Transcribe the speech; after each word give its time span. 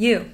You. 0.00 0.30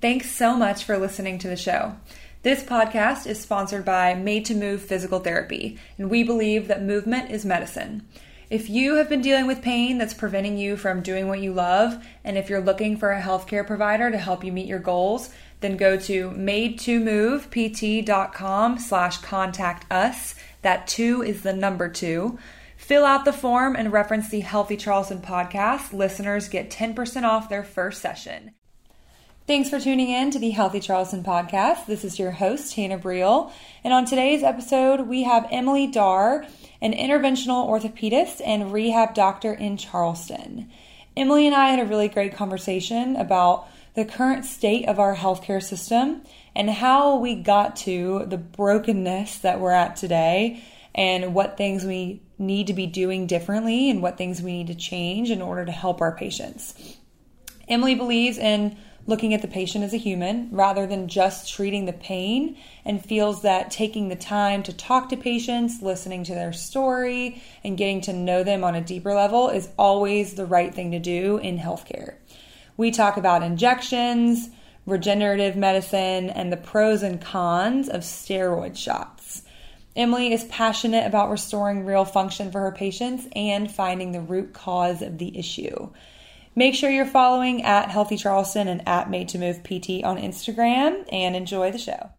Thanks 0.00 0.30
so 0.30 0.56
much 0.56 0.84
for 0.84 0.96
listening 0.96 1.40
to 1.40 1.48
the 1.48 1.56
show. 1.56 1.96
This 2.42 2.62
podcast 2.62 3.26
is 3.26 3.40
sponsored 3.40 3.84
by 3.84 4.14
Made 4.14 4.44
to 4.44 4.54
Move 4.54 4.80
Physical 4.80 5.18
Therapy, 5.18 5.76
and 5.98 6.08
we 6.08 6.22
believe 6.22 6.68
that 6.68 6.82
movement 6.82 7.32
is 7.32 7.44
medicine. 7.44 8.06
If 8.48 8.70
you 8.70 8.94
have 8.94 9.08
been 9.08 9.20
dealing 9.20 9.48
with 9.48 9.60
pain 9.60 9.98
that's 9.98 10.14
preventing 10.14 10.56
you 10.56 10.76
from 10.76 11.02
doing 11.02 11.26
what 11.26 11.40
you 11.40 11.52
love, 11.52 12.00
and 12.24 12.38
if 12.38 12.48
you're 12.48 12.60
looking 12.60 12.96
for 12.96 13.10
a 13.10 13.20
healthcare 13.20 13.66
provider 13.66 14.08
to 14.10 14.18
help 14.18 14.44
you 14.44 14.52
meet 14.52 14.68
your 14.68 14.78
goals, 14.78 15.30
then 15.60 15.76
go 15.76 15.98
to 15.98 16.30
made2movept.com 16.30 18.78
slash 18.78 19.18
contact 19.18 19.92
us. 19.92 20.36
That 20.62 20.86
two 20.86 21.22
is 21.22 21.42
the 21.42 21.52
number 21.52 21.88
two. 21.88 22.38
Fill 22.76 23.04
out 23.04 23.24
the 23.24 23.32
form 23.32 23.74
and 23.74 23.92
reference 23.92 24.30
the 24.30 24.38
Healthy 24.40 24.76
Charleston 24.76 25.20
podcast. 25.20 25.92
Listeners 25.92 26.48
get 26.48 26.70
10% 26.70 27.24
off 27.24 27.48
their 27.48 27.64
first 27.64 28.00
session. 28.00 28.52
Thanks 29.48 29.70
for 29.70 29.80
tuning 29.80 30.10
in 30.10 30.30
to 30.32 30.38
the 30.38 30.50
Healthy 30.50 30.80
Charleston 30.80 31.24
podcast. 31.24 31.86
This 31.86 32.04
is 32.04 32.18
your 32.18 32.32
host, 32.32 32.74
Hannah 32.74 32.98
Briel. 32.98 33.50
And 33.82 33.94
on 33.94 34.04
today's 34.04 34.42
episode, 34.42 35.08
we 35.08 35.22
have 35.22 35.48
Emily 35.50 35.86
Darr, 35.86 36.44
an 36.82 36.92
interventional 36.92 37.66
orthopedist 37.66 38.42
and 38.44 38.74
rehab 38.74 39.14
doctor 39.14 39.54
in 39.54 39.78
Charleston. 39.78 40.70
Emily 41.16 41.46
and 41.46 41.56
I 41.56 41.68
had 41.70 41.80
a 41.80 41.86
really 41.88 42.08
great 42.08 42.36
conversation 42.36 43.16
about 43.16 43.66
the 43.94 44.04
current 44.04 44.44
state 44.44 44.86
of 44.86 44.98
our 44.98 45.16
healthcare 45.16 45.62
system 45.62 46.24
and 46.54 46.68
how 46.68 47.16
we 47.16 47.34
got 47.34 47.74
to 47.76 48.26
the 48.26 48.36
brokenness 48.36 49.38
that 49.38 49.60
we're 49.60 49.70
at 49.70 49.96
today 49.96 50.62
and 50.94 51.32
what 51.32 51.56
things 51.56 51.86
we 51.86 52.20
need 52.36 52.66
to 52.66 52.74
be 52.74 52.86
doing 52.86 53.26
differently 53.26 53.88
and 53.88 54.02
what 54.02 54.18
things 54.18 54.42
we 54.42 54.52
need 54.52 54.66
to 54.66 54.74
change 54.74 55.30
in 55.30 55.40
order 55.40 55.64
to 55.64 55.72
help 55.72 56.02
our 56.02 56.14
patients. 56.14 56.98
Emily 57.66 57.94
believes 57.94 58.36
in 58.36 58.76
looking 59.08 59.32
at 59.32 59.40
the 59.40 59.48
patient 59.48 59.82
as 59.82 59.94
a 59.94 59.96
human 59.96 60.48
rather 60.52 60.86
than 60.86 61.08
just 61.08 61.52
treating 61.52 61.86
the 61.86 61.92
pain 61.94 62.54
and 62.84 63.02
feels 63.02 63.40
that 63.40 63.70
taking 63.70 64.08
the 64.08 64.14
time 64.14 64.62
to 64.62 64.72
talk 64.72 65.08
to 65.08 65.16
patients, 65.16 65.80
listening 65.80 66.22
to 66.22 66.34
their 66.34 66.52
story, 66.52 67.42
and 67.64 67.78
getting 67.78 68.02
to 68.02 68.12
know 68.12 68.44
them 68.44 68.62
on 68.62 68.74
a 68.74 68.82
deeper 68.82 69.14
level 69.14 69.48
is 69.48 69.70
always 69.78 70.34
the 70.34 70.44
right 70.44 70.74
thing 70.74 70.90
to 70.90 70.98
do 70.98 71.38
in 71.38 71.58
healthcare. 71.58 72.16
We 72.76 72.90
talk 72.90 73.16
about 73.16 73.42
injections, 73.42 74.50
regenerative 74.84 75.56
medicine, 75.56 76.28
and 76.28 76.52
the 76.52 76.58
pros 76.58 77.02
and 77.02 77.18
cons 77.18 77.88
of 77.88 78.02
steroid 78.02 78.76
shots. 78.76 79.42
Emily 79.96 80.34
is 80.34 80.44
passionate 80.44 81.06
about 81.06 81.30
restoring 81.30 81.86
real 81.86 82.04
function 82.04 82.52
for 82.52 82.60
her 82.60 82.72
patients 82.72 83.26
and 83.34 83.70
finding 83.70 84.12
the 84.12 84.20
root 84.20 84.52
cause 84.52 85.00
of 85.00 85.16
the 85.16 85.36
issue. 85.36 85.88
Make 86.58 86.74
sure 86.74 86.90
you're 86.90 87.06
following 87.06 87.62
at 87.62 87.88
Healthy 87.88 88.16
Charleston 88.16 88.66
and 88.66 88.82
at 88.88 89.08
Made 89.08 89.28
to 89.28 89.38
Move 89.38 89.62
PT 89.62 90.02
on 90.02 90.16
Instagram 90.18 91.04
and 91.12 91.36
enjoy 91.36 91.70
the 91.70 91.78
show. 91.78 92.10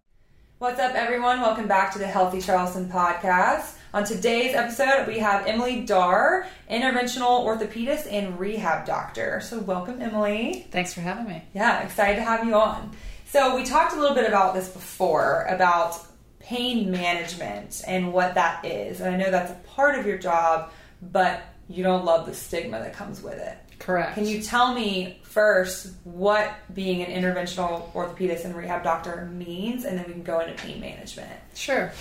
What's 0.59 0.79
up, 0.79 0.95
everyone? 0.95 1.41
Welcome 1.41 1.67
back 1.67 1.91
to 1.91 1.99
the 1.99 2.07
Healthy 2.07 2.39
Charleston 2.39 2.87
podcast. 2.87 3.73
On 3.93 4.05
today's 4.05 4.55
episode, 4.55 5.07
we 5.07 5.19
have 5.19 5.45
Emily 5.45 5.85
Darr, 5.85 6.47
interventional 6.71 7.43
orthopedist 7.43 8.09
and 8.09 8.39
rehab 8.39 8.85
doctor. 8.85 9.41
So, 9.41 9.59
welcome, 9.59 10.01
Emily. 10.01 10.67
Thanks 10.71 10.93
for 10.93 11.01
having 11.01 11.27
me. 11.27 11.43
Yeah, 11.53 11.81
excited 11.81 12.15
to 12.15 12.23
have 12.23 12.45
you 12.45 12.55
on. 12.55 12.95
So, 13.25 13.57
we 13.57 13.65
talked 13.65 13.93
a 13.93 13.99
little 13.99 14.15
bit 14.15 14.25
about 14.25 14.53
this 14.53 14.69
before 14.69 15.47
about 15.49 15.97
pain 16.39 16.89
management 16.89 17.83
and 17.85 18.13
what 18.13 18.35
that 18.35 18.63
is. 18.63 19.01
And 19.01 19.13
I 19.13 19.17
know 19.17 19.31
that's 19.31 19.51
a 19.51 19.67
part 19.75 19.99
of 19.99 20.07
your 20.07 20.17
job, 20.17 20.71
but 21.01 21.43
you 21.67 21.83
don't 21.83 22.05
love 22.05 22.25
the 22.25 22.33
stigma 22.33 22.79
that 22.79 22.93
comes 22.93 23.21
with 23.21 23.37
it. 23.37 23.57
Correct. 23.79 24.13
Can 24.15 24.27
you 24.27 24.41
tell 24.41 24.73
me 24.73 25.19
first 25.23 25.93
what 26.03 26.53
being 26.73 27.01
an 27.01 27.11
interventional 27.11 27.91
orthopedist 27.93 28.45
and 28.45 28.55
rehab 28.55 28.83
doctor 28.83 29.25
means, 29.33 29.85
and 29.85 29.97
then 29.97 30.05
we 30.05 30.13
can 30.13 30.23
go 30.23 30.41
into 30.41 30.53
pain 30.61 30.79
management? 30.79 31.31
Sure. 31.55 31.91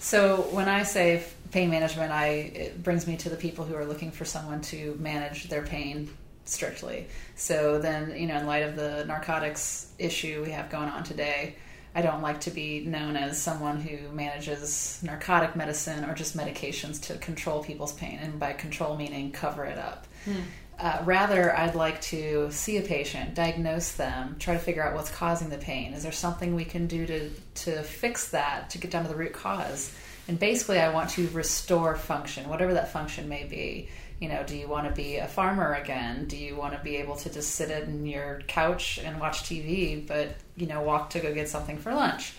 So 0.00 0.42
when 0.52 0.68
I 0.68 0.84
say 0.84 1.24
pain 1.50 1.70
management, 1.70 2.12
I 2.12 2.26
it 2.26 2.82
brings 2.82 3.06
me 3.06 3.16
to 3.18 3.28
the 3.28 3.36
people 3.36 3.64
who 3.64 3.74
are 3.74 3.84
looking 3.84 4.10
for 4.10 4.24
someone 4.24 4.60
to 4.62 4.96
manage 4.98 5.48
their 5.48 5.62
pain 5.62 6.08
strictly. 6.44 7.06
So 7.36 7.78
then, 7.78 8.16
you 8.16 8.26
know, 8.26 8.38
in 8.38 8.46
light 8.46 8.62
of 8.62 8.74
the 8.74 9.04
narcotics 9.04 9.92
issue 9.98 10.42
we 10.42 10.50
have 10.52 10.70
going 10.70 10.88
on 10.88 11.04
today, 11.04 11.56
I 11.94 12.02
don't 12.02 12.22
like 12.22 12.40
to 12.42 12.50
be 12.50 12.80
known 12.80 13.16
as 13.16 13.40
someone 13.40 13.80
who 13.80 14.10
manages 14.12 15.00
narcotic 15.02 15.56
medicine 15.56 16.04
or 16.04 16.14
just 16.14 16.36
medications 16.36 17.02
to 17.08 17.18
control 17.18 17.62
people's 17.62 17.92
pain, 17.92 18.18
and 18.22 18.38
by 18.38 18.52
control 18.52 18.96
meaning 18.96 19.32
cover 19.32 19.64
it 19.64 19.78
up. 19.78 20.06
Hmm. 20.24 20.40
Uh, 20.78 21.02
rather, 21.04 21.56
I'd 21.56 21.74
like 21.74 22.00
to 22.02 22.52
see 22.52 22.76
a 22.76 22.82
patient, 22.82 23.34
diagnose 23.34 23.92
them, 23.92 24.36
try 24.38 24.54
to 24.54 24.60
figure 24.60 24.82
out 24.82 24.94
what's 24.94 25.10
causing 25.10 25.48
the 25.48 25.58
pain. 25.58 25.92
Is 25.92 26.04
there 26.04 26.12
something 26.12 26.54
we 26.54 26.64
can 26.64 26.86
do 26.86 27.04
to, 27.04 27.30
to 27.30 27.82
fix 27.82 28.28
that, 28.28 28.70
to 28.70 28.78
get 28.78 28.92
down 28.92 29.02
to 29.02 29.08
the 29.08 29.16
root 29.16 29.32
cause? 29.32 29.92
And 30.28 30.38
basically, 30.38 30.78
I 30.78 30.90
want 30.90 31.10
to 31.10 31.26
restore 31.30 31.96
function, 31.96 32.48
whatever 32.48 32.74
that 32.74 32.92
function 32.92 33.28
may 33.28 33.44
be. 33.44 33.88
You 34.20 34.28
know, 34.28 34.44
do 34.44 34.56
you 34.56 34.68
want 34.68 34.86
to 34.86 34.94
be 34.94 35.16
a 35.16 35.26
farmer 35.26 35.74
again? 35.74 36.26
Do 36.26 36.36
you 36.36 36.54
want 36.54 36.74
to 36.74 36.80
be 36.84 36.96
able 36.96 37.16
to 37.16 37.32
just 37.32 37.52
sit 37.52 37.70
in 37.70 38.06
your 38.06 38.42
couch 38.46 39.00
and 39.02 39.18
watch 39.18 39.44
TV, 39.44 40.06
but, 40.06 40.36
you 40.56 40.66
know, 40.66 40.82
walk 40.82 41.10
to 41.10 41.20
go 41.20 41.34
get 41.34 41.48
something 41.48 41.78
for 41.78 41.92
lunch? 41.92 42.34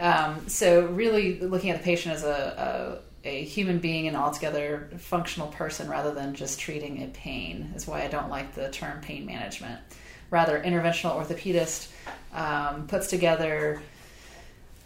Um, 0.00 0.48
so, 0.48 0.86
really 0.86 1.38
looking 1.38 1.70
at 1.70 1.78
the 1.78 1.84
patient 1.84 2.14
as 2.16 2.24
a, 2.24 3.00
a 3.02 3.05
a 3.26 3.42
human 3.42 3.78
being 3.78 4.06
and 4.06 4.16
altogether 4.16 4.88
functional 4.98 5.48
person 5.48 5.88
rather 5.88 6.14
than 6.14 6.34
just 6.34 6.60
treating 6.60 7.02
a 7.02 7.08
pain 7.08 7.72
is 7.74 7.86
why 7.86 8.02
I 8.02 8.08
don't 8.08 8.30
like 8.30 8.54
the 8.54 8.70
term 8.70 9.00
pain 9.00 9.26
management. 9.26 9.80
Rather, 10.30 10.60
interventional 10.60 11.16
orthopedist 11.16 11.88
um, 12.32 12.86
puts 12.86 13.08
together 13.08 13.80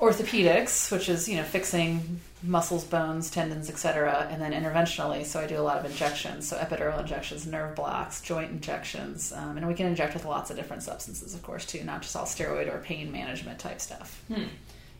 orthopedics, 0.01 0.91
which 0.91 1.09
is 1.09 1.29
you 1.29 1.37
know 1.37 1.43
fixing 1.43 2.21
muscles, 2.43 2.85
bones, 2.85 3.31
tendons, 3.31 3.69
etc., 3.69 4.27
and 4.31 4.41
then 4.41 4.53
interventionally. 4.53 5.25
So 5.25 5.41
I 5.41 5.47
do 5.47 5.59
a 5.59 5.63
lot 5.63 5.79
of 5.79 5.85
injections, 5.85 6.49
so 6.49 6.57
epidural 6.57 6.99
injections, 6.99 7.47
nerve 7.47 7.77
blocks, 7.77 8.23
joint 8.23 8.51
injections, 8.51 9.33
um, 9.33 9.59
and 9.59 9.67
we 9.69 9.75
can 9.75 9.87
inject 9.87 10.15
with 10.15 10.25
lots 10.25 10.51
of 10.51 10.57
different 10.57 10.83
substances, 10.83 11.35
of 11.35 11.43
course, 11.43 11.67
too, 11.67 11.85
not 11.85 12.03
just 12.03 12.17
all 12.17 12.25
steroid 12.25 12.75
or 12.75 12.79
pain 12.79 13.13
management 13.13 13.59
type 13.59 13.81
stuff. 13.81 14.23
Hmm. 14.29 14.45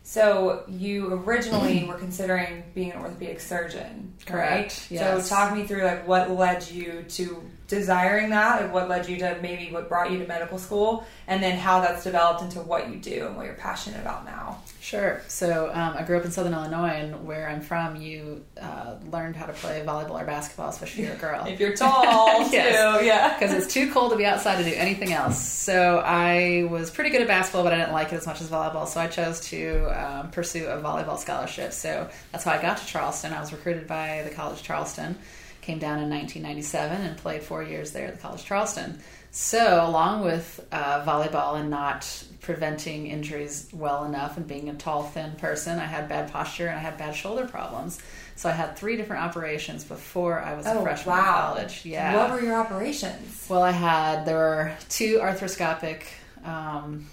So 0.03 0.63
you 0.67 1.13
originally 1.13 1.83
were 1.85 1.97
considering 1.97 2.63
being 2.73 2.91
an 2.91 3.01
orthopedic 3.01 3.39
surgeon, 3.39 4.13
correct? 4.25 4.51
Right? 4.51 4.91
Yes. 4.91 5.29
So 5.29 5.35
talk 5.35 5.55
me 5.55 5.65
through 5.65 5.83
like 5.83 6.07
what 6.07 6.31
led 6.31 6.69
you 6.69 7.03
to 7.09 7.43
desiring 7.71 8.29
that, 8.31 8.61
and 8.61 8.73
what 8.73 8.89
led 8.89 9.07
you 9.07 9.17
to 9.17 9.39
maybe 9.41 9.71
what 9.71 9.87
brought 9.87 10.11
you 10.11 10.19
to 10.19 10.27
medical 10.27 10.59
school, 10.59 11.05
and 11.27 11.41
then 11.41 11.57
how 11.57 11.79
that's 11.79 12.03
developed 12.03 12.41
into 12.41 12.59
what 12.59 12.89
you 12.89 12.97
do 12.97 13.27
and 13.27 13.37
what 13.37 13.45
you're 13.45 13.55
passionate 13.55 14.01
about 14.01 14.25
now. 14.25 14.59
Sure. 14.81 15.21
So 15.27 15.71
um, 15.73 15.95
I 15.97 16.03
grew 16.03 16.17
up 16.17 16.25
in 16.25 16.31
Southern 16.31 16.53
Illinois, 16.53 16.89
and 16.89 17.25
where 17.25 17.47
I'm 17.47 17.61
from, 17.61 17.95
you 17.95 18.43
uh, 18.61 18.95
learned 19.09 19.37
how 19.37 19.45
to 19.45 19.53
play 19.53 19.83
volleyball 19.85 20.21
or 20.21 20.25
basketball, 20.25 20.69
especially 20.69 21.03
if 21.03 21.07
you're 21.07 21.17
a 21.17 21.19
girl. 21.19 21.45
if 21.47 21.59
you're 21.59 21.75
tall, 21.75 22.41
yes. 22.51 22.99
too, 22.99 23.05
yeah. 23.05 23.37
Because 23.39 23.53
it's 23.53 23.73
too 23.73 23.89
cold 23.91 24.11
to 24.11 24.17
be 24.17 24.25
outside 24.25 24.57
to 24.57 24.69
do 24.69 24.75
anything 24.75 25.13
else. 25.13 25.41
So 25.41 25.99
I 26.05 26.67
was 26.69 26.91
pretty 26.91 27.09
good 27.09 27.21
at 27.21 27.27
basketball, 27.27 27.63
but 27.63 27.73
I 27.73 27.77
didn't 27.77 27.93
like 27.93 28.11
it 28.11 28.17
as 28.17 28.25
much 28.25 28.41
as 28.41 28.49
volleyball. 28.49 28.87
So 28.87 28.99
I 28.99 29.07
chose 29.07 29.39
to 29.51 29.85
um, 29.89 30.31
pursue 30.31 30.65
a 30.65 30.81
volleyball 30.81 31.17
scholarship. 31.17 31.71
So 31.71 32.09
that's 32.33 32.43
how 32.43 32.51
I 32.51 32.61
got 32.61 32.77
to 32.77 32.85
Charleston. 32.85 33.31
I 33.31 33.39
was 33.39 33.53
recruited 33.53 33.87
by 33.87 34.23
the 34.27 34.29
College 34.29 34.59
of 34.59 34.63
Charleston. 34.63 35.17
Came 35.61 35.77
down 35.79 35.99
in 35.99 36.09
1997 36.09 37.01
and 37.01 37.17
played 37.17 37.43
four 37.43 37.61
years 37.63 37.91
there 37.91 38.07
at 38.07 38.15
the 38.15 38.19
College 38.21 38.39
of 38.41 38.45
Charleston. 38.47 38.99
So, 39.33 39.85
along 39.85 40.25
with 40.25 40.65
uh, 40.71 41.05
volleyball 41.05 41.57
and 41.59 41.69
not 41.69 42.05
preventing 42.41 43.07
injuries 43.07 43.69
well 43.71 44.03
enough 44.03 44.35
and 44.37 44.45
being 44.47 44.67
a 44.69 44.73
tall, 44.73 45.03
thin 45.03 45.33
person, 45.33 45.79
I 45.79 45.85
had 45.85 46.09
bad 46.09 46.31
posture 46.33 46.67
and 46.67 46.75
I 46.77 46.81
had 46.81 46.97
bad 46.97 47.15
shoulder 47.15 47.45
problems. 47.47 47.99
So, 48.35 48.49
I 48.49 48.53
had 48.53 48.75
three 48.75 48.97
different 48.97 49.23
operations 49.23 49.83
before 49.83 50.41
I 50.41 50.55
was 50.55 50.65
a 50.65 50.73
Oh, 50.73 50.81
freshman 50.83 51.15
in 51.17 51.23
wow. 51.23 51.53
college. 51.53 51.85
Yeah. 51.85 52.17
What 52.17 52.31
were 52.31 52.41
your 52.45 52.55
operations? 52.59 53.45
Well, 53.47 53.61
I 53.61 53.71
had 53.71 54.25
there 54.25 54.37
were 54.37 54.71
two 54.89 55.19
arthroscopic 55.19 56.01
um, 56.43 57.05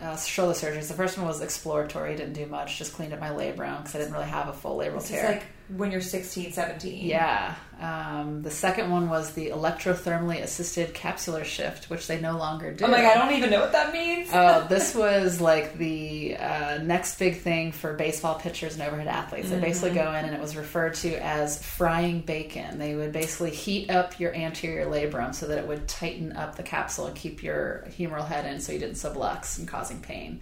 uh, 0.00 0.16
shoulder 0.16 0.52
surgeries. 0.54 0.88
The 0.88 0.94
first 0.94 1.16
one 1.16 1.26
was 1.26 1.40
exploratory, 1.40 2.16
didn't 2.16 2.32
do 2.34 2.46
much, 2.46 2.78
just 2.78 2.92
cleaned 2.94 3.12
up 3.12 3.20
my 3.20 3.30
labrum 3.30 3.78
because 3.78 3.94
I 3.94 3.98
didn't 3.98 4.12
really 4.12 4.26
have 4.26 4.48
a 4.48 4.52
full 4.52 4.76
labral 4.76 4.94
This 4.96 5.04
is 5.04 5.10
tear. 5.10 5.30
like 5.32 5.42
when 5.76 5.90
you're 5.90 6.00
16, 6.00 6.52
17. 6.52 7.06
yeah. 7.06 7.54
Um, 7.80 8.42
the 8.42 8.50
second 8.50 8.92
one 8.92 9.08
was 9.08 9.32
the 9.32 9.48
electrothermally 9.48 10.40
assisted 10.40 10.94
capsular 10.94 11.44
shift, 11.44 11.90
which 11.90 12.06
they 12.06 12.20
no 12.20 12.36
longer 12.38 12.72
do. 12.72 12.84
Oh 12.84 12.88
my 12.88 13.00
god, 13.00 13.16
I 13.16 13.26
don't 13.26 13.36
even 13.36 13.50
know 13.50 13.58
what 13.58 13.72
that 13.72 13.92
means. 13.92 14.28
Oh, 14.32 14.64
this 14.70 14.94
was 14.94 15.40
like 15.40 15.76
the 15.78 16.36
uh, 16.36 16.78
next 16.78 17.18
big 17.18 17.38
thing 17.38 17.72
for 17.72 17.94
baseball 17.94 18.36
pitchers 18.36 18.74
and 18.74 18.82
overhead 18.82 19.08
athletes. 19.08 19.50
They 19.50 19.58
basically 19.58 19.96
go 19.96 20.12
in 20.12 20.24
and 20.24 20.32
it 20.32 20.40
was 20.40 20.54
referred 20.54 20.94
to 20.96 21.16
as 21.24 21.60
frying 21.60 22.20
bacon. 22.20 22.78
They 22.78 22.94
would 22.94 23.10
basically 23.10 23.50
heat 23.50 23.90
up 23.90 24.20
your 24.20 24.32
anterior 24.32 24.86
labrum 24.86 25.34
so 25.34 25.48
that 25.48 25.58
it 25.58 25.66
would 25.66 25.88
tighten 25.88 26.32
up 26.34 26.54
the 26.54 26.62
capsule 26.62 27.06
and 27.06 27.16
keep 27.16 27.42
your 27.42 27.84
humeral 27.88 28.26
head 28.26 28.46
in 28.46 28.60
so 28.60 28.72
you 28.72 28.78
didn't 28.78 28.94
sublux 28.94 29.58
and 29.58 29.66
causing 29.66 30.00
pain. 30.00 30.40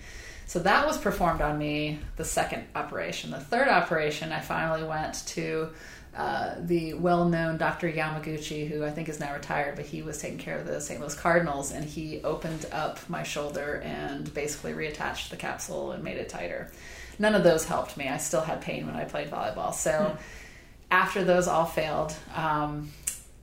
So 0.51 0.59
that 0.59 0.85
was 0.85 0.99
performed 0.99 1.43
on 1.43 1.59
me 1.59 2.01
the 2.17 2.25
second 2.25 2.65
operation. 2.75 3.31
The 3.31 3.39
third 3.39 3.69
operation, 3.69 4.33
I 4.33 4.41
finally 4.41 4.83
went 4.83 5.25
to 5.29 5.69
uh, 6.17 6.57
the 6.59 6.95
well 6.95 7.29
known 7.29 7.57
Dr. 7.57 7.89
Yamaguchi, 7.89 8.67
who 8.69 8.85
I 8.85 8.91
think 8.91 9.09
is 9.09 9.21
now 9.21 9.33
retired, 9.33 9.77
but 9.77 9.87
he 9.87 10.03
was 10.03 10.19
taking 10.19 10.39
care 10.39 10.59
of 10.59 10.67
the 10.67 10.81
St. 10.81 10.99
Louis 10.99 11.15
Cardinals, 11.15 11.71
and 11.71 11.85
he 11.85 12.21
opened 12.25 12.67
up 12.73 12.99
my 13.09 13.23
shoulder 13.23 13.81
and 13.85 14.35
basically 14.35 14.73
reattached 14.73 15.29
the 15.29 15.37
capsule 15.37 15.93
and 15.93 16.03
made 16.03 16.17
it 16.17 16.29
tighter. 16.29 16.73
None 17.21 17.37
of 17.37 17.45
those 17.45 17.65
helped 17.65 17.97
me. 17.97 18.09
I 18.09 18.17
still 18.17 18.41
had 18.41 18.61
pain 18.61 18.87
when 18.87 18.97
I 18.97 19.05
played 19.05 19.31
volleyball. 19.31 19.73
So 19.73 20.17
after 20.91 21.23
those 21.23 21.47
all 21.47 21.65
failed, 21.65 22.13
um, 22.35 22.91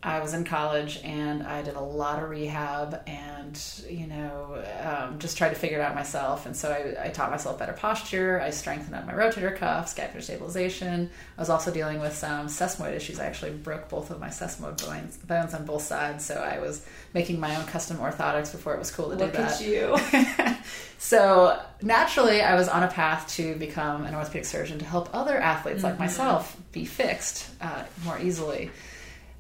I 0.04 0.20
was 0.20 0.36
in 0.36 0.44
college 0.44 1.00
and 1.04 1.42
I 1.42 1.64
did 1.64 1.76
a 1.76 1.82
lot 1.82 2.22
of 2.22 2.30
rehab 2.30 3.02
and, 3.08 3.60
you 3.90 4.06
know, 4.06 4.64
um, 4.84 5.18
just 5.18 5.40
tried 5.40 5.50
to 5.50 5.56
figure 5.56 5.80
it 5.80 5.82
out 5.82 5.96
myself. 5.96 6.46
And 6.46 6.56
so 6.56 6.72
I, 6.72 7.08
I 7.08 7.10
taught 7.10 7.32
myself 7.32 7.58
better 7.58 7.74
posture. 7.74 8.40
I 8.40 8.52
strengthened 8.52 8.94
up 8.94 9.08
my 9.08 9.14
rotator 9.14 9.56
cuff, 9.56 9.90
scapular 9.90 10.22
stabilization. 10.22 11.10
I 11.36 11.42
was 11.42 11.50
also 11.50 11.72
dealing 11.72 12.00
with 12.00 12.14
some 12.14 12.46
sesamoid 12.46 12.94
issues. 12.96 13.20
I 13.20 13.26
actually 13.26 13.52
broke 13.52 13.90
both 13.90 14.12
of 14.12 14.20
my 14.20 14.30
sesamoid 14.30 14.86
bones, 14.86 15.18
bones 15.18 15.56
on 15.56 15.66
both 15.66 15.82
sides. 15.82 16.24
So 16.24 16.36
I 16.36 16.60
was 16.60 16.86
making 17.16 17.40
my 17.40 17.56
own 17.56 17.66
custom 17.66 17.98
orthotics 17.98 18.52
before 18.52 18.76
it 18.76 18.80
was 18.80 18.92
cool 18.92 19.10
to 19.10 19.16
Look 19.16 19.32
do 19.32 19.38
that. 19.40 19.60
at 19.60 19.68
you. 19.68 20.56
so 21.00 21.60
naturally, 21.82 22.42
I 22.42 22.54
was 22.54 22.68
on 22.70 22.84
a 22.84 22.88
path 22.88 23.28
to 23.30 23.56
become 23.56 24.06
an 24.06 24.14
orthopedic 24.14 24.46
surgeon 24.46 24.78
to 24.78 24.86
help 24.86 25.10
other 25.12 25.38
athletes 25.38 25.84
like 25.84 25.98
myself 25.98 26.56
be 26.72 26.86
fixed 26.86 27.50
uh, 27.62 27.84
more 28.06 28.20
easily. 28.20 28.70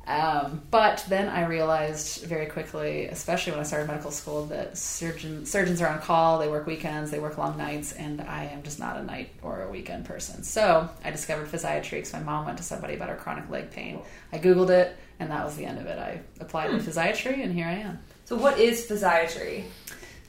Um, 0.07 0.61
but 0.71 1.05
then 1.09 1.27
I 1.27 1.45
realized 1.45 2.23
very 2.23 2.45
quickly, 2.45 3.07
especially 3.07 3.51
when 3.51 3.59
I 3.59 3.63
started 3.63 3.87
medical 3.87 4.09
school, 4.11 4.45
that 4.45 4.77
surgeon, 4.77 5.45
surgeons 5.45 5.81
are 5.81 5.87
on 5.89 5.99
call, 5.99 6.39
they 6.39 6.47
work 6.47 6.65
weekends, 6.65 7.11
they 7.11 7.19
work 7.19 7.37
long 7.37 7.57
nights, 7.57 7.91
and 7.91 8.21
I 8.21 8.45
am 8.45 8.63
just 8.63 8.79
not 8.79 8.95
a 8.95 9.03
night 9.03 9.31
or 9.41 9.63
a 9.63 9.69
weekend 9.69 10.05
person. 10.05 10.43
So 10.43 10.89
I 11.03 11.11
discovered 11.11 11.49
physiatry 11.49 11.91
because 11.91 12.13
my 12.13 12.21
mom 12.21 12.45
went 12.45 12.57
to 12.59 12.63
somebody 12.63 12.95
about 12.95 13.09
her 13.09 13.15
chronic 13.15 13.49
leg 13.49 13.69
pain. 13.71 13.99
I 14.31 14.39
Googled 14.39 14.69
it, 14.69 14.95
and 15.19 15.29
that 15.29 15.43
was 15.43 15.57
the 15.57 15.65
end 15.65 15.77
of 15.77 15.85
it. 15.87 15.99
I 15.99 16.21
applied 16.39 16.69
to 16.71 16.77
physiatry, 16.77 17.43
and 17.43 17.53
here 17.53 17.67
I 17.67 17.73
am. 17.73 17.99
so, 18.23 18.37
what 18.37 18.57
is 18.59 18.85
physiatry? 18.89 19.65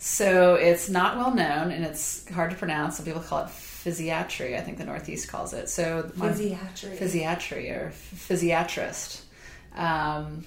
So 0.00 0.54
it's 0.54 0.88
not 0.88 1.16
well 1.16 1.34
known 1.34 1.72
and 1.72 1.84
it's 1.84 2.28
hard 2.30 2.50
to 2.52 2.56
pronounce. 2.56 2.96
Some 2.96 3.04
people 3.04 3.20
call 3.20 3.40
it 3.44 3.48
physiatry. 3.48 4.56
I 4.56 4.60
think 4.60 4.78
the 4.78 4.84
Northeast 4.84 5.28
calls 5.28 5.52
it. 5.52 5.68
So 5.68 6.04
Physiatry. 6.16 6.96
physiatry 6.96 7.70
or 7.76 7.92
physiatrist. 8.14 9.22
Um, 9.78 10.44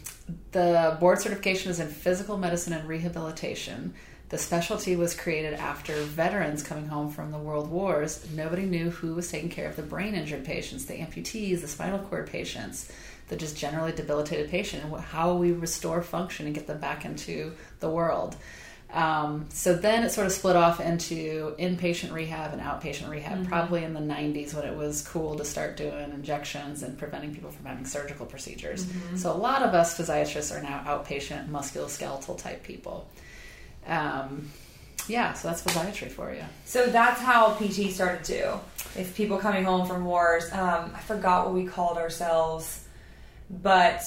the 0.52 0.98
board 1.00 1.20
certification 1.20 1.72
is 1.72 1.80
in 1.80 1.88
physical 1.88 2.38
medicine 2.38 2.74
and 2.74 2.88
rehabilitation. 2.88 3.94
The 4.30 4.38
specialty 4.38 4.96
was 4.96 5.16
created 5.16 5.56
after 5.56 5.94
veterans 5.94 6.64
coming 6.64 6.88
home 6.88 7.12
from 7.12 7.32
the 7.32 7.38
world 7.38 7.70
wars. 7.70 8.26
Nobody 8.34 8.64
knew 8.64 8.90
who 8.90 9.16
was 9.16 9.30
taking 9.32 9.50
care 9.50 9.68
of 9.68 9.76
the 9.76 9.82
brain 9.82 10.16
injured 10.16 10.46
patients, 10.46 10.86
the 10.86 10.94
amputees, 10.94 11.62
the 11.62 11.68
spinal 11.68 12.00
cord 12.00 12.28
patients, 12.28 12.92
the 13.30 13.36
just 13.36 13.58
generally 13.58 13.92
debilitated 13.92 14.50
patient, 14.50 14.84
and 14.84 14.96
how 15.02 15.34
we 15.34 15.52
restore 15.52 16.02
function 16.02 16.46
and 16.46 16.56
get 16.56 16.68
them 16.68 16.80
back 16.80 17.04
into 17.04 17.54
the 17.80 17.90
world. 17.90 18.36
Um, 18.94 19.48
so 19.54 19.74
then 19.74 20.04
it 20.04 20.12
sort 20.12 20.28
of 20.28 20.34
split 20.34 20.58
off 20.58 20.82
into 20.82 21.56
inpatient 21.58 22.12
rehab 22.12 22.52
and 22.52 22.62
outpatient 22.62 23.10
rehab, 23.10 23.48
probably 23.48 23.86
in 23.86 23.94
the 23.94 24.02
90s 24.02 24.54
when 24.54 24.66
it 24.66 24.76
was 24.76 25.02
cool 25.08 25.38
to 25.38 25.46
start 25.46 25.78
doing 25.78 26.12
injections 26.12 26.84
and 26.84 26.98
preventing 26.98 27.34
people 27.34 27.52
from 27.52 27.66
having 27.66 27.86
surgical 27.86 28.26
procedures. 28.26 28.86
So 29.16 29.32
a 29.32 29.38
lot 29.38 29.64
of 29.64 29.74
us 29.74 29.98
physiatrists 29.98 30.54
are 30.54 30.62
now 30.62 30.84
outpatient 30.86 31.50
musculoskeletal 31.50 32.38
type 32.38 32.64
people. 32.64 33.10
Um, 33.88 34.50
yeah, 35.08 35.34
so 35.34 35.48
that's 35.48 35.62
physiatry 35.64 36.12
for 36.12 36.34
you. 36.34 36.44
So 36.66 36.88
that's 36.88 37.22
how 37.22 37.54
PT 37.56 37.92
started 37.92 38.24
too. 38.26 38.52
It's 38.96 39.12
people 39.12 39.38
coming 39.38 39.64
home 39.64 39.88
from 39.88 40.04
wars. 40.06 40.52
Um, 40.52 40.92
I 40.96 41.00
forgot 41.00 41.46
what 41.46 41.56
we 41.56 41.66
called 41.66 41.98
ourselves, 41.98 42.86
but 43.50 44.04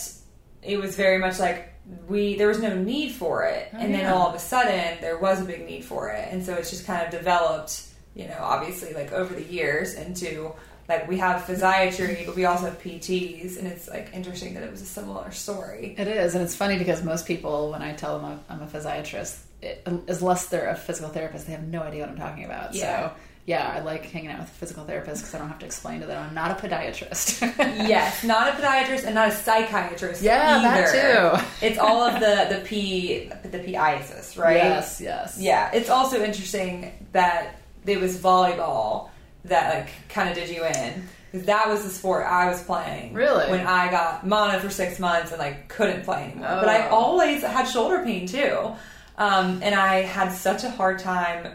it 0.62 0.78
was 0.78 0.94
very 0.94 1.19
much 1.19 1.38
like 1.38 1.74
we 2.08 2.36
there 2.36 2.48
was 2.48 2.60
no 2.60 2.75
need 2.75 3.12
for 3.12 3.44
it, 3.44 3.69
Oh, 3.72 3.78
and 3.78 3.94
then 3.94 4.06
all 4.12 4.28
of 4.28 4.34
a 4.34 4.38
sudden 4.38 4.98
there 5.00 5.19
was 5.19 5.40
a 5.40 5.44
big 5.44 5.66
need 5.66 5.84
for 5.84 6.08
it, 6.10 6.28
and 6.32 6.44
so 6.44 6.54
it's 6.54 6.70
just 6.70 6.86
kind 6.86 7.04
of 7.04 7.10
developed. 7.10 7.88
You 8.14 8.28
know, 8.28 8.38
obviously, 8.40 8.94
like 8.94 9.12
over 9.12 9.34
the 9.34 9.42
years 9.42 9.94
into 9.94 10.52
like 10.88 11.08
we 11.08 11.19
have 11.19 11.42
physiatry, 11.42 12.26
but 12.26 12.36
we 12.36 12.44
also 12.44 12.66
have 12.66 12.81
PTs, 12.81 13.58
and 13.58 13.66
it's 13.66 13.88
like 13.88 14.10
interesting 14.12 14.54
that 14.54 14.62
it 14.62 14.70
was 14.70 14.82
a 14.82 14.86
similar 14.86 15.31
story. 15.31 15.94
It 15.98 16.08
is, 16.08 16.34
and 16.34 16.44
it's 16.44 16.54
funny 16.54 16.78
because 16.78 17.02
most 17.02 17.26
people, 17.26 17.72
when 17.72 17.82
I 17.82 17.94
tell 17.94 18.19
them 18.19 18.40
I'm 18.48 18.62
a 18.62 18.66
physiatrist, 18.66 19.38
it, 19.62 19.82
unless 19.86 20.46
they're 20.46 20.69
a 20.69 20.76
physical 20.76 21.10
therapist, 21.10 21.46
they 21.46 21.52
have 21.52 21.66
no 21.66 21.82
idea 21.82 22.00
what 22.00 22.10
I'm 22.10 22.19
talking 22.19 22.44
about. 22.44 22.75
Yeah. 22.75 23.10
So, 23.10 23.16
yeah, 23.46 23.75
I 23.76 23.81
like 23.81 24.06
hanging 24.06 24.31
out 24.31 24.38
with 24.41 24.48
physical 24.48 24.84
therapists 24.84 25.19
because 25.19 25.34
I 25.34 25.39
don't 25.39 25.48
have 25.48 25.58
to 25.58 25.67
explain 25.67 26.01
to 26.01 26.06
them 26.06 26.27
I'm 26.29 26.34
not 26.34 26.51
a 26.51 26.55
podiatrist. 26.67 27.41
yes, 27.58 28.24
not 28.24 28.48
a 28.48 28.53
podiatrist 28.53 29.05
and 29.05 29.15
not 29.15 29.29
a 29.29 29.32
psychiatrist. 29.32 30.22
Yeah, 30.22 30.58
either. 30.58 30.93
that 30.93 31.41
too. 31.60 31.67
It's 31.67 31.79
all 31.79 32.03
of 32.03 32.20
the 32.20 32.55
the 32.56 32.63
P 32.65 33.31
the 33.43 33.58
PIasis, 33.58 34.39
right? 34.39 34.56
Yes, 34.56 35.01
yes. 35.01 35.36
Yeah, 35.39 35.70
it's 35.74 35.91
also 35.91 36.22
interesting 36.24 36.93
that 37.13 37.56
it 37.86 38.01
was 38.01 38.17
volleyball 38.17 39.10
that 39.44 39.74
like 39.74 39.91
kind 40.08 40.31
of 40.31 40.34
did 40.34 40.48
you 40.48 40.65
in 40.65 41.06
because 41.31 41.46
that 41.46 41.69
was 41.69 41.82
the 41.84 41.91
sport 41.91 42.24
I 42.27 42.48
was 42.48 42.63
playing. 42.63 43.13
Really? 43.13 43.51
When 43.51 43.67
I 43.67 43.91
got 43.91 44.27
mono 44.27 44.58
for 44.60 44.70
six 44.70 44.98
months 44.98 45.32
and 45.32 45.39
like 45.39 45.69
couldn't 45.69 46.05
play 46.05 46.24
anymore, 46.31 46.48
but 46.60 46.69
I 46.69 46.89
Oh. 46.89 46.94
always 46.96 47.43
had 47.43 47.65
shoulder 47.67 48.03
pain 48.05 48.27
too, 48.27 48.72
um, 49.19 49.60
and 49.63 49.74
I 49.74 50.01
had 50.03 50.31
such 50.32 50.65
a 50.65 50.70
hard 50.70 50.98
time 51.01 51.53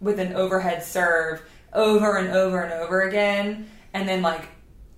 with 0.00 0.18
an 0.18 0.34
overhead 0.34 0.82
serve 0.82 1.42
over 1.72 2.16
and 2.16 2.28
over 2.34 2.62
and 2.62 2.72
over 2.72 3.02
again, 3.02 3.68
and 3.92 4.08
then 4.08 4.22
like 4.22 4.48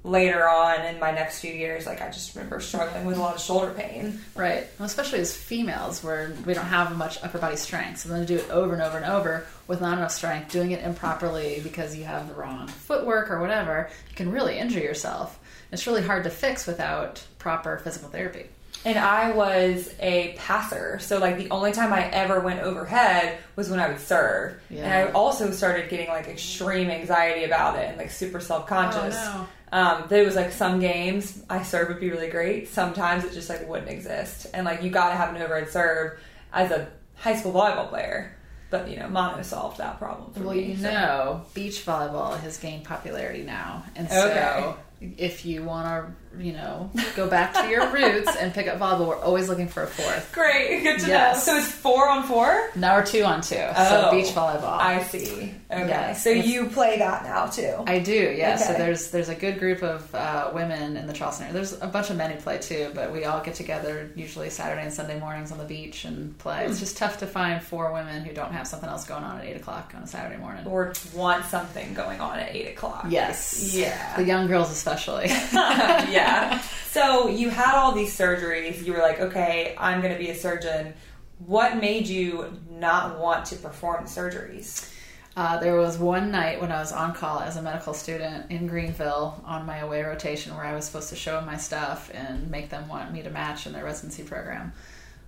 later 0.05 0.49
on 0.49 0.85
in 0.87 0.99
my 0.99 1.11
next 1.11 1.41
few 1.41 1.53
years, 1.53 1.87
like 1.87 2.01
I 2.01 2.09
just 2.09 2.35
remember 2.35 2.61
struggling 2.61 3.05
with 3.05 3.19
a 3.19 3.21
lot 3.21 3.35
of 3.35 3.41
shoulder 3.41 3.73
pain. 3.77 4.21
Right. 4.35 4.67
Well, 4.79 4.87
especially 4.87 5.21
as 5.21 5.37
females, 5.37 6.03
where 6.03 6.33
we 6.47 6.55
don't 6.55 6.65
have 6.65 6.97
much 6.97 7.23
upper 7.23 7.39
body 7.39 7.57
strength. 7.57 8.01
So 8.01 8.09
then 8.09 8.21
to 8.21 8.27
do 8.27 8.37
it 8.37 8.51
over 8.51 8.73
and 8.73 8.83
over 8.83 8.97
and 8.97 9.07
over 9.07 9.47
with 9.67 9.81
not 9.81 9.99
enough 9.99 10.13
strength, 10.13 10.51
doing 10.51 10.71
it 10.71 10.83
improperly 10.83 11.61
because 11.63 11.97
you 11.97 12.05
have 12.05 12.29
the 12.29 12.35
wrong 12.35 12.69
footwork 12.69 13.31
or 13.31 13.41
whatever, 13.41 13.91
you 14.09 14.17
can 14.17 14.31
really 14.31 14.59
injure 14.59 14.81
yourself. 14.81 15.39
It's 15.73 15.87
really 15.87 16.03
hard 16.03 16.25
to 16.25 16.31
fix 16.31 16.67
without 16.67 17.25
proper 17.39 17.79
physical 17.79 18.09
therapy. 18.09 18.47
And 18.85 18.97
I 18.99 19.33
was 19.33 19.93
a 20.01 20.35
passer, 20.39 20.99
so 21.01 21.19
like 21.19 21.37
the 21.37 21.51
only 21.51 21.73
time 21.73 21.93
I 21.93 22.05
ever 22.11 22.41
went 22.41 22.61
overhead 22.61 23.39
was 23.57 23.69
when 23.69 23.81
I 23.81 23.89
would 23.89 24.01
serve. 24.01 24.61
Yeah. 24.71 24.85
And 24.85 24.93
I 25.09 25.13
also 25.13 25.51
started 25.51 25.91
getting 25.91 26.09
like 26.09 26.29
extreme 26.29 26.89
anxiety 26.89 27.45
about 27.45 27.77
it 27.77 27.89
and 27.89 27.99
like 27.99 28.11
super 28.11 28.41
self 28.41 28.67
conscious. 28.67 29.17
Oh, 29.19 29.49
Um, 29.73 30.05
there 30.09 30.25
was 30.25 30.37
like 30.37 30.53
some 30.53 30.81
games 30.81 31.43
I 31.51 31.63
serve 31.65 31.89
would 31.89 32.01
be 32.01 32.11
really 32.11 32.31
great. 32.31 32.69
Sometimes 32.69 33.25
it 33.25 33.33
just 33.33 33.51
like 33.51 33.69
wouldn't 33.69 33.91
exist, 33.91 34.47
and 34.55 34.65
like 34.65 34.83
you 34.83 34.91
got 34.91 35.11
to 35.11 35.17
have 35.17 35.35
an 35.35 35.43
overhead 35.43 35.69
serve 35.71 36.19
as 36.53 36.71
a 36.71 36.89
high 37.17 37.35
school 37.37 37.53
volleyball 37.53 37.89
player. 37.89 38.35
But 38.71 38.89
you 38.89 38.97
know, 38.99 39.09
mono 39.09 39.43
solved 39.43 39.79
that 39.79 39.99
problem 39.99 40.33
for 40.33 40.41
Well, 40.41 40.55
me. 40.55 40.73
you 40.73 40.77
so- 40.77 40.91
know, 40.91 41.43
beach 41.53 41.85
volleyball 41.85 42.39
has 42.41 42.59
gained 42.59 42.85
popularity 42.85 43.43
now, 43.43 43.83
and 43.97 44.09
so 44.11 44.77
Okay. 45.01 45.15
if 45.19 45.45
you 45.47 45.65
want 45.65 45.87
to, 45.87 46.28
you 46.39 46.53
know, 46.53 46.91
go 47.17 47.29
back 47.29 47.55
to 47.55 47.69
your 47.69 47.89
roots 47.93 48.35
and 48.37 48.53
pick 48.53 48.67
up 48.69 48.79
volleyball, 48.79 49.09
we're 49.09 49.21
always 49.21 49.49
looking 49.49 49.69
for 49.69 49.83
a 49.83 49.87
fourth. 49.87 50.31
Great, 50.33 50.83
good 50.83 51.01
to 51.01 51.07
Yes. 51.09 51.47
know. 51.47 51.55
So 51.55 51.59
it's 51.59 51.69
four 51.73 52.09
on 52.09 52.25
four. 52.25 52.71
Now 52.77 52.97
we're 52.97 53.07
two 53.07 53.23
on 53.25 53.41
two, 53.41 53.55
so 53.57 54.09
Oh. 54.09 54.11
beach 54.11 54.27
volleyball. 54.35 54.79
I 54.79 55.03
see. 55.05 55.55
Okay, 55.71 55.87
Yes. 55.89 56.25
so 56.25 56.31
you 56.31 56.67
play 56.71 56.99
that 56.99 57.25
now 57.25 57.47
too. 57.47 57.83
I 57.87 57.99
do, 57.99 58.13
yeah. 58.37 58.57
So 58.57 58.73
there's 58.75 59.11
there's 59.11 59.29
a 59.29 59.35
good 59.35 59.59
group 59.59 59.83
of 59.83 60.15
uh, 60.15 60.51
women 60.55 60.97
in 60.97 61.07
the 61.07 61.13
Charleston 61.13 61.47
area. 61.47 61.55
There's 61.55 61.81
a 61.81 61.87
bunch 61.87 62.11
of 62.11 62.17
men 62.17 62.31
who 62.31 62.39
play 62.41 62.59
too, 62.59 62.91
but 62.95 63.13
we 63.13 63.25
all 63.25 63.41
get 63.41 63.55
together 63.55 64.11
usually 64.15 64.49
Saturday 64.51 64.83
and 64.83 64.93
Sunday 64.93 65.19
mornings 65.19 65.53
on 65.53 65.59
the 65.59 65.65
beach 65.65 66.05
and 66.05 66.37
play. 66.39 66.65
Hmm. 66.65 66.71
It's 66.71 66.81
just 66.81 66.97
tough 66.97 67.19
to 67.19 67.27
find 67.27 67.63
four 67.63 67.93
women 67.93 68.25
who 68.25 68.33
don't 68.33 68.53
have 68.53 68.67
something 68.67 68.89
else 68.89 69.05
going 69.05 69.25
on 69.25 69.39
at 69.41 69.45
eight 69.45 69.57
o'clock 69.57 69.93
on 69.97 70.03
a 70.03 70.07
Saturday 70.07 70.39
morning. 70.41 70.67
or 70.67 70.93
want 71.15 71.45
something 71.47 71.95
going 71.95 72.21
on 72.21 72.39
at 72.39 72.55
eight 72.55 72.69
o'clock. 72.69 73.07
Yes, 73.09 73.73
Yeah. 73.75 74.17
the 74.17 74.25
young 74.25 74.47
girls 74.47 74.71
especially. 74.71 75.27
yeah. 75.53 76.18
So 76.89 77.29
you 77.29 77.51
had 77.51 77.75
all 77.75 77.93
these 77.93 78.19
surgeries. 78.19 78.85
You 78.85 78.95
were 78.95 78.99
like, 78.99 79.21
okay, 79.21 79.77
I'm 79.79 80.01
going 80.01 80.13
to 80.13 80.19
be 80.19 80.31
a 80.31 80.35
surgeon. 80.35 80.95
What 81.39 81.77
made 81.77 82.09
you 82.09 82.59
not 82.71 83.21
want 83.21 83.45
to 83.47 83.57
perform 83.57 84.05
the 84.05 84.11
surgeries? 84.11 84.91
Uh, 85.37 85.61
there 85.61 85.77
was 85.77 85.99
one 85.99 86.33
night 86.33 86.61
when 86.61 86.73
I 86.73 86.81
was 86.81 86.91
on 86.91 87.15
call 87.15 87.39
as 87.41 87.57
a 87.57 87.63
medical 87.63 87.95
student 87.95 88.51
in 88.51 88.67
Greenville 88.67 89.41
on 89.45 89.67
my 89.67 89.79
away 89.79 90.03
rotation 90.03 90.57
where 90.57 90.65
I 90.65 90.75
was 90.75 90.87
supposed 90.87 91.11
to 91.11 91.15
show 91.15 91.37
them 91.37 91.47
my 91.47 91.57
stuff 91.59 92.11
and 92.13 92.51
make 92.51 92.71
them 92.71 92.89
want 92.89 93.13
me 93.13 93.23
to 93.23 93.31
match 93.31 93.67
in 93.67 93.73
their 93.73 93.85
residency 93.85 94.25
program. 94.25 94.73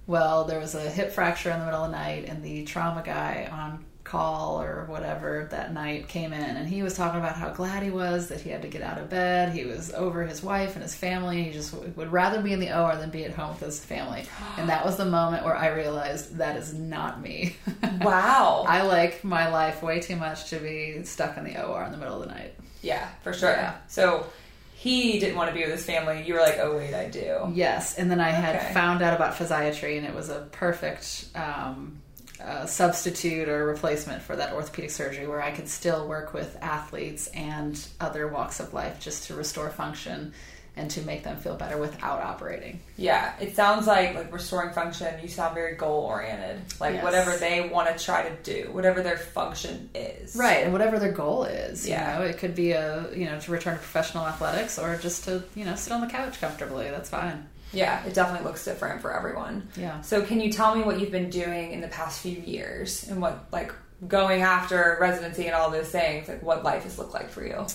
Well, 0.08 0.46
there 0.46 0.58
was 0.58 0.74
a 0.74 0.90
hip 0.90 1.12
fracture 1.12 1.50
in 1.52 1.60
the 1.60 1.66
middle 1.66 1.84
of 1.84 1.92
the 1.92 1.96
night, 1.96 2.24
and 2.26 2.42
the 2.42 2.64
trauma 2.64 3.02
guy 3.04 3.48
on 3.52 3.84
call 4.10 4.60
or 4.60 4.84
whatever 4.86 5.46
that 5.52 5.72
night 5.72 6.08
came 6.08 6.32
in, 6.32 6.56
and 6.56 6.68
he 6.68 6.82
was 6.82 6.94
talking 6.94 7.20
about 7.20 7.36
how 7.36 7.50
glad 7.50 7.82
he 7.82 7.90
was 7.90 8.28
that 8.28 8.40
he 8.40 8.50
had 8.50 8.62
to 8.62 8.68
get 8.68 8.82
out 8.82 8.98
of 8.98 9.08
bed. 9.08 9.52
He 9.52 9.64
was 9.64 9.92
over 9.92 10.24
his 10.24 10.42
wife 10.42 10.74
and 10.74 10.82
his 10.82 10.94
family. 10.94 11.44
He 11.44 11.52
just 11.52 11.72
would 11.74 12.10
rather 12.10 12.42
be 12.42 12.52
in 12.52 12.58
the 12.60 12.76
OR 12.76 12.96
than 12.96 13.10
be 13.10 13.24
at 13.24 13.32
home 13.32 13.50
with 13.50 13.60
his 13.60 13.84
family. 13.84 14.24
And 14.56 14.68
that 14.68 14.84
was 14.84 14.96
the 14.96 15.04
moment 15.04 15.44
where 15.44 15.56
I 15.56 15.68
realized 15.68 16.38
that 16.38 16.56
is 16.56 16.74
not 16.74 17.20
me. 17.22 17.56
Wow. 18.02 18.64
I 18.66 18.82
like 18.82 19.24
my 19.24 19.50
life 19.50 19.82
way 19.82 20.00
too 20.00 20.16
much 20.16 20.48
to 20.50 20.56
be 20.58 21.02
stuck 21.04 21.36
in 21.36 21.44
the 21.44 21.62
OR 21.62 21.84
in 21.84 21.92
the 21.92 21.98
middle 21.98 22.22
of 22.22 22.26
the 22.28 22.34
night. 22.34 22.54
yeah, 22.82 23.08
for 23.22 23.32
sure. 23.34 23.50
Yeah. 23.50 23.76
So 23.88 24.26
he 24.72 25.18
didn't 25.20 25.36
want 25.36 25.50
to 25.50 25.54
be 25.54 25.60
with 25.60 25.70
his 25.72 25.84
family. 25.84 26.22
You 26.26 26.32
were 26.34 26.40
like, 26.40 26.56
oh, 26.58 26.76
wait, 26.78 26.94
I 26.94 27.08
do. 27.10 27.52
Yes, 27.52 27.96
and 27.98 28.10
then 28.10 28.18
I 28.20 28.30
had 28.30 28.56
Okay. 28.56 28.72
found 28.72 29.02
out 29.02 29.14
about 29.14 29.34
physiatry, 29.34 29.98
and 29.98 30.06
it 30.06 30.14
was 30.14 30.30
a 30.30 30.48
perfect 30.52 31.26
um, 31.34 31.99
uh, 32.44 32.66
substitute 32.66 33.48
or 33.48 33.66
replacement 33.66 34.22
for 34.22 34.36
that 34.36 34.52
orthopedic 34.52 34.90
surgery, 34.90 35.26
where 35.26 35.42
I 35.42 35.50
could 35.50 35.68
still 35.68 36.08
work 36.08 36.32
with 36.34 36.56
athletes 36.62 37.26
and 37.28 37.78
other 38.00 38.28
walks 38.28 38.60
of 38.60 38.72
life 38.74 38.98
just 39.00 39.26
to 39.28 39.34
restore 39.34 39.70
function 39.70 40.32
and 40.76 40.88
to 40.92 41.02
make 41.02 41.24
them 41.24 41.36
feel 41.36 41.56
better 41.56 41.76
without 41.76 42.22
operating. 42.22 42.78
Yeah, 42.96 43.34
it 43.40 43.56
sounds 43.56 43.86
like 43.88 44.14
like 44.14 44.32
restoring 44.32 44.72
function. 44.72 45.12
You 45.20 45.28
sound 45.28 45.54
very 45.54 45.74
goal 45.74 46.04
oriented. 46.04 46.60
Like 46.78 46.94
Yes. 46.94 47.04
whatever 47.04 47.36
they 47.36 47.68
want 47.68 47.94
to 47.94 48.02
try 48.02 48.28
to 48.28 48.34
do, 48.44 48.70
whatever 48.72 49.02
their 49.02 49.18
function 49.18 49.90
is. 49.94 50.36
Right, 50.36 50.62
and 50.62 50.72
whatever 50.72 50.98
their 51.00 51.10
goal 51.12 51.42
is, 51.44 51.86
Yeah. 51.88 52.18
you 52.18 52.18
know, 52.24 52.30
it 52.30 52.38
could 52.38 52.54
be 52.54 52.70
a 52.72 53.06
you 53.14 53.26
know 53.26 53.38
to 53.40 53.50
return 53.50 53.74
to 53.74 53.78
professional 53.80 54.26
athletics 54.26 54.78
or 54.78 54.96
just 54.96 55.24
to 55.24 55.42
you 55.56 55.64
know 55.64 55.74
sit 55.74 55.92
on 55.92 56.00
the 56.02 56.06
couch 56.06 56.40
comfortably. 56.40 56.88
That's 56.88 57.10
fine. 57.10 57.48
Yeah, 57.72 58.04
it 58.04 58.14
definitely 58.14 58.46
looks 58.46 58.64
different 58.64 59.00
for 59.00 59.14
everyone. 59.14 59.68
Yeah. 59.76 60.00
So 60.00 60.22
can 60.22 60.40
you 60.40 60.52
tell 60.52 60.74
me 60.74 60.82
what 60.82 61.00
you've 61.00 61.12
been 61.12 61.30
doing 61.30 61.72
in 61.72 61.80
the 61.80 61.88
past 61.88 62.20
few 62.20 62.36
years 62.36 63.08
and 63.08 63.20
what 63.20 63.46
like 63.52 63.72
going 64.06 64.42
after 64.42 64.96
residency 65.00 65.46
and 65.46 65.54
all 65.54 65.70
those 65.70 65.88
things, 65.88 66.28
like 66.28 66.42
what 66.42 66.64
life 66.64 66.84
has 66.84 66.98
looked 66.98 67.14
like 67.14 67.30
for 67.30 67.44
you? 67.44 67.66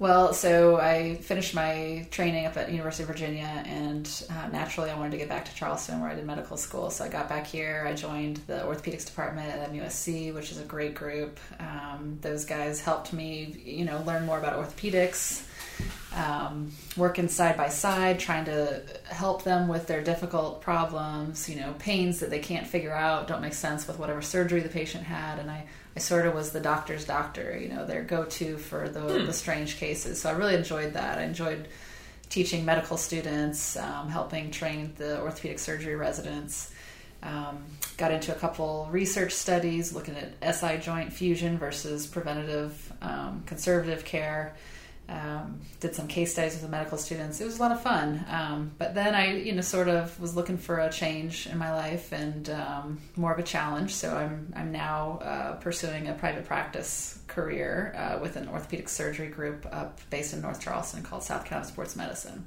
Well, 0.00 0.32
so 0.32 0.76
I 0.76 1.16
finished 1.16 1.56
my 1.56 2.06
training 2.12 2.46
up 2.46 2.56
at 2.56 2.70
University 2.70 3.02
of 3.02 3.08
Virginia, 3.08 3.64
and 3.66 4.08
uh, 4.30 4.46
naturally, 4.52 4.90
I 4.90 4.96
wanted 4.96 5.10
to 5.10 5.16
get 5.16 5.28
back 5.28 5.44
to 5.46 5.54
Charleston, 5.56 6.00
where 6.00 6.08
I 6.08 6.14
did 6.14 6.24
medical 6.24 6.56
school. 6.56 6.90
So 6.90 7.04
I 7.04 7.08
got 7.08 7.28
back 7.28 7.48
here. 7.48 7.84
I 7.84 7.94
joined 7.94 8.36
the 8.46 8.60
orthopedics 8.60 9.06
department 9.06 9.50
at 9.50 9.72
MUSC, 9.72 10.32
which 10.34 10.52
is 10.52 10.60
a 10.60 10.64
great 10.64 10.94
group. 10.94 11.40
Um, 11.58 12.18
those 12.20 12.44
guys 12.44 12.80
helped 12.80 13.12
me, 13.12 13.60
you 13.64 13.84
know, 13.84 14.00
learn 14.06 14.24
more 14.24 14.38
about 14.38 14.56
orthopedics, 14.56 15.42
um, 16.14 16.72
working 16.96 17.28
side 17.28 17.56
by 17.56 17.68
side, 17.68 18.18
trying 18.18 18.46
to 18.46 18.82
help 19.04 19.44
them 19.44 19.68
with 19.68 19.86
their 19.86 20.02
difficult 20.02 20.60
problems. 20.60 21.48
You 21.48 21.60
know, 21.60 21.74
pains 21.78 22.20
that 22.20 22.30
they 22.30 22.38
can't 22.38 22.66
figure 22.66 22.94
out 22.94 23.28
don't 23.28 23.42
make 23.42 23.54
sense 23.54 23.86
with 23.86 23.98
whatever 23.98 24.22
surgery 24.22 24.60
the 24.60 24.68
patient 24.68 25.04
had, 25.04 25.38
and 25.38 25.50
I. 25.50 25.66
I 25.96 26.00
sort 26.00 26.26
of 26.26 26.34
was 26.34 26.52
the 26.52 26.60
doctor's 26.60 27.04
doctor, 27.04 27.58
you 27.60 27.68
know, 27.68 27.84
their 27.84 28.04
go-to 28.04 28.56
for 28.56 28.88
the, 28.88 29.00
the 29.00 29.32
strange 29.32 29.78
cases. 29.78 30.20
So 30.20 30.30
I 30.30 30.32
really 30.34 30.54
enjoyed 30.54 30.92
that. 30.92 31.18
I 31.18 31.24
enjoyed 31.24 31.66
teaching 32.28 32.64
medical 32.64 32.96
students, 32.96 33.76
um, 33.76 34.08
helping 34.08 34.50
train 34.50 34.92
the 34.96 35.20
orthopedic 35.20 35.58
surgery 35.58 35.96
residents. 35.96 36.72
Um, 37.22 37.64
got 37.96 38.12
into 38.12 38.30
a 38.30 38.38
couple 38.38 38.88
research 38.92 39.32
studies 39.32 39.92
looking 39.92 40.14
at 40.14 40.54
SI 40.54 40.78
joint 40.78 41.12
fusion 41.12 41.58
versus 41.58 42.06
preventative 42.06 42.92
um, 43.02 43.42
conservative 43.44 44.04
care. 44.04 44.54
Um, 45.08 45.60
did 45.80 45.94
some 45.94 46.06
case 46.06 46.32
studies 46.32 46.52
with 46.52 46.62
the 46.62 46.68
medical 46.68 46.98
students. 46.98 47.40
It 47.40 47.46
was 47.46 47.58
a 47.58 47.62
lot 47.62 47.72
of 47.72 47.82
fun. 47.82 48.24
Um, 48.28 48.72
but 48.76 48.94
then 48.94 49.14
I, 49.14 49.36
you 49.36 49.52
know, 49.52 49.62
sort 49.62 49.88
of 49.88 50.18
was 50.20 50.36
looking 50.36 50.58
for 50.58 50.78
a 50.78 50.90
change 50.90 51.46
in 51.46 51.56
my 51.56 51.72
life 51.72 52.12
and 52.12 52.50
um, 52.50 53.00
more 53.16 53.32
of 53.32 53.38
a 53.38 53.42
challenge. 53.42 53.94
So 53.94 54.14
I'm 54.14 54.52
I'm 54.54 54.70
now 54.70 55.20
uh, 55.22 55.52
pursuing 55.54 56.08
a 56.08 56.12
private 56.12 56.44
practice 56.44 57.18
career 57.26 57.94
uh, 57.96 58.18
with 58.20 58.36
an 58.36 58.48
orthopedic 58.48 58.88
surgery 58.88 59.28
group 59.28 59.66
up 59.70 60.00
based 60.10 60.34
in 60.34 60.42
North 60.42 60.60
Charleston 60.60 61.02
called 61.02 61.22
South 61.22 61.44
Carolina 61.44 61.70
Sports 61.70 61.96
Medicine. 61.96 62.46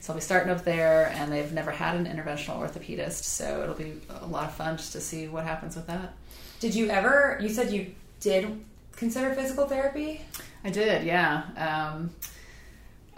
So 0.00 0.12
I'll 0.12 0.18
be 0.18 0.22
starting 0.22 0.50
up 0.52 0.64
there, 0.64 1.10
and 1.14 1.32
they've 1.32 1.52
never 1.52 1.70
had 1.70 1.96
an 1.96 2.06
interventional 2.06 2.58
orthopedist, 2.58 3.24
so 3.24 3.62
it'll 3.62 3.74
be 3.74 3.94
a 4.20 4.26
lot 4.26 4.44
of 4.44 4.54
fun 4.54 4.76
just 4.76 4.92
to 4.92 5.00
see 5.00 5.26
what 5.26 5.44
happens 5.44 5.74
with 5.74 5.86
that. 5.86 6.14
Did 6.60 6.74
you 6.74 6.88
ever 6.88 7.38
you 7.40 7.48
said 7.48 7.72
you 7.72 7.94
did 8.20 8.64
consider 8.96 9.34
physical 9.34 9.66
therapy? 9.66 10.22
I 10.64 10.70
did, 10.70 11.04
yeah. 11.04 11.42
Um, 11.56 12.10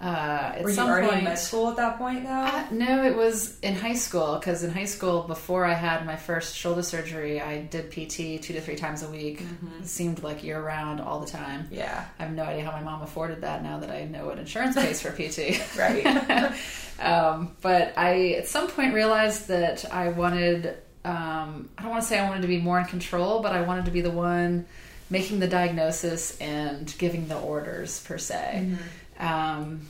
uh, 0.00 0.52
at 0.54 0.62
Were 0.62 0.68
you 0.68 0.76
some 0.76 0.88
already 0.88 1.08
point, 1.08 1.18
in 1.18 1.24
med 1.24 1.38
school 1.38 1.70
at 1.70 1.76
that 1.76 1.98
point 1.98 2.22
though? 2.22 2.30
Uh, 2.30 2.66
no, 2.70 3.02
it 3.02 3.16
was 3.16 3.58
in 3.60 3.74
high 3.74 3.94
school 3.94 4.36
because 4.38 4.62
in 4.62 4.70
high 4.70 4.84
school, 4.84 5.22
before 5.22 5.64
I 5.64 5.74
had 5.74 6.06
my 6.06 6.14
first 6.14 6.54
shoulder 6.54 6.82
surgery, 6.84 7.40
I 7.40 7.62
did 7.62 7.90
PT 7.90 8.40
two 8.40 8.52
to 8.54 8.60
three 8.60 8.76
times 8.76 9.02
a 9.02 9.10
week. 9.10 9.42
It 9.80 9.88
seemed 9.88 10.22
like 10.22 10.44
year 10.44 10.62
round 10.62 11.00
all 11.00 11.18
the 11.18 11.26
time. 11.26 11.66
yeah. 11.72 12.04
I 12.18 12.22
have 12.22 12.32
no 12.32 12.44
idea 12.44 12.64
how 12.64 12.70
my 12.70 12.82
mom 12.82 13.02
afforded 13.02 13.40
that 13.40 13.64
now 13.64 13.80
that 13.80 13.90
I 13.90 14.04
know 14.04 14.26
what 14.26 14.38
insurance 14.38 14.76
pays 14.76 15.02
for 15.02 15.10
PT. 15.10 15.60
Right. 15.76 16.06
um, 17.00 17.56
but 17.60 17.92
I, 17.96 18.34
at 18.34 18.46
some 18.46 18.68
point, 18.68 18.94
realized 18.94 19.48
that 19.48 19.84
I 19.92 20.10
wanted, 20.10 20.76
um, 21.04 21.70
I 21.76 21.82
don't 21.82 21.90
want 21.90 22.02
to 22.02 22.08
say 22.08 22.18
I 22.20 22.28
wanted 22.28 22.42
to 22.42 22.48
be 22.48 22.58
more 22.58 22.78
in 22.78 22.86
control, 22.86 23.40
but 23.42 23.52
I 23.52 23.62
wanted 23.62 23.86
to 23.86 23.90
be 23.90 24.00
the 24.00 24.10
one 24.10 24.66
making 25.10 25.40
the 25.40 25.48
diagnosis 25.48 26.36
and 26.40 26.92
giving 26.98 27.28
the 27.28 27.38
orders, 27.38 28.00
per 28.04 28.18
se. 28.18 28.74
Um, 29.18 29.82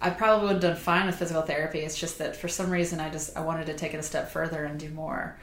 I 0.00 0.10
probably 0.10 0.46
would 0.46 0.52
have 0.54 0.62
done 0.62 0.76
fine 0.76 1.06
with 1.06 1.16
physical 1.16 1.42
therapy. 1.42 1.80
It's 1.80 1.98
just 1.98 2.18
that 2.18 2.36
for 2.36 2.46
some 2.48 2.70
reason, 2.70 3.00
I 3.00 3.10
just 3.10 3.36
I 3.36 3.40
wanted 3.40 3.66
to 3.66 3.74
take 3.74 3.94
it 3.94 3.98
a 3.98 4.02
step 4.02 4.30
further 4.30 4.64
and 4.64 4.78
do 4.78 4.90
more. 4.90 5.36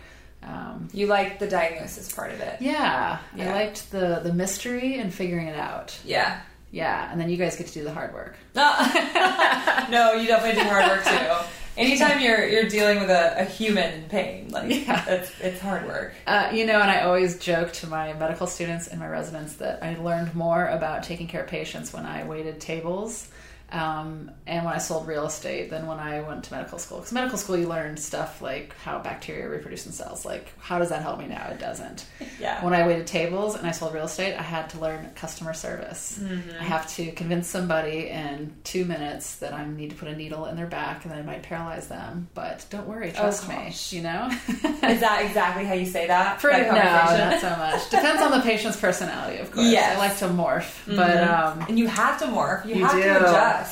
Um, 0.44 0.90
You 0.94 1.08
liked 1.08 1.40
the 1.40 1.48
diagnosis 1.48 2.12
part 2.12 2.32
of 2.32 2.40
it. 2.40 2.62
yeah, 2.62 3.18
Yeah. 3.36 3.50
I 3.50 3.54
liked 3.54 3.92
the 3.92 4.20
the 4.24 4.32
mystery 4.34 5.00
and 5.00 5.14
figuring 5.14 5.48
it 5.48 5.58
out. 5.60 5.98
Yeah. 6.06 6.40
Yeah, 6.72 7.10
and 7.12 7.20
then 7.20 7.30
you 7.30 7.38
guys 7.38 7.56
get 7.56 7.68
to 7.68 7.74
do 7.74 7.84
the 7.84 7.94
hard 7.94 8.14
work. 8.14 8.36
no, 8.56 10.14
you 10.14 10.28
definitely 10.28 10.62
do 10.62 10.68
hard 10.68 10.86
work 10.88 11.04
too. 11.06 11.46
Anytime 11.78 12.22
you're 12.22 12.48
you're 12.48 12.70
dealing 12.70 13.00
with 13.00 13.10
a, 13.10 13.42
a 13.42 13.44
human 13.44 13.94
in 13.94 14.04
pain, 14.10 14.50
like 14.50 14.70
Yeah. 14.88 15.04
it's 15.08 15.32
it's 15.42 15.60
hard 15.60 15.86
work. 15.86 16.14
Uh, 16.26 16.50
you 16.54 16.66
know, 16.66 16.80
and 16.80 16.90
I 16.90 17.02
always 17.02 17.38
joke 17.40 17.74
to 17.74 17.88
my 17.88 18.14
medical 18.14 18.48
students 18.48 18.88
and 18.88 19.00
my 19.00 19.08
residents 19.08 19.56
that 19.58 19.84
I 19.84 19.96
learned 19.98 20.34
more 20.36 20.68
about 20.68 21.04
taking 21.04 21.28
care 21.28 21.42
of 21.44 21.48
patients 21.50 21.92
when 21.94 22.06
I 22.06 22.24
waited 22.26 22.62
tables 22.62 23.28
um, 23.76 24.32
and 24.48 24.64
when 24.64 24.74
I 24.74 24.78
sold 24.78 25.08
real 25.08 25.26
estate 25.26 25.70
than 25.70 25.86
when 25.86 26.00
I 26.00 26.22
went 26.22 26.46
to 26.46 26.54
medical 26.54 26.78
school. 26.80 27.00
Because 27.00 27.12
medical 27.12 27.38
school, 27.38 27.58
you 27.58 27.68
learn 27.68 27.98
stuff 27.98 28.42
like 28.42 28.74
how 28.84 29.00
bacteria 29.00 29.50
reproduce 29.50 29.86
in 29.86 29.92
cells. 29.92 30.24
Like, 30.26 30.54
how 30.60 30.80
does 30.80 30.90
that 30.90 31.02
help 31.02 31.20
me 31.20 31.28
now? 31.28 31.50
It 31.50 31.60
doesn't. 31.60 32.06
Yeah. 32.38 32.64
When 32.66 32.74
I 32.74 32.86
waited 32.86 33.08
tables 33.08 33.56
and 33.56 33.66
I 33.66 33.72
sold 33.72 33.94
real 33.94 34.04
estate, 34.06 34.36
I 34.36 34.42
had 34.42 34.70
to 34.72 34.80
learn 34.80 35.10
customer 35.16 35.54
service. 35.54 36.20
I 36.60 36.64
have 36.64 36.94
to 36.96 37.12
convince 37.14 37.48
somebody 37.48 38.10
in 38.10 38.54
two 38.66 38.84
minutes 38.84 39.38
that 39.38 39.54
I 39.54 39.66
need 39.66 39.92
to 39.92 39.96
put 39.96 40.10
a 40.10 40.16
needle 40.16 40.46
in 40.48 40.58
their 40.58 40.66
back 40.68 41.06
and 41.06 41.14
that 41.14 41.18
I 41.20 41.22
might 41.24 41.44
paralyze 41.44 41.88
them. 41.88 42.28
But 42.34 42.66
don't 42.70 42.88
worry, 42.88 43.12
trust 43.14 43.48
me. 43.48 43.74
You 43.90 44.02
know. 44.04 44.28
Is 44.50 45.00
that 45.00 45.24
exactly 45.26 45.64
how 45.64 45.74
you 45.76 45.86
say 45.86 46.08
that? 46.08 46.40
Pretty, 46.40 46.62
that 46.64 46.74
no, 47.18 47.30
not 47.30 47.40
so 47.42 47.50
much. 47.56 47.90
Depends 47.90 48.22
on 48.22 48.32
the 48.32 48.42
patient's 48.42 48.78
personality, 48.80 49.38
of 49.40 49.52
course. 49.52 49.68
Yes. 49.68 49.96
I 49.96 50.00
like 50.00 50.18
to 50.18 50.28
morph, 50.28 50.76
but 50.94 51.24
um, 51.24 51.66
and 51.70 51.80
you 51.80 51.88
have 51.88 52.20
to 52.20 52.26
morph. 52.26 52.66
You, 52.66 52.76
You 52.76 52.84
have 52.86 52.96
do. 52.96 53.02
to 53.02 53.18
adjust. 53.20 53.65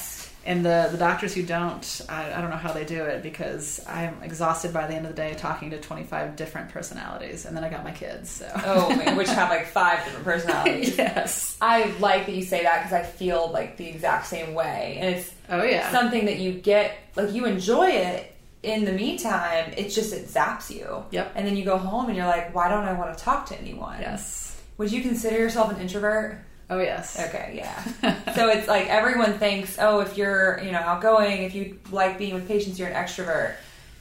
And 0.45 0.65
the, 0.65 0.89
the 0.91 0.97
doctors 0.97 1.33
who 1.33 1.43
don't, 1.43 2.01
I, 2.09 2.33
I 2.33 2.41
don't 2.41 2.49
know 2.49 2.57
how 2.57 2.73
they 2.73 2.83
do 2.83 3.01
it 3.05 3.23
because 3.23 3.79
I'm 3.87 4.21
exhausted 4.23 4.73
by 4.73 4.87
the 4.87 4.93
end 4.93 5.05
of 5.05 5.15
the 5.15 5.21
day 5.21 5.35
talking 5.35 5.69
to 5.69 5.79
25 5.79 6.35
different 6.35 6.69
personalities. 6.69 7.45
And 7.45 7.55
then 7.55 7.63
I 7.63 7.69
got 7.69 7.85
my 7.85 7.91
kids. 7.91 8.29
So. 8.29 8.51
Oh, 8.65 9.15
which 9.15 9.29
have 9.29 9.49
like 9.49 9.67
five 9.67 10.03
different 10.03 10.25
personalities. 10.25 10.97
yes. 10.97 11.55
I 11.61 11.85
like 11.99 12.25
that 12.25 12.35
you 12.35 12.43
say 12.43 12.63
that 12.63 12.83
because 12.83 12.91
I 12.93 13.03
feel 13.03 13.49
like 13.51 13.77
the 13.77 13.87
exact 13.87 14.25
same 14.27 14.53
way. 14.53 14.97
And 14.99 15.15
it's 15.15 15.31
Oh, 15.49 15.63
yeah. 15.63 15.89
something 15.91 16.25
that 16.25 16.39
you 16.39 16.51
get, 16.53 16.97
like 17.15 17.31
you 17.33 17.45
enjoy 17.45 17.87
it. 17.91 18.29
In 18.63 18.85
the 18.85 18.93
meantime, 18.93 19.73
it's 19.77 19.93
just, 19.95 20.13
it 20.13 20.27
zaps 20.27 20.69
you. 20.69 21.03
Yep. 21.11 21.33
And 21.35 21.45
then 21.47 21.55
you 21.57 21.65
go 21.65 21.77
home 21.77 22.07
and 22.07 22.15
you're 22.17 22.25
like, 22.27 22.53
why 22.55 22.69
don't 22.69 22.85
I 22.85 22.93
want 22.93 23.17
to 23.17 23.23
talk 23.23 23.45
to 23.47 23.59
anyone? 23.59 23.99
yes. 24.01 24.61
Would 24.77 24.91
you 24.91 25.01
consider 25.01 25.37
yourself 25.37 25.71
an 25.71 25.79
introvert? 25.79 26.39
Oh, 26.73 26.79
yes. 26.79 27.19
Okay, 27.19 27.53
yeah. 27.55 27.83
so 28.35 28.49
it's 28.49 28.67
like 28.67 28.87
everyone 28.87 29.33
thinks, 29.39 29.77
oh, 29.79 29.99
if 29.99 30.17
you're, 30.17 30.59
you 30.63 30.71
know, 30.71 30.79
outgoing, 30.79 31.43
if 31.43 31.53
you 31.55 31.79
like 31.91 32.17
being 32.17 32.33
with 32.33 32.47
patients, 32.47 32.79
you're 32.79 32.87
an 32.89 32.95
extrovert. 32.95 33.55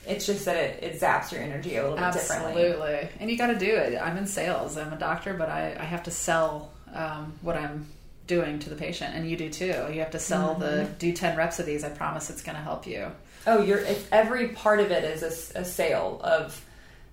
It's 0.07 0.27
just 0.27 0.45
that 0.47 0.57
it, 0.57 0.83
it 0.83 1.01
zaps 1.01 1.31
your 1.33 1.43
energy 1.43 1.77
a 1.77 1.83
little 1.83 1.97
bit 1.99 2.13
differently. 2.13 2.65
Absolutely. 2.67 3.09
And 3.21 3.31
you 3.31 3.39
got 3.39 3.49
to 3.49 3.59
do 3.59 3.73
it. 3.75 3.97
I'm 4.01 4.17
in 4.17 4.27
sales. 4.27 4.77
I'm 4.77 4.93
a 4.93 4.99
doctor, 4.99 5.35
but 5.35 5.49
I, 5.49 5.77
I 5.79 5.85
have 5.85 6.03
to 6.05 6.11
sell 6.11 6.73
um, 6.95 7.35
what 7.43 7.57
I'm 7.57 7.87
doing 8.27 8.59
to 8.61 8.71
the 8.71 8.77
patient, 8.77 9.15
and 9.15 9.29
you 9.29 9.37
do 9.37 9.51
too. 9.51 9.67
You 9.93 10.01
have 10.01 10.13
to 10.13 10.19
sell 10.19 10.55
the 10.55 10.67
Mm-hmm. 10.67 10.93
do 10.99 11.13
10 11.13 11.37
reps 11.37 11.59
of 11.59 11.67
these. 11.67 11.85
I 11.85 11.91
promise 11.91 12.31
it's 12.31 12.43
going 12.43 12.57
to 12.57 12.63
help 12.63 12.87
you. 12.87 13.11
Oh, 13.47 13.63
you're 13.63 13.83
every 14.13 14.49
part 14.49 14.81
of 14.81 14.91
it 14.93 15.05
is 15.05 15.53
a 15.55 15.65
sale 15.65 16.21
of 16.25 16.65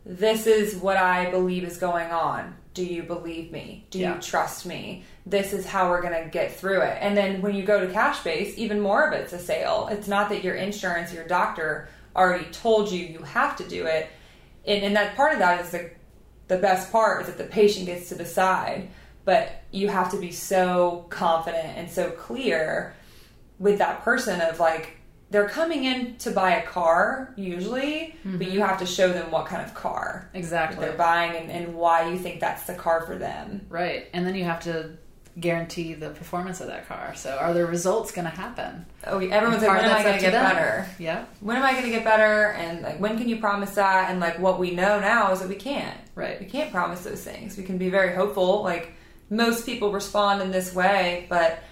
this 0.05 0.47
is 0.47 0.75
what 0.75 0.95
I 0.97 1.29
believe 1.31 1.63
is 1.63 1.77
going 1.77 2.09
on. 2.11 2.55
Do 2.75 2.85
you 2.85 3.03
believe 3.03 3.51
me? 3.51 3.85
Do 3.89 3.99
Yeah. 3.99 4.15
you 4.15 4.21
trust 4.21 4.65
me? 4.65 5.03
This 5.29 5.53
is 5.53 5.65
how 5.65 5.89
we're 5.89 6.01
going 6.01 6.23
to 6.23 6.29
get 6.29 6.55
through 6.55 6.81
it. 6.81 6.97
And 7.01 7.15
then 7.15 7.41
when 7.41 7.55
you 7.55 7.63
go 7.63 7.85
to 7.85 7.91
cash 7.91 8.23
base, 8.23 8.57
even 8.57 8.79
more 8.79 9.07
of 9.07 9.13
it's 9.13 9.33
a 9.33 9.39
sale. 9.39 9.87
It's 9.91 10.07
not 10.07 10.29
that 10.29 10.43
your 10.43 10.55
insurance, 10.55 11.13
your 11.13 11.27
doctor 11.27 11.89
already 12.15 12.45
told 12.45 12.91
you 12.91 13.05
you 13.05 13.19
have 13.19 13.55
to 13.57 13.67
do 13.67 13.85
it. 13.85 14.09
And, 14.65 14.83
and 14.83 14.95
that 14.95 15.15
part 15.15 15.33
of 15.33 15.39
that 15.39 15.61
is 15.61 15.71
the 15.71 15.91
the 16.49 16.57
best 16.57 16.91
part 16.91 17.21
is 17.21 17.27
that 17.27 17.37
the 17.37 17.43
patient 17.43 17.85
gets 17.85 18.09
to 18.09 18.15
decide. 18.15 18.89
But 19.23 19.63
you 19.71 19.87
have 19.87 20.11
to 20.11 20.17
be 20.17 20.31
so 20.31 21.05
confident 21.09 21.77
and 21.77 21.89
so 21.89 22.09
clear 22.09 22.95
with 23.59 23.77
that 23.77 24.03
person 24.03 24.41
of 24.41 24.59
like 24.59 24.97
they're 25.29 25.47
coming 25.47 25.83
in 25.83 26.15
to 26.17 26.31
buy 26.31 26.55
a 26.55 26.65
car 26.65 27.33
usually, 27.37 28.15
but 28.23 28.39
mm-hmm. 28.39 28.51
you 28.51 28.61
have 28.61 28.79
to 28.79 28.85
show 28.85 29.13
them 29.13 29.29
what 29.29 29.45
kind 29.45 29.63
of 29.63 29.75
car 29.75 30.29
Exactly. 30.33 30.83
they're 30.83 30.97
buying 30.97 31.35
and, 31.35 31.51
and 31.51 31.75
why 31.75 32.09
you 32.09 32.17
think 32.17 32.39
that's 32.39 32.63
the 32.63 32.73
car 32.73 33.05
for 33.05 33.15
them. 33.15 33.67
Right. 33.69 34.07
And 34.13 34.25
then 34.25 34.33
you 34.33 34.45
have 34.45 34.61
to 34.61 34.97
guarantee 35.39 35.93
the 35.93 36.09
performance 36.09 36.61
of 36.61 36.67
that 36.67 36.87
car. 36.87 37.13
So 37.15 37.35
are 37.37 37.53
the 37.53 37.65
results 37.65 38.11
going 38.11 38.25
to 38.29 38.35
happen? 38.35 38.85
Oh, 39.07 39.19
everyone's 39.19 39.61
like, 39.63 39.81
when 39.81 39.85
am 39.89 39.97
I 39.97 40.03
going 40.03 40.15
to 40.15 40.21
get 40.21 40.31
them. 40.31 40.43
better? 40.55 40.87
Yeah. 40.99 41.25
When 41.39 41.57
am 41.57 41.63
I 41.63 41.71
going 41.73 41.85
to 41.85 41.89
get 41.91 42.03
better? 42.03 42.51
And 42.53 42.81
like, 42.81 42.99
when 42.99 43.17
can 43.17 43.29
you 43.29 43.37
promise 43.39 43.75
that? 43.75 44.09
And 44.11 44.19
like, 44.19 44.39
what 44.39 44.59
we 44.59 44.71
know 44.71 44.99
now 44.99 45.31
is 45.31 45.39
that 45.39 45.49
we 45.49 45.55
can't. 45.55 45.97
Right. 46.15 46.39
We 46.39 46.45
can't 46.45 46.71
promise 46.71 47.03
those 47.03 47.23
things. 47.23 47.57
We 47.57 47.63
can 47.63 47.77
be 47.77 47.89
very 47.89 48.13
hopeful. 48.15 48.63
Like 48.63 48.93
most 49.29 49.65
people 49.65 49.91
respond 49.91 50.41
in 50.41 50.51
this 50.51 50.73
way, 50.73 51.25
but 51.29 51.63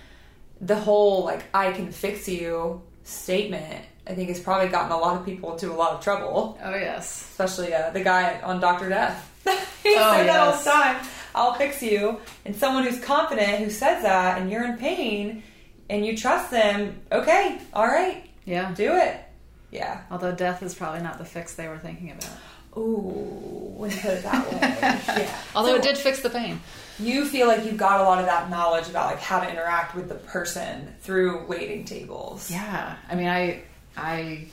the 0.61 0.75
whole 0.75 1.23
like 1.25 1.43
"I 1.53 1.71
can 1.71 1.91
fix 1.91 2.27
you" 2.27 2.81
statement, 3.03 3.85
I 4.07 4.13
think, 4.15 4.29
has 4.29 4.39
probably 4.39 4.69
gotten 4.69 4.91
a 4.91 4.97
lot 4.97 5.17
of 5.19 5.25
people 5.25 5.53
into 5.53 5.71
a 5.71 5.75
lot 5.75 5.93
of 5.93 6.01
trouble. 6.03 6.57
Oh, 6.63 6.75
yes. 6.75 7.21
Especially 7.31 7.73
uh, 7.73 7.89
the 7.91 8.03
guy 8.03 8.39
on 8.41 8.59
Doctor 8.59 8.89
Death. 8.89 9.29
he 9.83 9.95
Oh, 9.97 10.13
said 10.15 10.27
that 10.27 10.39
all 10.39 10.57
the 10.57 10.69
time. 10.69 11.05
I'll 11.37 11.53
fix 11.53 11.81
you. 11.81 12.19
And 12.45 12.55
someone 12.55 12.83
who's 12.85 12.99
confident 12.99 13.59
who 13.59 13.69
says 13.69 14.03
that, 14.03 14.41
and 14.41 14.49
you're 14.51 14.65
in 14.65 14.77
pain, 14.77 15.43
and 15.89 16.05
you 16.05 16.17
trust 16.17 16.51
them. 16.51 16.99
Okay, 17.11 17.59
all 17.73 17.85
right, 17.87 18.23
Yeah. 18.45 18.73
do 18.73 18.95
it. 18.95 19.23
Yeah. 19.71 20.01
Although 20.11 20.33
death 20.33 20.63
is 20.63 20.73
probably 20.73 21.01
not 21.01 21.17
the 21.17 21.25
fix 21.25 21.53
they 21.55 21.67
were 21.67 21.77
thinking 21.77 22.11
about. 22.11 22.29
Ooh, 22.77 23.73
when 23.77 23.91
you 23.91 23.97
put 23.97 24.11
it 24.11 24.23
that 24.23 24.51
way. 24.51 24.59
yeah. 25.23 25.35
Although 25.55 25.69
So- 25.71 25.75
it 25.77 25.81
did 25.83 25.97
fix 25.97 26.21
the 26.21 26.29
pain. 26.29 26.61
you 26.99 27.25
feel 27.25 27.47
like 27.47 27.63
you've 27.65 27.77
got 27.77 27.99
a 27.99 28.03
lot 28.03 28.19
of 28.19 28.25
that 28.25 28.49
knowledge 28.49 28.87
about 28.87 29.07
like 29.07 29.19
how 29.19 29.39
to 29.39 29.49
interact 29.49 29.95
with 29.95 30.09
the 30.09 30.15
person 30.15 30.95
through 31.01 31.45
waiting 31.47 31.85
tables. 31.85 32.49
Yeah, 32.51 32.95
I 33.09 33.15
mean, 33.15 33.27
I 33.27 33.61
I 33.95 34.47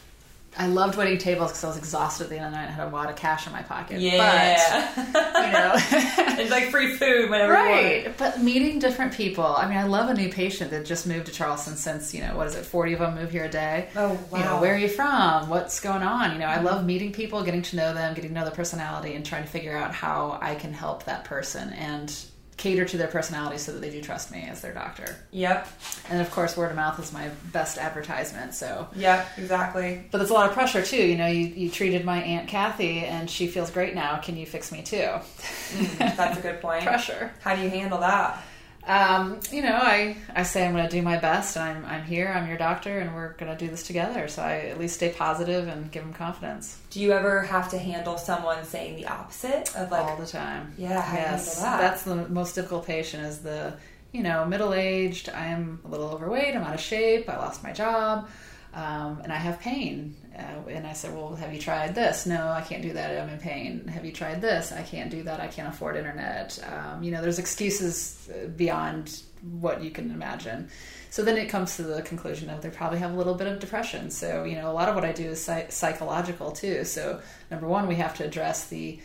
I 0.56 0.66
loved 0.68 0.96
waiting 0.96 1.18
tables 1.18 1.50
because 1.50 1.64
I 1.64 1.68
was 1.68 1.76
exhausted 1.76 2.24
at 2.24 2.30
the 2.30 2.36
end 2.36 2.46
of 2.46 2.52
the 2.52 2.58
night. 2.58 2.68
I 2.68 2.72
had 2.72 2.86
a 2.86 2.90
lot 2.90 3.10
of 3.10 3.16
cash 3.16 3.46
in 3.46 3.52
my 3.52 3.62
pocket. 3.62 4.00
Yeah. 4.00 4.90
but 5.12 5.46
you 5.46 5.52
know, 5.52 5.72
it's 6.42 6.50
like 6.50 6.70
free 6.70 6.96
food 6.96 7.28
whenever 7.30 7.52
you 7.52 7.58
right. 7.58 8.16
But 8.18 8.40
meeting 8.40 8.78
different 8.78 9.12
people. 9.14 9.44
I 9.44 9.68
mean, 9.68 9.76
I 9.78 9.84
love 9.84 10.08
a 10.10 10.14
new 10.14 10.28
patient 10.28 10.70
that 10.70 10.86
just 10.86 11.06
moved 11.06 11.26
to 11.26 11.32
Charleston 11.32 11.76
since 11.76 12.14
you 12.14 12.20
know 12.20 12.36
what 12.36 12.46
is 12.46 12.54
it? 12.54 12.64
Forty 12.64 12.92
of 12.92 13.00
them 13.00 13.14
move 13.16 13.30
here 13.30 13.44
a 13.44 13.50
day. 13.50 13.88
Oh, 13.96 14.12
You 14.32 14.44
know, 14.44 14.54
wow. 14.56 14.60
where 14.60 14.74
are 14.74 14.78
you 14.78 14.88
from? 14.88 15.48
What's 15.48 15.80
going 15.80 16.02
on? 16.02 16.32
You 16.32 16.38
know, 16.38 16.46
I 16.46 16.60
love 16.60 16.84
meeting 16.84 17.12
people, 17.12 17.42
getting 17.42 17.62
to 17.62 17.76
know 17.76 17.92
them, 17.92 18.14
getting 18.14 18.30
to 18.30 18.34
know 18.34 18.44
their 18.44 18.54
personality, 18.54 19.14
and 19.14 19.24
trying 19.26 19.42
to 19.42 19.48
figure 19.50 19.76
out 19.76 19.92
how 19.92 20.38
I 20.40 20.54
can 20.54 20.72
help 20.72 21.04
that 21.04 21.24
person 21.24 21.72
and 21.72 22.14
cater 22.56 22.84
to 22.84 22.96
their 22.96 23.08
personality 23.08 23.58
so 23.58 23.72
that 23.72 23.80
they 23.80 23.90
do 23.90 24.00
trust 24.00 24.30
me 24.30 24.46
as 24.48 24.60
their 24.60 24.72
doctor. 24.72 25.16
Yep. 25.32 25.68
And 26.10 26.20
of 26.20 26.30
course, 26.30 26.56
word 26.56 26.70
of 26.70 26.76
mouth 26.76 26.98
is 27.00 27.12
my 27.12 27.28
best 27.52 27.78
advertisement. 27.78 28.54
So 28.54 28.88
Yep. 28.96 29.28
Exactly. 29.38 30.04
But 30.10 30.20
it's 30.20 30.30
a 30.30 30.34
lot 30.34 30.48
of 30.48 30.54
pressure 30.54 30.82
too. 30.82 31.04
You 31.04 31.16
know, 31.16 31.26
you, 31.26 31.46
you 31.46 31.70
treated 31.70 32.04
my 32.04 32.22
aunt 32.22 32.48
Kathy, 32.48 33.00
and 33.00 33.28
she 33.28 33.46
feels 33.46 33.70
great 33.70 33.94
now. 33.94 34.18
Can 34.18 34.36
you 34.36 34.46
fix 34.46 34.70
me 34.72 34.82
too? 34.82 34.96
Mm, 34.96 36.16
that's 36.16 36.38
a 36.38 36.42
good 36.42 36.60
point. 36.60 36.82
pressure. 36.84 37.32
How 37.40 37.56
do 37.56 37.62
you 37.62 37.70
handle 37.70 38.00
that? 38.00 38.42
Um, 38.86 39.40
you 39.50 39.62
know, 39.62 39.74
I, 39.74 40.16
I 40.34 40.42
say 40.42 40.66
I'm 40.66 40.72
going 40.72 40.84
to 40.84 40.90
do 40.90 41.00
my 41.00 41.16
best, 41.16 41.56
and 41.56 41.64
I'm 41.64 41.84
I'm 41.86 42.04
here. 42.04 42.28
I'm 42.28 42.46
your 42.48 42.58
doctor, 42.58 42.98
and 42.98 43.14
we're 43.14 43.32
going 43.34 43.50
to 43.50 43.56
do 43.56 43.70
this 43.70 43.86
together. 43.86 44.28
So 44.28 44.42
I 44.42 44.56
at 44.66 44.78
least 44.78 44.96
stay 44.96 45.10
positive 45.10 45.68
and 45.68 45.90
give 45.90 46.02
them 46.02 46.12
confidence 46.12 46.78
Do 46.90 47.00
you 47.00 47.12
ever 47.12 47.42
have 47.42 47.70
to 47.70 47.78
handle 47.78 48.18
someone 48.18 48.64
saying 48.64 48.96
the 48.96 49.06
opposite 49.06 49.74
of 49.74 49.90
like? 49.90 50.02
all 50.02 50.16
the 50.16 50.26
time. 50.26 50.74
Yeah, 50.76 51.14
yes, 51.14 51.60
that? 51.60 51.78
that's 51.80 52.02
the 52.02 52.28
most 52.28 52.54
difficult 52.54 52.86
patient. 52.86 53.24
Is 53.24 53.38
the 53.38 53.74
you 54.12 54.22
know 54.22 54.44
middle 54.44 54.74
aged. 54.74 55.30
I'm 55.30 55.80
a 55.84 55.88
little 55.88 56.10
overweight. 56.10 56.54
I'm 56.54 56.62
out 56.62 56.74
of 56.74 56.80
shape. 56.80 57.28
I 57.28 57.36
lost 57.36 57.62
my 57.62 57.72
job. 57.72 58.28
Um, 58.74 59.20
and 59.22 59.32
I 59.32 59.36
have 59.36 59.60
pain. 59.60 60.16
Uh, 60.36 60.68
and 60.68 60.84
I 60.84 60.92
said, 60.94 61.14
Well, 61.14 61.34
have 61.36 61.54
you 61.54 61.60
tried 61.60 61.94
this? 61.94 62.26
No, 62.26 62.48
I 62.48 62.60
can't 62.60 62.82
do 62.82 62.92
that. 62.92 63.22
I'm 63.22 63.28
in 63.28 63.38
pain. 63.38 63.86
Have 63.86 64.04
you 64.04 64.12
tried 64.12 64.40
this? 64.40 64.72
I 64.72 64.82
can't 64.82 65.10
do 65.10 65.22
that. 65.22 65.40
I 65.40 65.46
can't 65.46 65.68
afford 65.68 65.96
internet. 65.96 66.58
Um, 66.68 67.02
you 67.02 67.12
know, 67.12 67.22
there's 67.22 67.38
excuses 67.38 68.28
uh, 68.30 68.48
beyond 68.48 69.22
what 69.60 69.82
you 69.82 69.90
can 69.90 70.10
imagine. 70.10 70.68
So 71.10 71.22
then 71.22 71.36
it 71.36 71.48
comes 71.48 71.76
to 71.76 71.84
the 71.84 72.02
conclusion 72.02 72.50
of 72.50 72.62
they 72.62 72.70
probably 72.70 72.98
have 72.98 73.12
a 73.12 73.16
little 73.16 73.34
bit 73.34 73.46
of 73.46 73.60
depression. 73.60 74.10
So, 74.10 74.42
you 74.42 74.56
know, 74.56 74.68
a 74.68 74.72
lot 74.72 74.88
of 74.88 74.96
what 74.96 75.04
I 75.04 75.12
do 75.12 75.26
is 75.26 75.40
psy- 75.40 75.68
psychological 75.68 76.50
too. 76.50 76.84
So, 76.84 77.20
number 77.52 77.68
one, 77.68 77.86
we 77.86 77.94
have 77.96 78.16
to 78.16 78.24
address 78.24 78.66
the 78.66 78.98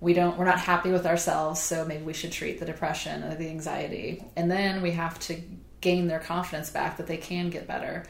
we 0.00 0.12
don't 0.12 0.38
we're 0.38 0.44
not 0.44 0.60
happy 0.60 0.92
with 0.92 1.06
ourselves 1.06 1.60
so 1.60 1.84
maybe 1.84 2.04
we 2.04 2.12
should 2.12 2.30
treat 2.30 2.60
the 2.60 2.64
depression 2.64 3.24
or 3.24 3.34
the 3.34 3.48
anxiety 3.48 4.24
and 4.36 4.48
then 4.48 4.80
we 4.80 4.92
have 4.92 5.18
to 5.18 5.40
gain 5.80 6.06
their 6.06 6.20
confidence 6.20 6.70
back 6.70 6.96
that 6.96 7.06
they 7.06 7.16
can 7.16 7.50
get 7.50 7.66
better 7.66 8.04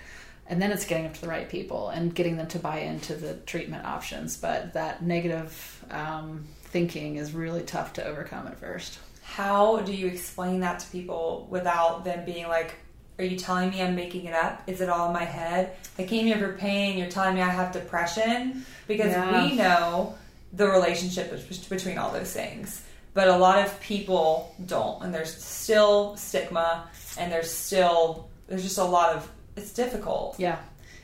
and 0.48 0.60
then 0.60 0.72
it's 0.72 0.84
getting 0.86 1.04
them 1.04 1.12
to 1.12 1.20
the 1.20 1.28
right 1.28 1.48
people 1.48 1.90
and 1.90 2.14
getting 2.14 2.36
them 2.36 2.48
to 2.48 2.58
buy 2.58 2.78
into 2.80 3.14
the 3.14 3.34
treatment 3.46 3.84
options 3.84 4.36
but 4.36 4.72
that 4.72 5.02
negative 5.02 5.84
um, 5.90 6.44
thinking 6.64 7.16
is 7.16 7.32
really 7.32 7.62
tough 7.62 7.92
to 7.94 8.04
overcome 8.04 8.46
at 8.46 8.58
first 8.58 8.98
How 9.22 9.78
do 9.80 9.92
you 9.92 10.06
explain 10.06 10.60
that 10.60 10.80
to 10.80 10.86
people 10.90 11.46
without 11.50 12.04
them 12.04 12.24
being 12.24 12.48
like, 12.48 12.74
Are 13.18 13.24
you 13.24 13.36
telling 13.36 13.70
me 13.70 13.82
I'm 13.82 13.94
making 13.94 14.24
it 14.24 14.34
up? 14.34 14.62
Is 14.66 14.80
it 14.80 14.88
all 14.88 15.06
in 15.08 15.12
my 15.12 15.24
head? 15.24 15.76
I 15.98 16.04
came 16.04 16.26
here 16.26 16.38
for 16.38 16.52
pain, 16.54 16.98
you're 16.98 17.10
telling 17.10 17.34
me 17.34 17.42
I 17.42 17.48
have 17.48 17.72
depression? 17.72 18.64
Because 18.86 19.12
Yeah. 19.12 19.48
we 19.48 19.56
know 19.56 20.14
the 20.52 20.66
relationship 20.66 21.26
between 21.68 21.98
all 21.98 22.10
those 22.12 22.32
things. 22.32 22.82
But 23.14 23.28
a 23.28 23.36
lot 23.36 23.58
of 23.64 23.78
people 23.80 24.54
don't. 24.64 25.02
And 25.02 25.12
there's 25.14 25.34
still 25.34 26.16
stigma 26.16 26.88
and 27.18 27.30
there's 27.32 27.50
still, 27.50 28.28
there's 28.46 28.62
just 28.62 28.78
a 28.78 28.84
lot 28.84 29.14
of, 29.16 29.28
it's 29.58 29.72
difficult. 29.72 30.38
yeah 30.38 30.58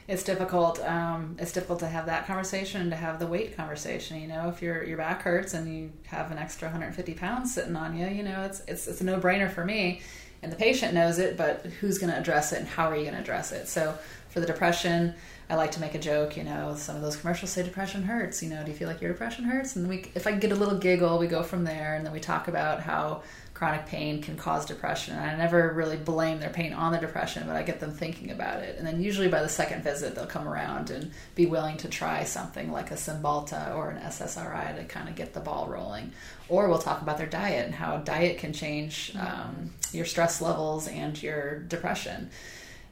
it's 0.06 0.22
difficult 0.22 0.80
um, 0.80 1.36
it's 1.38 1.52
difficult 1.52 1.80
to 1.80 1.86
have 1.86 2.06
that 2.06 2.26
conversation 2.26 2.82
and 2.82 2.90
to 2.90 2.96
have 2.96 3.18
the 3.18 3.26
weight 3.26 3.56
conversation 3.56 4.20
you 4.20 4.28
know? 4.28 4.48
If 4.48 4.60
your 4.60 4.84
your 4.84 4.98
back 4.98 5.22
hurts 5.22 5.54
and 5.54 5.72
you 5.72 5.92
have 6.06 6.30
an 6.30 6.38
extra 6.38 6.68
150 6.68 7.14
pounds 7.14 7.54
sitting 7.54 7.76
on 7.76 7.96
you 7.96 8.06
you 8.06 8.22
know 8.22 8.42
it's 8.42 8.60
it's, 8.68 8.86
it's 8.86 9.00
a 9.00 9.04
no-brainer 9.04 9.50
for 9.50 9.64
me. 9.64 10.02
And 10.42 10.52
the 10.52 10.56
patient 10.56 10.92
knows 10.92 11.18
it 11.18 11.38
but 11.38 11.64
who's 11.80 11.98
going 11.98 12.12
to 12.12 12.18
address 12.18 12.52
it 12.52 12.58
and 12.58 12.68
how 12.68 12.90
are 12.90 12.96
you 12.96 13.02
going 13.02 13.14
to 13.14 13.20
address 13.20 13.50
it? 13.52 13.66
So 13.66 13.96
for 14.28 14.40
the 14.40 14.46
depression 14.46 15.14
i 15.48 15.54
like 15.54 15.70
to 15.70 15.80
make 15.80 15.94
a 15.94 15.98
joke 15.98 16.36
you 16.36 16.42
know 16.42 16.74
some 16.74 16.96
of 16.96 17.02
those 17.02 17.16
commercials 17.16 17.50
say 17.50 17.62
depression 17.62 18.02
hurts 18.02 18.42
you 18.42 18.50
know? 18.50 18.62
Do 18.62 18.70
you 18.70 18.76
feel 18.76 18.88
like 18.88 19.00
your 19.00 19.12
depression 19.12 19.44
hurts? 19.44 19.76
And 19.76 19.88
we 19.88 20.10
if 20.14 20.26
i 20.26 20.32
get 20.32 20.52
a 20.52 20.54
little 20.54 20.78
giggle 20.78 21.18
we 21.18 21.28
go 21.28 21.42
from 21.42 21.64
there 21.64 21.94
and 21.94 22.04
then 22.04 22.12
we 22.12 22.20
talk 22.20 22.48
about 22.48 22.80
how 22.80 23.22
chronic 23.64 23.86
pain 23.86 24.20
can 24.20 24.36
cause 24.36 24.66
depression. 24.66 25.16
And 25.16 25.24
I 25.24 25.34
never 25.36 25.72
really 25.72 25.96
blame 25.96 26.38
their 26.38 26.50
pain 26.50 26.74
on 26.74 26.92
the 26.92 26.98
depression, 26.98 27.44
but 27.46 27.56
I 27.56 27.62
get 27.62 27.80
them 27.80 27.92
thinking 27.92 28.30
about 28.30 28.62
it. 28.62 28.76
And 28.76 28.86
then 28.86 29.00
usually 29.00 29.28
by 29.28 29.40
the 29.40 29.48
second 29.48 29.82
visit, 29.82 30.14
they'll 30.14 30.26
come 30.26 30.46
around 30.46 30.90
and 30.90 31.10
be 31.34 31.46
willing 31.46 31.78
to 31.78 31.88
try 31.88 32.24
something 32.24 32.70
like 32.70 32.90
a 32.90 32.94
Cymbalta 32.94 33.74
or 33.74 33.88
an 33.88 34.02
SSRI 34.02 34.76
to 34.76 34.84
kind 34.84 35.08
of 35.08 35.14
get 35.14 35.32
the 35.32 35.40
ball 35.40 35.66
rolling. 35.66 36.12
Or 36.50 36.68
we'll 36.68 36.78
talk 36.78 37.00
about 37.00 37.16
their 37.16 37.26
diet 37.26 37.64
and 37.64 37.74
how 37.74 37.96
diet 37.96 38.36
can 38.36 38.52
change 38.52 39.16
um, 39.18 39.70
your 39.92 40.04
stress 40.04 40.42
levels 40.42 40.86
and 40.86 41.20
your 41.22 41.60
depression. 41.60 42.28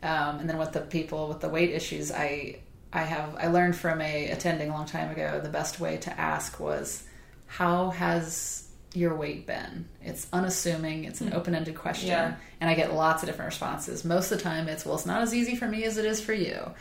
Um, 0.02 0.38
and 0.38 0.48
then 0.48 0.56
with 0.56 0.72
the 0.72 0.80
people 0.80 1.28
with 1.28 1.40
the 1.40 1.50
weight 1.50 1.70
issues, 1.70 2.10
I 2.10 2.60
I 2.94 3.02
have 3.02 3.36
I 3.36 3.48
learned 3.48 3.76
from 3.76 4.00
a 4.00 4.30
attending 4.30 4.70
a 4.70 4.72
long 4.72 4.86
time 4.86 5.10
ago. 5.10 5.38
The 5.42 5.50
best 5.50 5.80
way 5.80 5.98
to 5.98 6.18
ask 6.18 6.58
was, 6.58 7.04
"How 7.46 7.90
has 7.90 8.68
your 8.94 9.14
weight 9.14 9.46
been?" 9.46 9.86
It's 10.02 10.26
unassuming. 10.32 11.04
It's 11.04 11.20
an 11.20 11.28
hmm. 11.28 11.36
open 11.36 11.54
ended 11.54 11.74
question, 11.74 12.08
Yeah. 12.08 12.34
and 12.60 12.68
I 12.68 12.74
get 12.74 12.94
lots 12.94 13.22
of 13.22 13.28
different 13.28 13.50
responses. 13.50 14.04
Most 14.04 14.30
of 14.30 14.38
the 14.38 14.44
time, 14.44 14.68
it's, 14.68 14.84
"Well, 14.84 14.94
it's 14.94 15.06
not 15.06 15.22
as 15.22 15.34
easy 15.34 15.56
for 15.56 15.66
me 15.68 15.84
as 15.84 15.96
it 15.96 16.04
is 16.04 16.20
for 16.20 16.32
you." 16.32 16.72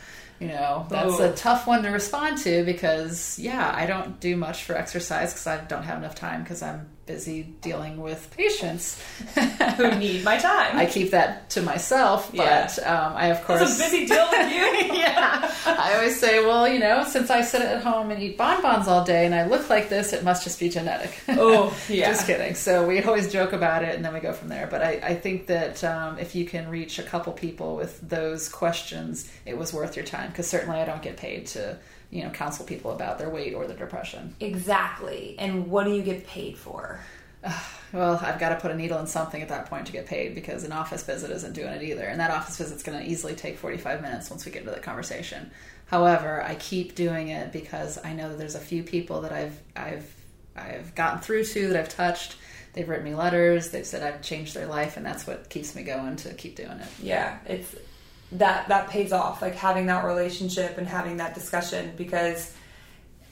You 0.42 0.48
know, 0.48 0.86
that's 0.88 1.20
a 1.20 1.30
oh. 1.30 1.32
tough 1.36 1.68
one 1.68 1.84
to 1.84 1.90
respond 1.90 2.38
to 2.38 2.64
because 2.64 3.38
yeah, 3.38 3.72
I 3.72 3.86
don't 3.86 4.18
do 4.18 4.36
much 4.36 4.64
for 4.64 4.74
exercise 4.74 5.32
because 5.32 5.46
I 5.46 5.58
don't 5.58 5.84
have 5.84 5.98
enough 5.98 6.16
time 6.16 6.42
because 6.42 6.62
I'm 6.62 6.88
busy 7.12 7.42
dealing 7.60 8.00
with 8.00 8.32
patients. 8.36 8.98
Who 9.76 9.90
need 9.96 10.24
my 10.24 10.38
time? 10.38 10.78
I 10.78 10.86
keep 10.86 11.10
that 11.10 11.50
to 11.50 11.60
myself, 11.62 12.30
Yeah. 12.32 12.66
but 12.74 12.86
um, 12.86 13.12
I 13.16 13.26
of 13.26 13.44
course 13.44 13.60
It's 13.62 13.78
a 13.78 13.82
busy 13.84 14.06
deal 14.06 14.26
with 14.30 14.50
you. 14.50 14.96
yeah. 14.98 15.54
I 15.66 15.94
always 15.96 16.18
say, 16.18 16.44
well, 16.44 16.66
you 16.66 16.78
know, 16.78 17.04
since 17.04 17.28
I 17.28 17.42
sit 17.42 17.60
at 17.60 17.82
home 17.82 18.10
and 18.10 18.22
eat 18.22 18.38
bonbons 18.38 18.88
all 18.88 19.04
day 19.04 19.26
and 19.26 19.34
I 19.34 19.46
look 19.46 19.68
like 19.68 19.90
this, 19.90 20.14
it 20.14 20.24
must 20.24 20.42
just 20.44 20.58
be 20.58 20.68
genetic. 20.68 21.12
Oh, 21.44 21.76
yeah. 21.88 22.08
Just 22.10 22.26
kidding. 22.26 22.54
So 22.54 22.86
we 22.86 23.02
always 23.02 23.30
joke 23.32 23.52
about 23.52 23.82
it 23.82 23.94
and 23.96 24.04
then 24.04 24.14
we 24.14 24.20
go 24.20 24.32
from 24.32 24.48
there. 24.48 24.66
But 24.70 24.80
I, 24.82 24.92
I 25.02 25.14
think 25.14 25.46
that 25.48 25.82
um, 25.82 26.18
if 26.18 26.34
you 26.34 26.44
can 26.44 26.68
reach 26.68 26.98
a 26.98 27.02
couple 27.02 27.32
people 27.32 27.76
with 27.76 28.00
those 28.00 28.48
questions, 28.48 29.30
it 29.44 29.58
was 29.58 29.72
worth 29.72 29.96
your 29.96 30.04
time 30.04 30.30
because 30.30 30.46
certainly 30.46 30.78
I 30.78 30.84
don't 30.84 31.02
get 31.02 31.16
paid 31.16 31.46
to, 31.48 31.76
you 32.12 32.22
know, 32.22 32.30
counsel 32.30 32.64
people 32.64 32.92
about 32.92 33.18
their 33.18 33.30
weight 33.30 33.54
or 33.54 33.66
their 33.66 33.76
depression. 33.76 34.36
Exactly. 34.38 35.34
And 35.38 35.68
what 35.68 35.84
do 35.84 35.92
you 35.92 36.02
get 36.02 36.26
paid 36.26 36.56
for? 36.56 37.00
Well, 37.92 38.18
I've 38.22 38.40
got 38.40 38.48
to 38.48 38.56
put 38.56 38.70
a 38.70 38.74
needle 38.74 38.98
in 39.00 39.06
something 39.06 39.42
at 39.42 39.50
that 39.50 39.66
point 39.66 39.84
to 39.84 39.92
get 39.92 40.06
paid 40.06 40.34
because 40.34 40.64
an 40.64 40.72
office 40.72 41.02
visit 41.02 41.30
isn't 41.30 41.52
doing 41.52 41.74
it 41.74 41.82
either. 41.82 42.04
And 42.04 42.18
that 42.20 42.30
office 42.30 42.56
visit's 42.56 42.82
going 42.82 42.98
to 42.98 43.04
easily 43.04 43.34
take 43.34 43.58
45 43.58 44.00
minutes 44.00 44.30
once 44.30 44.46
we 44.46 44.50
get 44.50 44.60
into 44.60 44.70
that 44.70 44.82
conversation. 44.82 45.50
However, 45.88 46.42
I 46.42 46.54
keep 46.54 46.94
doing 46.94 47.28
it 47.28 47.52
because 47.52 48.02
I 48.02 48.14
know 48.14 48.30
that 48.30 48.38
there's 48.38 48.54
a 48.54 48.60
few 48.60 48.82
people 48.82 49.20
that 49.20 49.32
I've 49.32 49.60
I've 49.76 50.10
I've 50.56 50.94
gotten 50.94 51.20
through 51.20 51.44
to 51.44 51.68
that 51.68 51.78
I've 51.78 51.90
touched. 51.90 52.36
They've 52.72 52.88
written 52.88 53.04
me 53.04 53.14
letters. 53.14 53.68
They've 53.68 53.84
said 53.84 54.02
I've 54.02 54.22
changed 54.22 54.54
their 54.54 54.66
life, 54.66 54.96
and 54.96 55.04
that's 55.04 55.26
what 55.26 55.50
keeps 55.50 55.74
me 55.74 55.82
going 55.82 56.16
to 56.16 56.32
keep 56.32 56.56
doing 56.56 56.78
it. 56.78 56.88
Yeah, 57.02 57.36
it's 57.44 57.76
that 58.32 58.68
that 58.68 58.88
pays 58.88 59.12
off. 59.12 59.42
Like 59.42 59.54
having 59.54 59.86
that 59.86 60.04
relationship 60.04 60.78
and 60.78 60.86
having 60.86 61.18
that 61.18 61.34
discussion 61.34 61.92
because 61.96 62.54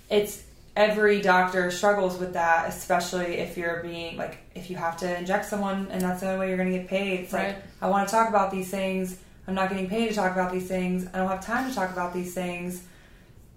it's 0.08 0.42
every 0.76 1.20
doctor 1.20 1.70
struggles 1.70 2.18
with 2.18 2.34
that, 2.34 2.68
especially 2.68 3.38
if 3.38 3.56
you're 3.56 3.82
being 3.82 4.16
like 4.16 4.38
if 4.54 4.70
you 4.70 4.76
have 4.76 4.96
to 4.98 5.18
inject 5.18 5.46
someone 5.46 5.88
and 5.90 6.00
that's 6.00 6.20
the 6.20 6.26
only 6.28 6.40
way 6.40 6.48
you're 6.48 6.56
going 6.56 6.70
to 6.70 6.78
get 6.78 6.88
paid. 6.88 7.20
It's 7.20 7.32
Right. 7.32 7.48
like 7.54 7.56
I 7.80 7.88
want 7.88 8.08
to 8.08 8.12
talk 8.14 8.28
about 8.28 8.50
these 8.50 8.70
things. 8.70 9.18
I'm 9.48 9.54
not 9.54 9.68
getting 9.70 9.88
paid 9.88 10.08
to 10.10 10.14
talk 10.14 10.32
about 10.32 10.52
these 10.52 10.68
things. 10.68 11.08
I 11.12 11.18
don't 11.18 11.28
have 11.28 11.44
time 11.44 11.68
to 11.68 11.74
talk 11.74 11.90
about 11.90 12.12
these 12.14 12.34
things, 12.34 12.84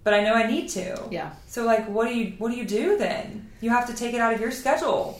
but 0.03 0.13
I 0.13 0.23
know 0.23 0.33
I 0.33 0.47
need 0.47 0.69
to. 0.69 1.07
Yeah. 1.11 1.31
So 1.47 1.65
like, 1.65 1.87
what 1.87 2.07
do 2.07 2.15
you 2.15 2.33
what 2.39 2.49
do 2.51 2.57
you 2.57 2.65
do 2.65 2.97
then? 2.97 3.49
You 3.61 3.69
have 3.69 3.85
to 3.87 3.93
take 3.93 4.13
it 4.15 4.19
out 4.21 4.33
of 4.33 4.39
your 4.41 4.51
schedule. 4.51 5.19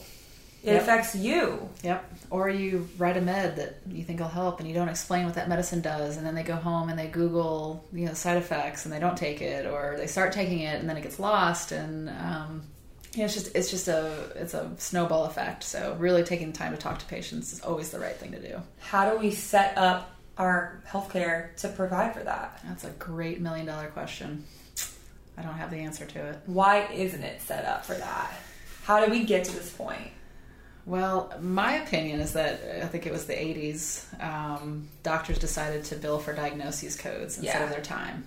It 0.64 0.72
Yep. 0.72 0.82
affects 0.82 1.14
you. 1.14 1.68
Yep. 1.82 2.12
Or 2.30 2.48
you 2.48 2.88
write 2.96 3.18
a 3.18 3.20
med 3.20 3.56
that 3.56 3.76
you 3.86 4.02
think 4.02 4.18
will 4.20 4.28
help 4.28 4.60
and 4.60 4.68
you 4.68 4.74
don't 4.74 4.88
explain 4.88 5.26
what 5.26 5.34
that 5.34 5.46
medicine 5.48 5.82
does 5.82 6.16
and 6.16 6.26
then 6.26 6.34
they 6.34 6.42
go 6.42 6.56
home 6.56 6.88
and 6.88 6.98
they 6.98 7.06
Google, 7.06 7.84
you 7.92 8.06
know, 8.06 8.14
side 8.14 8.38
effects 8.38 8.86
and 8.86 8.92
they 8.94 8.98
don't 8.98 9.16
take 9.16 9.42
it 9.42 9.66
or 9.66 9.94
they 9.98 10.06
start 10.06 10.32
taking 10.32 10.60
it 10.60 10.80
and 10.80 10.88
then 10.88 10.96
it 10.96 11.02
gets 11.02 11.18
lost 11.18 11.70
and 11.70 12.08
um 12.08 12.62
you 13.12 13.18
know, 13.20 13.24
it's 13.26 13.34
just 13.34 13.54
it's 13.54 13.70
just 13.70 13.88
a 13.88 14.32
it's 14.36 14.54
a 14.54 14.72
snowball 14.78 15.26
effect. 15.26 15.62
So 15.64 15.96
really 16.00 16.24
taking 16.24 16.50
the 16.50 16.56
time 16.56 16.72
to 16.72 16.78
talk 16.78 16.98
to 16.98 17.04
patients 17.06 17.52
is 17.52 17.60
always 17.60 17.90
the 17.90 18.00
right 18.00 18.16
thing 18.16 18.32
to 18.32 18.40
do. 18.40 18.60
How 18.80 19.10
do 19.10 19.18
we 19.18 19.30
set 19.32 19.76
up 19.76 20.10
our 20.38 20.82
healthcare 20.88 21.54
to 21.58 21.68
provide 21.68 22.14
for 22.14 22.24
that? 22.24 22.60
That's 22.66 22.84
a 22.84 22.90
great 22.90 23.38
million 23.40 23.66
dollar 23.66 23.88
question. 23.88 24.44
I 25.36 25.42
don't 25.42 25.54
have 25.54 25.70
the 25.70 25.76
answer 25.78 26.06
to 26.06 26.28
it. 26.30 26.38
Why 26.46 26.86
isn't 26.86 27.22
it 27.22 27.42
set 27.42 27.66
up 27.66 27.84
for 27.84 27.94
that? 27.94 28.32
How 28.84 28.98
did 29.00 29.10
we 29.10 29.24
get 29.24 29.44
to 29.44 29.52
this 29.52 29.70
point? 29.70 30.10
Well, 30.86 31.32
my 31.40 31.76
opinion 31.76 32.20
is 32.20 32.34
that 32.34 32.60
I 32.82 32.86
think 32.86 33.06
it 33.06 33.12
was 33.12 33.26
the 33.26 33.32
80s. 33.32 34.04
Um, 34.22 34.88
doctors 35.02 35.38
decided 35.38 35.84
to 35.86 35.96
bill 35.96 36.18
for 36.18 36.34
diagnoses 36.34 36.96
codes 36.96 37.38
instead 37.38 37.60
Yeah. 37.60 37.64
of 37.64 37.70
their 37.70 37.80
time. 37.80 38.26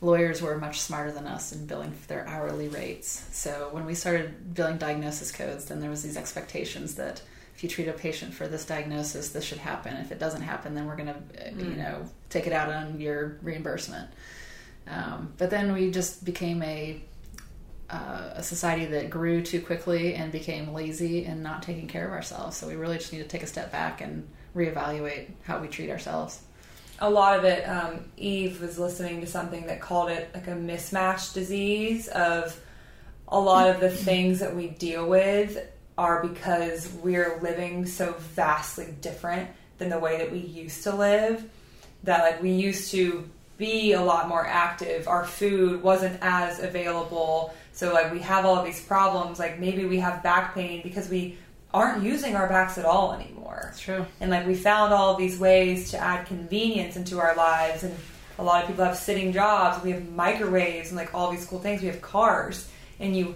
Lawyers 0.00 0.40
were 0.40 0.56
much 0.58 0.80
smarter 0.80 1.10
than 1.12 1.26
us 1.26 1.52
in 1.52 1.66
billing 1.66 1.92
for 1.92 2.06
their 2.06 2.26
hourly 2.28 2.68
rates. 2.68 3.24
So 3.32 3.68
when 3.72 3.84
we 3.84 3.94
started 3.94 4.54
billing 4.54 4.78
diagnosis 4.78 5.32
codes, 5.32 5.66
then 5.66 5.80
there 5.80 5.90
was 5.90 6.02
these 6.02 6.16
expectations 6.16 6.94
that 6.94 7.20
if 7.56 7.64
you 7.64 7.68
treat 7.68 7.88
a 7.88 7.92
patient 7.92 8.32
for 8.32 8.46
this 8.46 8.64
diagnosis, 8.64 9.30
this 9.30 9.44
should 9.44 9.58
happen. 9.58 9.96
If 9.96 10.12
it 10.12 10.20
doesn't 10.20 10.42
happen, 10.42 10.74
then 10.76 10.86
we're 10.86 10.96
going 10.96 11.12
to, 11.12 11.52
you 11.58 11.74
know, 11.74 12.04
take 12.30 12.46
it 12.46 12.52
out 12.52 12.70
on 12.70 13.00
your 13.00 13.36
reimbursement. 13.42 14.08
Um, 14.86 15.32
but 15.36 15.50
then 15.50 15.72
we 15.72 15.90
just 15.90 16.24
became 16.24 16.62
a 16.62 17.02
uh, 17.90 18.30
a 18.34 18.42
society 18.42 18.84
that 18.86 19.10
grew 19.10 19.42
too 19.42 19.60
quickly 19.60 20.14
and 20.14 20.30
became 20.30 20.72
lazy 20.72 21.24
and 21.24 21.42
not 21.42 21.62
taking 21.62 21.88
care 21.88 22.06
of 22.06 22.12
ourselves. 22.12 22.56
So 22.56 22.68
we 22.68 22.76
really 22.76 22.98
just 22.98 23.12
need 23.12 23.20
to 23.20 23.28
take 23.28 23.42
a 23.42 23.46
step 23.46 23.72
back 23.72 24.00
and 24.00 24.28
reevaluate 24.54 25.30
how 25.44 25.60
we 25.60 25.68
treat 25.68 25.90
ourselves. 25.90 26.42
A 27.00 27.08
lot 27.08 27.38
of 27.38 27.44
it, 27.44 27.64
um, 27.64 28.10
Eve 28.16 28.60
was 28.60 28.78
listening 28.78 29.20
to 29.20 29.26
something 29.26 29.66
that 29.66 29.80
called 29.80 30.10
it 30.10 30.30
like 30.34 30.48
a 30.48 30.52
mismatch 30.52 31.32
disease 31.32 32.08
of 32.08 32.60
a 33.28 33.38
lot 33.38 33.70
of 33.70 33.80
the 33.80 33.90
things 33.90 34.40
that 34.40 34.54
we 34.54 34.68
deal 34.68 35.08
with 35.08 35.58
are 35.96 36.26
because 36.26 36.92
we're 37.02 37.40
living 37.40 37.86
so 37.86 38.14
vastly 38.18 38.94
different 39.00 39.48
than 39.78 39.90
the 39.90 39.98
way 39.98 40.18
that 40.18 40.32
we 40.32 40.38
used 40.38 40.82
to 40.84 40.94
live 40.94 41.48
that 42.04 42.22
like 42.22 42.42
we 42.42 42.50
used 42.50 42.90
to 42.92 43.28
be 43.58 43.92
a 43.92 44.00
lot 44.00 44.28
more 44.28 44.46
active. 44.46 45.08
Our 45.08 45.24
food 45.24 45.82
wasn't 45.82 46.18
as 46.22 46.60
available. 46.60 47.52
So 47.72 47.92
like 47.92 48.12
we 48.12 48.20
have 48.20 48.46
all 48.46 48.56
of 48.56 48.64
these 48.64 48.82
problems. 48.82 49.38
Like 49.38 49.58
maybe 49.58 49.84
we 49.84 49.98
have 49.98 50.22
back 50.22 50.54
pain 50.54 50.80
because 50.82 51.08
we 51.08 51.36
aren't 51.74 52.02
using 52.02 52.34
our 52.36 52.48
backs 52.48 52.78
at 52.78 52.84
all 52.84 53.12
anymore. 53.12 53.60
That's 53.64 53.80
true. 53.80 54.06
and 54.20 54.30
like 54.30 54.46
we 54.46 54.54
found 54.54 54.94
all 54.94 55.16
these 55.16 55.38
ways 55.38 55.90
to 55.90 55.98
add 55.98 56.26
convenience 56.26 56.96
into 56.96 57.18
our 57.18 57.34
lives. 57.36 57.82
And 57.82 57.94
a 58.38 58.44
lot 58.44 58.62
of 58.62 58.68
people 58.68 58.84
have 58.84 58.96
sitting 58.96 59.32
jobs. 59.32 59.82
We 59.84 59.90
have 59.90 60.08
microwaves 60.10 60.88
and 60.88 60.96
like 60.96 61.12
all 61.12 61.30
these 61.30 61.44
cool 61.44 61.58
things. 61.58 61.82
We 61.82 61.88
have 61.88 62.00
cars. 62.00 62.70
And 63.00 63.16
you 63.16 63.34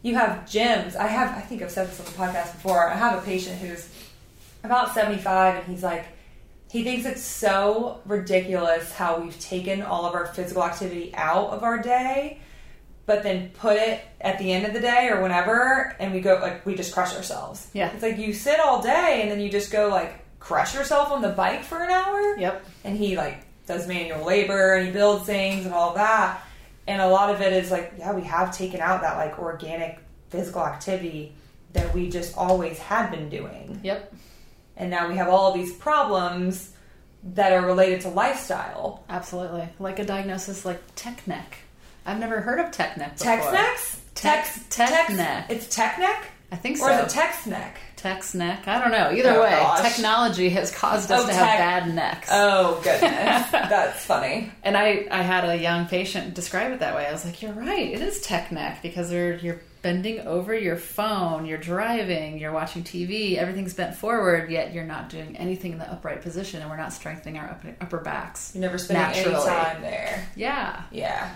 you 0.00 0.14
have 0.14 0.44
gyms. 0.46 0.96
I 0.96 1.08
have 1.08 1.36
i 1.36 1.40
think 1.40 1.60
i've 1.60 1.70
said 1.70 1.88
this 1.88 2.00
on 2.00 2.06
the 2.06 2.12
podcast 2.12 2.54
before. 2.54 2.88
I 2.88 2.96
have 2.96 3.22
a 3.22 3.24
patient 3.24 3.58
who's 3.58 3.88
about 4.64 4.94
75 4.94 5.56
and 5.56 5.64
he's 5.66 5.82
like 5.82 6.06
he 6.70 6.84
thinks 6.84 7.06
it's 7.06 7.22
so 7.22 8.00
ridiculous 8.04 8.92
how 8.92 9.18
we've 9.20 9.38
taken 9.40 9.82
all 9.82 10.04
of 10.06 10.14
our 10.14 10.26
physical 10.26 10.62
activity 10.64 11.12
out 11.14 11.50
of 11.50 11.62
our 11.62 11.78
day 11.78 12.38
but 13.06 13.22
then 13.22 13.48
put 13.50 13.76
it 13.76 14.02
at 14.20 14.38
the 14.38 14.52
end 14.52 14.66
of 14.66 14.74
the 14.74 14.80
day 14.80 15.08
or 15.10 15.22
whenever 15.22 15.96
and 15.98 16.12
we 16.12 16.20
go 16.20 16.38
like 16.42 16.64
we 16.66 16.74
just 16.74 16.92
crush 16.92 17.14
ourselves 17.16 17.68
Yeah. 17.72 17.90
it's 17.92 18.02
like 18.02 18.18
you 18.18 18.32
sit 18.32 18.60
all 18.60 18.82
day 18.82 19.20
and 19.22 19.30
then 19.30 19.40
you 19.40 19.50
just 19.50 19.70
go 19.72 19.88
like 19.88 20.24
crush 20.40 20.74
yourself 20.74 21.10
on 21.10 21.22
the 21.22 21.30
bike 21.30 21.64
for 21.64 21.82
an 21.82 21.90
hour 21.90 22.36
Yep. 22.38 22.64
and 22.84 22.96
he 22.96 23.16
like 23.16 23.44
does 23.66 23.86
manual 23.88 24.24
labor 24.24 24.74
and 24.74 24.86
he 24.86 24.92
builds 24.92 25.24
things 25.26 25.64
and 25.64 25.74
all 25.74 25.94
that 25.94 26.42
and 26.86 27.00
a 27.02 27.08
lot 27.08 27.34
of 27.34 27.40
it 27.40 27.52
is 27.52 27.70
like 27.70 27.92
yeah 27.98 28.12
we 28.12 28.22
have 28.22 28.54
taken 28.56 28.80
out 28.80 29.00
that 29.02 29.16
like 29.16 29.38
organic 29.38 29.98
physical 30.28 30.62
activity 30.62 31.34
that 31.72 31.92
we 31.94 32.08
just 32.10 32.36
always 32.36 32.78
had 32.78 33.10
been 33.10 33.28
doing 33.30 33.80
Yep. 33.82 34.12
And 34.78 34.88
now 34.90 35.08
we 35.08 35.16
have 35.16 35.28
all 35.28 35.52
these 35.52 35.72
problems 35.74 36.72
that 37.22 37.52
are 37.52 37.66
related 37.66 38.00
to 38.02 38.08
lifestyle 38.08 39.04
Absolutely. 39.08 39.68
Like 39.78 39.98
a 39.98 40.04
diagnosis 40.04 40.64
like 40.64 40.80
tech 40.94 41.26
neck. 41.26 41.58
I've 42.06 42.18
never 42.20 42.40
heard 42.40 42.60
of 42.60 42.70
tech 42.70 42.96
neck 42.96 43.18
before. 43.18 43.52
Tex- 43.52 44.00
Tex- 44.14 44.64
Tex-neck. 44.70 45.46
It's 45.50 45.74
Tech-Neck? 45.74 46.30
I 46.50 46.56
think 46.56 46.78
so. 46.78 46.86
Or 46.86 46.88
so. 46.88 47.04
is 47.04 47.12
it 47.12 47.16
Tex-Neck? 47.98 48.66
I 48.66 48.78
don't 48.80 48.90
know. 48.90 49.10
Either 49.12 49.38
Oh, 49.38 49.42
way, 49.42 49.50
gosh. 49.50 49.82
technology 49.94 50.48
has 50.50 50.70
caused 50.70 51.10
us 51.12 51.24
Oh, 51.24 51.26
to 51.26 51.32
have 51.34 51.58
bad 51.58 51.94
necks. 51.94 52.28
Oh, 52.30 52.80
goodness. 52.82 53.50
That's 53.50 54.04
funny. 54.04 54.50
And 54.62 54.76
I, 54.76 55.06
I 55.10 55.22
had 55.22 55.44
a 55.48 55.56
young 55.56 55.86
patient 55.86 56.34
describe 56.34 56.72
it 56.72 56.80
that 56.80 56.94
way. 56.94 57.06
I 57.06 57.12
was 57.12 57.24
like, 57.24 57.42
"You're 57.42 57.52
right. 57.52 57.92
It 57.92 58.00
is 58.00 58.20
tech 58.20 58.50
neck 58.52 58.80
because 58.82 59.12
you're 59.12 59.34
you're 59.36 59.60
bending 59.82 60.20
over 60.26 60.52
your 60.58 60.76
phone, 60.76 61.46
you're 61.46 61.56
driving, 61.58 62.38
you're 62.38 62.50
watching 62.52 62.82
TV. 62.82 63.36
Everything's 63.36 63.74
bent 63.74 63.94
forward, 63.94 64.50
yet 64.50 64.72
you're 64.74 64.84
not 64.84 65.08
doing 65.08 65.36
anything 65.36 65.72
in 65.72 65.78
the 65.78 65.90
upright 65.90 66.20
position, 66.22 66.60
and 66.62 66.68
we're 66.70 66.76
not 66.76 66.92
strengthening 66.92 67.38
our 67.38 67.48
upper, 67.50 67.76
upper 67.80 67.98
backs. 67.98 68.52
You're 68.54 68.62
never 68.62 68.76
spending 68.78 69.04
any 69.24 69.32
time 69.32 69.80
there. 69.82 70.26
Yeah, 70.34 70.82
Yeah. 70.90 71.32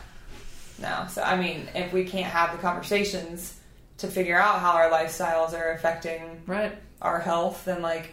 No. 0.81 1.07
So, 1.09 1.23
I 1.23 1.37
mean, 1.37 1.69
if 1.77 1.93
we 1.93 2.05
can't 2.05 2.27
have 2.27 2.51
the 2.51 2.59
conversations 2.59 3.55
to 3.99 4.09
figure 4.09 4.39
out 4.39 4.61
how 4.61 4.73
our 4.73 4.91
lifestyles 4.91 5.53
are 5.53 5.73
affecting 5.73 6.43
right. 6.47 6.77
our 7.01 7.19
health, 7.21 7.65
then, 7.65 7.83
like, 7.83 8.11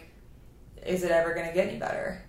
is 0.86 1.02
it 1.02 1.10
ever 1.10 1.34
going 1.34 1.48
to 1.48 1.54
get 1.54 1.68
any 1.68 1.78
better? 1.78 2.22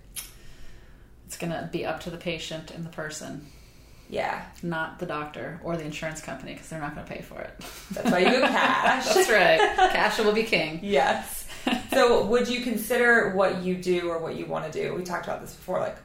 It's 1.26 1.38
gonna 1.38 1.68
be 1.72 1.86
up 1.86 2.00
to 2.00 2.10
the 2.10 2.18
patient 2.18 2.70
and 2.72 2.84
the 2.84 2.90
person, 2.90 3.46
Yeah. 4.10 4.44
not 4.62 4.98
the 4.98 5.06
doctor 5.06 5.58
or 5.64 5.78
the 5.78 5.84
insurance 5.84 6.20
company, 6.20 6.52
because 6.52 6.68
they're 6.68 6.78
not 6.80 6.94
going 6.94 7.06
to 7.06 7.12
pay 7.12 7.22
for 7.22 7.40
it. 7.40 7.58
That's 7.92 8.10
why 8.10 8.18
you 8.18 8.26
go 8.30 8.40
cash. 8.46 9.06
That's 9.14 9.30
right. 9.30 9.58
Cash 9.92 10.18
will 10.18 10.32
be 10.34 10.42
king. 10.44 10.80
Yes. 10.82 11.38
So, 11.92 12.24
would 12.24 12.48
you 12.48 12.62
consider 12.62 13.34
what 13.36 13.62
you 13.62 13.76
do 13.76 14.08
or 14.08 14.18
what 14.18 14.34
you 14.34 14.46
want 14.46 14.70
to 14.72 14.82
do? 14.82 14.94
We 14.94 15.04
talked 15.04 15.26
about 15.26 15.42
this 15.42 15.52
before, 15.54 15.78
like 15.78 15.96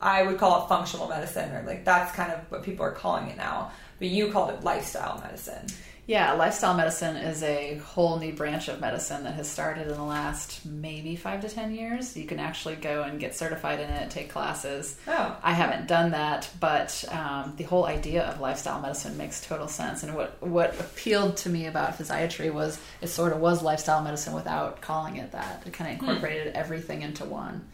I 0.00 0.22
would 0.22 0.38
call 0.38 0.64
it 0.64 0.68
functional 0.68 1.08
medicine, 1.08 1.52
or 1.54 1.62
like 1.66 1.84
that's 1.84 2.14
kind 2.14 2.32
of 2.32 2.38
what 2.50 2.62
people 2.62 2.86
are 2.86 2.92
calling 2.92 3.26
it 3.28 3.36
now. 3.36 3.72
But 3.98 4.08
you 4.08 4.30
called 4.30 4.50
it 4.50 4.62
lifestyle 4.64 5.20
medicine. 5.20 5.66
Yeah, 6.04 6.32
lifestyle 6.32 6.74
medicine 6.74 7.16
is 7.16 7.44
a 7.44 7.76
whole 7.76 8.18
new 8.18 8.32
branch 8.32 8.66
of 8.66 8.80
medicine 8.80 9.22
that 9.22 9.34
has 9.34 9.48
started 9.48 9.86
in 9.86 9.94
the 9.94 10.02
last 10.02 10.66
maybe 10.66 11.14
five 11.14 11.42
to 11.42 11.48
ten 11.48 11.72
years. 11.72 12.16
You 12.16 12.26
can 12.26 12.40
actually 12.40 12.74
go 12.74 13.02
and 13.02 13.20
get 13.20 13.36
certified 13.36 13.78
in 13.78 13.88
it, 13.88 14.10
take 14.10 14.28
classes. 14.28 14.96
Oh. 15.06 15.36
I 15.42 15.52
haven't 15.52 15.86
done 15.86 16.10
that, 16.10 16.50
but 16.58 17.04
um, 17.08 17.54
the 17.56 17.64
whole 17.64 17.86
idea 17.86 18.24
of 18.24 18.40
lifestyle 18.40 18.80
medicine 18.80 19.16
makes 19.16 19.46
total 19.46 19.68
sense. 19.68 20.02
And 20.02 20.16
what 20.16 20.42
what 20.42 20.78
appealed 20.80 21.36
to 21.38 21.48
me 21.48 21.66
about 21.66 21.96
physiatry 21.96 22.52
was 22.52 22.80
it 23.00 23.06
sort 23.06 23.32
of 23.32 23.38
was 23.38 23.62
lifestyle 23.62 24.02
medicine 24.02 24.34
without 24.34 24.80
calling 24.80 25.16
it 25.16 25.30
that. 25.32 25.62
It 25.64 25.72
kind 25.72 25.94
of 25.94 26.00
incorporated 26.00 26.54
everything 26.54 27.02
into 27.02 27.24
one. 27.24 27.64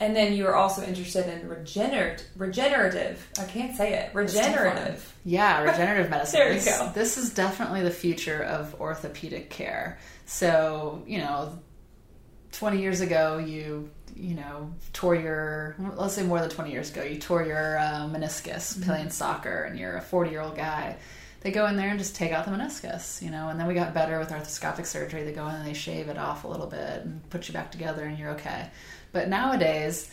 And 0.00 0.16
then 0.16 0.32
you 0.32 0.44
were 0.44 0.56
also 0.56 0.82
interested 0.82 1.28
in 1.28 1.46
regenerative, 1.46 2.26
regenerative. 2.34 3.28
I 3.38 3.44
can't 3.44 3.76
say 3.76 3.92
it. 3.92 4.14
Regenerative. 4.14 5.14
Yeah, 5.26 5.62
regenerative 5.62 6.10
medicine. 6.10 6.40
There 6.40 6.48
you 6.48 6.54
this, 6.54 6.78
go. 6.78 6.90
This 6.94 7.18
is 7.18 7.34
definitely 7.34 7.82
the 7.82 7.90
future 7.90 8.42
of 8.42 8.80
orthopedic 8.80 9.50
care. 9.50 9.98
So, 10.24 11.02
you 11.06 11.18
know, 11.18 11.58
20 12.52 12.80
years 12.80 13.02
ago, 13.02 13.36
you, 13.36 13.90
you 14.16 14.34
know, 14.34 14.72
tore 14.94 15.14
your, 15.14 15.76
let's 15.96 16.14
say 16.14 16.22
more 16.22 16.40
than 16.40 16.48
20 16.48 16.72
years 16.72 16.90
ago, 16.90 17.02
you 17.02 17.18
tore 17.18 17.42
your 17.44 17.78
uh, 17.78 18.08
meniscus 18.10 18.70
Mm-hmm. 18.78 18.82
playing 18.84 19.10
soccer 19.10 19.64
and 19.64 19.78
you're 19.78 19.96
a 19.96 20.00
40 20.00 20.30
year 20.30 20.40
old 20.40 20.56
guy. 20.56 20.96
They 21.42 21.50
go 21.52 21.66
in 21.66 21.76
there 21.76 21.88
and 21.88 21.98
just 21.98 22.16
take 22.16 22.32
out 22.32 22.44
the 22.44 22.50
meniscus, 22.50 23.22
you 23.22 23.30
know, 23.30 23.48
and 23.48 23.58
then 23.58 23.66
we 23.66 23.72
got 23.72 23.94
better 23.94 24.18
with 24.18 24.28
arthroscopic 24.30 24.84
surgery. 24.84 25.24
They 25.24 25.32
go 25.32 25.46
in 25.48 25.54
and 25.54 25.66
they 25.66 25.72
shave 25.72 26.08
it 26.08 26.18
off 26.18 26.44
a 26.44 26.48
little 26.48 26.66
bit 26.66 27.02
and 27.02 27.28
put 27.30 27.48
you 27.48 27.54
back 27.54 27.70
together 27.70 28.04
and 28.04 28.18
you're 28.18 28.30
okay. 28.32 28.68
But 29.12 29.28
nowadays, 29.28 30.10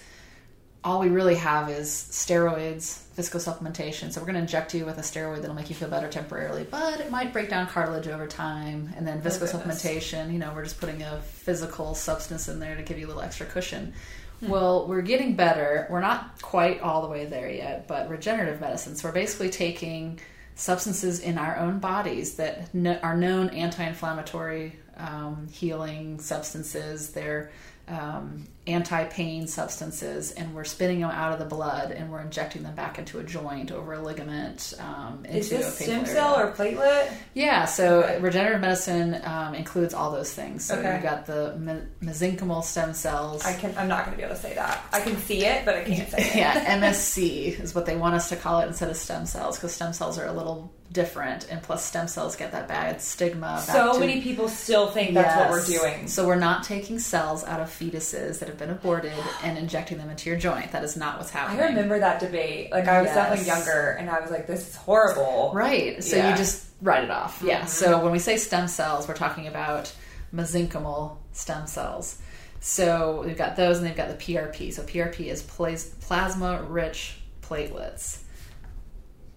all 0.84 1.00
we 1.00 1.10
really 1.10 1.36
have 1.36 1.70
is 1.70 1.90
steroids, 1.90 3.00
physical 3.14 3.40
viscosupplementation. 3.40 4.12
So 4.12 4.22
we're 4.22 4.28
going 4.28 4.36
to 4.36 4.42
inject 4.42 4.74
you 4.74 4.86
with 4.86 4.98
a 4.98 5.02
steroid 5.02 5.42
that'll 5.42 5.56
make 5.56 5.70
you 5.70 5.76
feel 5.76 5.90
better 5.90 6.08
temporarily, 6.08 6.66
but 6.70 7.00
it 7.00 7.12
might 7.12 7.34
break 7.34 7.50
down 7.50 7.68
cartilage 7.68 8.08
over 8.08 8.28
time. 8.28 8.94
And 8.96 9.06
then 9.06 9.22
physical 9.22 9.60
viscosupplementation, 9.60 10.32
you 10.32 10.40
know, 10.40 10.54
we're 10.56 10.64
just 10.64 10.80
putting 10.80 11.02
a 11.02 11.20
physical 11.22 11.96
substance 11.96 12.48
in 12.48 12.60
there 12.60 12.76
to 12.76 12.84
give 12.84 13.00
you 13.00 13.06
a 13.06 13.10
little 13.10 13.24
extra 13.24 13.46
cushion. 13.46 13.94
Well, 14.42 14.88
we're 14.88 15.02
getting 15.02 15.36
better. 15.36 15.88
We're 15.90 16.00
not 16.00 16.42
quite 16.42 16.82
all 16.82 17.02
the 17.02 17.08
way 17.08 17.26
there 17.26 17.50
yet, 17.50 17.88
but 17.88 18.08
regenerative 18.08 18.62
medicine. 18.62 18.96
So 18.96 19.08
we're 19.08 19.14
basically 19.14 19.50
taking 19.50 20.20
substances 20.54 21.20
in 21.20 21.38
our 21.38 21.58
own 21.58 21.80
bodies 21.80 22.36
that 22.36 22.70
are 23.04 23.18
known 23.18 23.50
anti-inflammatory 23.50 24.78
um, 24.96 25.48
healing 25.52 26.20
substances. 26.20 27.12
They're 27.12 27.52
um, 27.88 28.45
anti-pain 28.67 29.47
substances, 29.47 30.32
and 30.32 30.54
we're 30.54 30.65
spitting 30.65 31.00
them 31.00 31.10
out 31.10 31.32
of 31.32 31.39
the 31.39 31.45
blood, 31.45 31.91
and 31.91 32.12
we're 32.12 32.19
injecting 32.21 32.63
them 32.63 32.76
back 32.76 33.00
into 33.00 33.19
a 33.19 33.23
joint 33.23 33.71
over 33.71 33.93
a 33.93 34.02
ligament. 34.02 34.73
Um, 34.78 35.23
into 35.26 35.38
Is 35.38 35.50
this 35.50 35.78
stem 35.80 36.06
cell 36.06 36.38
or 36.38 36.52
platelet? 36.52 37.13
Yeah, 37.34 37.63
so 37.65 38.19
regenerative 38.19 38.60
medicine 38.60 39.21
um, 39.23 39.56
includes 39.56 39.93
all 39.93 40.12
those 40.12 40.34
things. 40.34 40.65
So 40.65 40.76
Okay. 40.78 40.93
you've 40.95 41.04
got 41.04 41.26
the 41.26 41.56
me- 41.58 41.82
mesenchymal 42.10 42.63
stem 42.63 42.93
cells. 42.93 43.45
I 43.45 43.54
can. 43.54 43.73
I'm 43.78 43.88
not 43.88 44.06
going 44.06 44.12
to 44.12 44.17
be 44.17 44.23
able 44.26 44.36
to 44.36 44.41
say 44.41 44.54
that. 44.56 44.84
I 44.91 45.00
can 45.00 45.15
see 45.17 45.45
it, 45.45 45.63
but 45.63 45.76
I 45.76 45.84
can't 45.86 46.10
say 46.12 46.17
it. 46.30 46.36
yeah, 46.36 46.78
MSC 46.80 47.60
is 47.62 47.73
what 47.73 47.86
they 47.86 47.95
want 47.95 48.15
us 48.15 48.28
to 48.30 48.36
call 48.36 48.60
it 48.60 48.67
instead 48.67 48.89
of 48.89 48.97
stem 48.97 49.26
cells 49.26 49.58
because 49.58 49.73
stem 49.73 49.93
cells 49.93 50.17
are 50.19 50.26
a 50.26 50.34
little 50.34 50.73
different, 50.91 51.47
and 51.52 51.62
plus 51.62 51.84
stem 51.86 52.08
cells 52.08 52.36
get 52.36 52.54
that 52.54 52.67
bad 52.67 53.02
stigma. 53.02 53.62
So 53.65 53.93
to- 53.93 54.00
many 54.00 54.21
people 54.21 54.47
still 54.47 54.88
think 54.88 55.13
that's 55.13 55.36
what 55.36 55.50
we're 55.50 55.65
doing. 55.65 56.08
So 56.08 56.26
we're 56.26 56.36
not 56.36 56.63
taking 56.63 56.97
cells 57.00 57.43
out 57.43 57.60
of 57.60 57.67
fetuses 57.69 58.39
that 58.39 58.47
have 58.47 58.58
been 58.58 58.69
aborted 58.69 59.12
and 59.43 59.58
injecting 59.58 59.97
them 59.97 60.10
into 60.10 60.30
your 60.30 60.39
joint. 60.39 60.71
That 60.71 60.84
is 60.84 60.95
not 60.95 61.17
what's 61.17 61.30
happening. 61.30 61.60
I 61.62 61.65
remember 61.67 62.00
that 62.00 62.19
debate. 62.21 62.71
Like 62.71 62.88
I 62.88 63.02
was 63.02 63.08
Yes. 63.08 63.15
definitely 63.15 63.45
younger, 63.47 63.89
and 64.00 64.10
I 64.10 64.19
was 64.21 64.32
like, 64.32 64.47
"This 64.47 64.69
is 64.69 64.76
horrible." 64.76 65.52
Right. 65.54 66.02
So 66.04 66.15
Yeah. 66.15 66.21
Mm-hmm. 66.23 66.32
you 66.32 66.38
just 66.38 66.65
write 66.82 67.04
it 67.04 67.12
off. 67.12 67.41
Yeah. 67.43 67.65
So 67.65 68.00
when 68.02 68.12
we 68.12 68.19
say 68.19 68.38
stem 68.38 68.67
cells, 68.67 69.08
we're 69.08 69.13
talking 69.15 69.47
about 69.47 69.91
mesenchymal 70.34 71.17
stem 71.34 71.67
cells. 71.67 72.17
So 72.60 73.23
we've 73.26 73.38
got 73.38 73.56
those, 73.56 73.78
and 73.78 73.86
they've 73.86 73.95
got 73.95 74.08
the 74.10 74.15
PRP. 74.15 74.71
So 74.73 74.84
PRP 74.84 75.28
is 75.30 75.41
plas- 75.43 75.86
plasma-rich 76.02 77.17
platelets. 77.41 78.19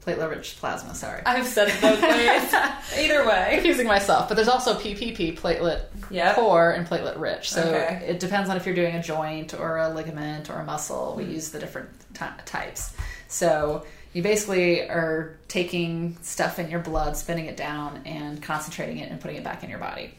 Platelet-rich 0.05 0.57
plasma. 0.59 0.95
Sorry. 0.95 1.23
I've 1.27 1.47
said 1.47 1.69
it 1.69 1.81
both 1.81 2.01
ways. 2.01 2.55
Either 3.05 3.27
way. 3.27 3.51
confusing 3.55 3.87
myself, 3.87 4.29
but 4.29 4.35
there's 4.35 4.49
also 4.49 4.75
PPP, 4.75 5.39
platelet 5.39 5.83
Yep. 6.11 6.37
poor 6.37 6.71
and 6.71 6.87
platelet 6.87 7.21
rich. 7.21 7.51
So 7.51 7.63
Okay. 7.63 8.05
it 8.07 8.19
depends 8.19 8.49
on 8.49 8.57
if 8.57 8.65
you're 8.65 8.75
doing 8.75 8.95
a 8.97 9.03
joint 9.03 9.53
or 9.53 9.77
a 9.79 9.91
ligament 9.91 10.49
or 10.49 10.55
a 10.55 10.65
muscle. 10.65 11.15
We 11.17 11.25
hmm. 11.25 11.33
use 11.33 11.51
the 11.51 11.59
different 11.59 11.91
ty- 12.15 12.33
types. 12.47 12.95
So 13.29 13.85
you 14.13 14.23
basically 14.23 14.81
are 14.83 15.37
taking 15.49 16.17
stuff 16.23 16.59
in 16.59 16.71
your 16.71 16.81
blood, 16.81 17.17
spinning 17.17 17.47
it 17.47 17.57
down, 17.57 18.01
and 18.05 18.43
concentrating 18.43 18.99
it 18.99 19.11
and 19.11 19.21
putting 19.21 19.37
it 19.37 19.45
back 19.45 19.63
in 19.63 19.71
your 19.71 19.79
body. 19.79 20.15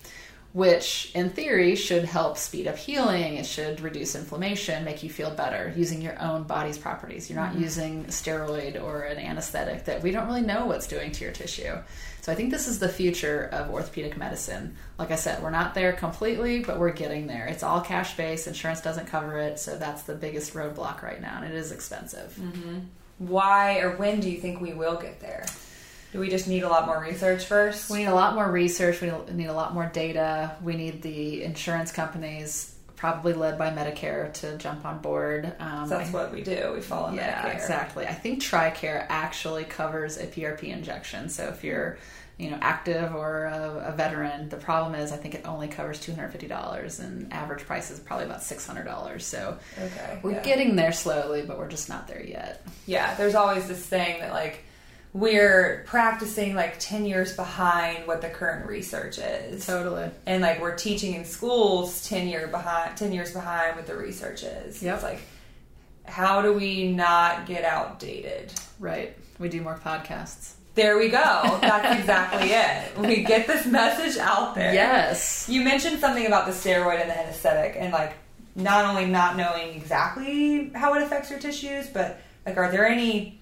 Which, 0.54 1.12
in 1.16 1.30
theory, 1.30 1.76
should 1.76 2.04
help 2.04 2.38
speed 2.38 2.68
up 2.68 2.78
healing. 2.78 3.38
It 3.38 3.46
should 3.46 3.80
reduce 3.80 4.16
inflammation, 4.16 4.84
make 4.84 5.02
you 5.02 5.10
feel 5.10 5.32
better 5.32 5.74
using 5.78 6.02
your 6.02 6.20
own 6.22 6.44
body's 6.44 6.78
properties. 6.78 7.30
You're 7.30 7.40
not 7.40 7.54
mm-hmm. 7.54 7.64
using 7.64 8.06
a 8.06 8.10
steroid 8.10 8.82
or 8.82 9.04
an 9.04 9.18
anesthetic 9.18 9.86
that 9.86 10.04
we 10.04 10.12
don't 10.12 10.28
really 10.28 10.42
know 10.42 10.66
what's 10.66 10.88
doing 10.88 11.14
to 11.14 11.24
your 11.24 11.32
tissue. 11.32 11.78
So 12.22 12.32
I 12.32 12.36
think 12.36 12.52
this 12.52 12.68
is 12.68 12.80
the 12.80 12.90
future 12.90 13.50
of 13.52 13.72
orthopedic 13.72 14.18
medicine. 14.18 14.76
Like 15.00 15.10
I 15.10 15.16
said, 15.16 15.42
we're 15.42 15.50
not 15.50 15.74
there 15.74 15.94
completely, 15.94 16.60
but 16.60 16.78
we're 16.78 16.92
getting 16.92 17.28
there. 17.28 17.48
It's 17.48 17.64
all 17.64 17.82
cash 17.82 18.16
based, 18.18 18.46
insurance 18.46 18.82
doesn't 18.82 19.08
cover 19.08 19.38
it, 19.40 19.58
so 19.58 19.78
that's 19.78 20.04
the 20.04 20.14
biggest 20.14 20.54
roadblock 20.54 21.02
right 21.02 21.22
now, 21.22 21.38
and 21.42 21.46
it 21.46 21.56
is 21.56 21.72
expensive. 21.72 22.38
Mm-hmm. 22.40 22.80
Why 23.20 23.80
or 23.80 23.96
when 23.96 24.20
do 24.20 24.30
you 24.30 24.40
think 24.40 24.62
we 24.62 24.74
will 24.74 24.98
get 24.98 25.20
there? 25.20 25.46
Do 26.12 26.20
we 26.20 26.30
just 26.30 26.48
need 26.48 26.64
a 26.64 26.70
lot 26.70 26.86
more 26.88 27.00
research 27.02 27.46
first? 27.46 27.90
We 27.90 28.00
need 28.00 28.06
a 28.06 28.14
lot 28.16 28.36
more 28.36 28.50
research, 28.52 29.00
we 29.02 29.12
need 29.34 29.46
a 29.48 29.54
lot 29.54 29.74
more 29.74 29.86
data, 29.86 30.56
we 30.62 30.76
need 30.76 31.02
the 31.02 31.44
insurance 31.44 31.92
companies, 31.92 32.76
probably 32.98 33.34
led 33.34 33.58
by 33.58 33.70
Medicare, 33.70 34.34
to 34.34 34.58
jump 34.58 34.86
on 34.86 35.00
board. 35.00 35.54
Um, 35.60 35.88
So 35.88 35.98
that's 35.98 36.12
what 36.12 36.32
we 36.34 36.42
do. 36.42 36.72
We 36.76 36.82
follow 36.82 37.14
yeah, 37.14 37.42
Medicare. 37.50 37.54
exactly. 37.56 38.06
I 38.08 38.14
think 38.14 38.42
TRICARE 38.42 39.06
actually 39.10 39.64
covers 39.64 40.18
a 40.18 40.28
PRP 40.28 40.64
injection. 40.66 41.30
So 41.30 41.46
if 41.46 41.64
you're, 41.64 41.98
you 42.38 42.50
know, 42.52 42.58
active 42.62 43.16
or 43.16 43.46
a, 43.46 43.92
a 43.94 43.96
veteran, 43.96 44.50
the 44.50 44.58
problem 44.58 44.96
is 44.96 45.12
I 45.14 45.18
think 45.18 45.34
it 45.36 45.48
only 45.48 45.68
covers 45.70 46.00
two 46.00 46.14
hundred 46.14 46.32
fifty 46.32 46.48
dollars, 46.48 47.00
and 47.00 47.32
average 47.32 47.66
price 47.66 47.90
is 47.92 48.00
probably 48.00 48.26
about 48.26 48.42
six 48.44 48.66
hundred 48.68 48.84
dollars. 48.86 49.26
So 49.26 49.58
Okay. 49.80 50.20
we're 50.24 50.32
yeah. 50.34 50.44
getting 50.44 50.76
there 50.76 50.92
slowly, 50.92 51.44
but 51.44 51.58
we're 51.58 51.70
just 51.70 51.88
not 51.88 52.08
there 52.08 52.24
yet. 52.24 52.66
yeah, 52.86 53.16
there's 53.16 53.36
always 53.36 53.68
this 53.68 53.86
thing 53.86 54.20
that 54.22 54.32
like 54.34 54.64
we're 55.14 55.84
practicing 55.88 56.56
like 56.56 56.80
10 56.80 57.06
years 57.06 57.36
behind 57.36 58.08
what 58.08 58.22
the 58.22 58.30
current 58.30 58.68
research 58.68 59.18
is. 59.18 59.66
Totally. 59.66 60.10
and 60.26 60.42
like 60.42 60.62
we're 60.62 60.76
teaching 60.76 61.14
in 61.16 61.26
schools 61.26 62.08
10 62.08 62.28
year 62.28 62.48
behind 62.48 62.96
10 62.98 63.12
years 63.12 63.34
behind 63.34 63.76
what 63.76 63.86
the 63.88 63.96
research 63.96 64.44
is. 64.44 64.82
Yep. 64.82 64.96
It's 64.96 65.04
like 65.04 65.22
how 66.06 66.42
do 66.42 66.54
we 66.54 66.92
not 66.92 67.46
get 67.46 67.64
outdated? 67.64 68.54
Right. 68.80 69.16
We 69.40 69.50
do 69.50 69.62
more 69.62 69.80
podcasts. 69.84 70.54
There 70.76 70.98
we 70.98 71.10
go. 71.10 71.18
That's 71.62 72.00
exactly 72.00 72.50
it. 72.52 72.98
We 72.98 73.24
get 73.24 73.48
this 73.48 73.66
message 73.66 74.18
out 74.18 74.56
there. 74.56 74.74
Yes. 74.74 75.48
You 75.50 75.64
mentioned 75.64 76.00
something 76.00 76.26
about 76.26 76.46
the 76.46 76.54
steroid 76.54 77.02
and 77.02 77.10
the 77.10 77.20
anesthetic, 77.20 77.76
and 77.78 77.92
like 77.92 78.14
not 78.56 78.86
only 78.86 79.06
not 79.06 79.36
knowing 79.36 79.76
exactly 79.76 80.70
how 80.74 80.94
it 80.94 81.04
affects 81.04 81.30
your 81.30 81.40
tissues, 81.40 81.88
but 81.88 82.22
like 82.46 82.58
are 82.58 82.72
there 82.72 82.88
any 82.88 83.41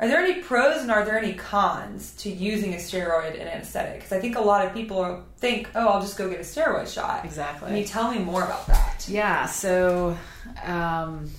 are 0.00 0.08
there 0.08 0.18
any 0.18 0.40
pros 0.40 0.82
and 0.82 0.90
are 0.90 1.04
there 1.04 1.18
any 1.18 1.34
cons 1.34 2.14
to 2.16 2.28
using 2.28 2.74
a 2.74 2.78
steroid 2.78 3.38
and 3.38 3.48
anesthetic? 3.48 3.96
Because 3.96 4.12
I 4.12 4.20
think 4.20 4.36
a 4.36 4.40
lot 4.40 4.66
of 4.66 4.74
people 4.74 5.24
think, 5.36 5.68
oh, 5.74 5.88
I'll 5.88 6.00
just 6.00 6.18
go 6.18 6.28
get 6.28 6.40
a 6.40 6.42
steroid 6.42 6.92
shot. 6.92 7.24
Exactly. 7.24 7.68
Can 7.68 7.76
you 7.76 7.84
tell 7.84 8.10
me 8.10 8.18
more 8.18 8.42
about 8.42 8.66
that? 8.66 9.06
Yeah, 9.08 9.46
so 9.46 10.16
um, 10.64 11.30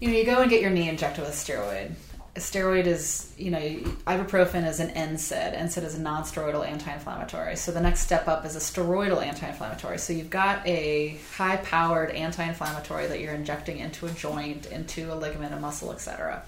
you 0.00 0.08
know, 0.08 0.18
you 0.18 0.24
go 0.24 0.40
and 0.40 0.50
get 0.50 0.60
your 0.60 0.70
knee 0.70 0.88
injected 0.88 1.24
with 1.24 1.30
a 1.30 1.36
steroid. 1.36 1.92
A 2.36 2.40
steroid 2.40 2.86
is, 2.86 3.32
you 3.38 3.50
know, 3.50 3.60
ibuprofen 3.60 4.66
is 4.66 4.80
an 4.80 4.88
NSAID. 4.88 5.56
NSAID 5.56 5.84
is 5.84 5.94
a 5.94 6.00
non-steroidal 6.00 6.66
anti-inflammatory. 6.66 7.54
So 7.54 7.70
the 7.70 7.80
next 7.80 8.00
step 8.00 8.26
up 8.26 8.44
is 8.44 8.56
a 8.56 8.58
steroidal 8.58 9.24
anti-inflammatory. 9.24 9.98
So 9.98 10.12
you've 10.12 10.30
got 10.30 10.66
a 10.66 11.18
high-powered 11.36 12.10
anti-inflammatory 12.10 13.06
that 13.06 13.20
you're 13.20 13.34
injecting 13.34 13.78
into 13.78 14.06
a 14.06 14.10
joint, 14.10 14.66
into 14.66 15.12
a 15.12 15.14
ligament, 15.14 15.54
a 15.54 15.60
muscle, 15.60 15.92
etc. 15.92 16.42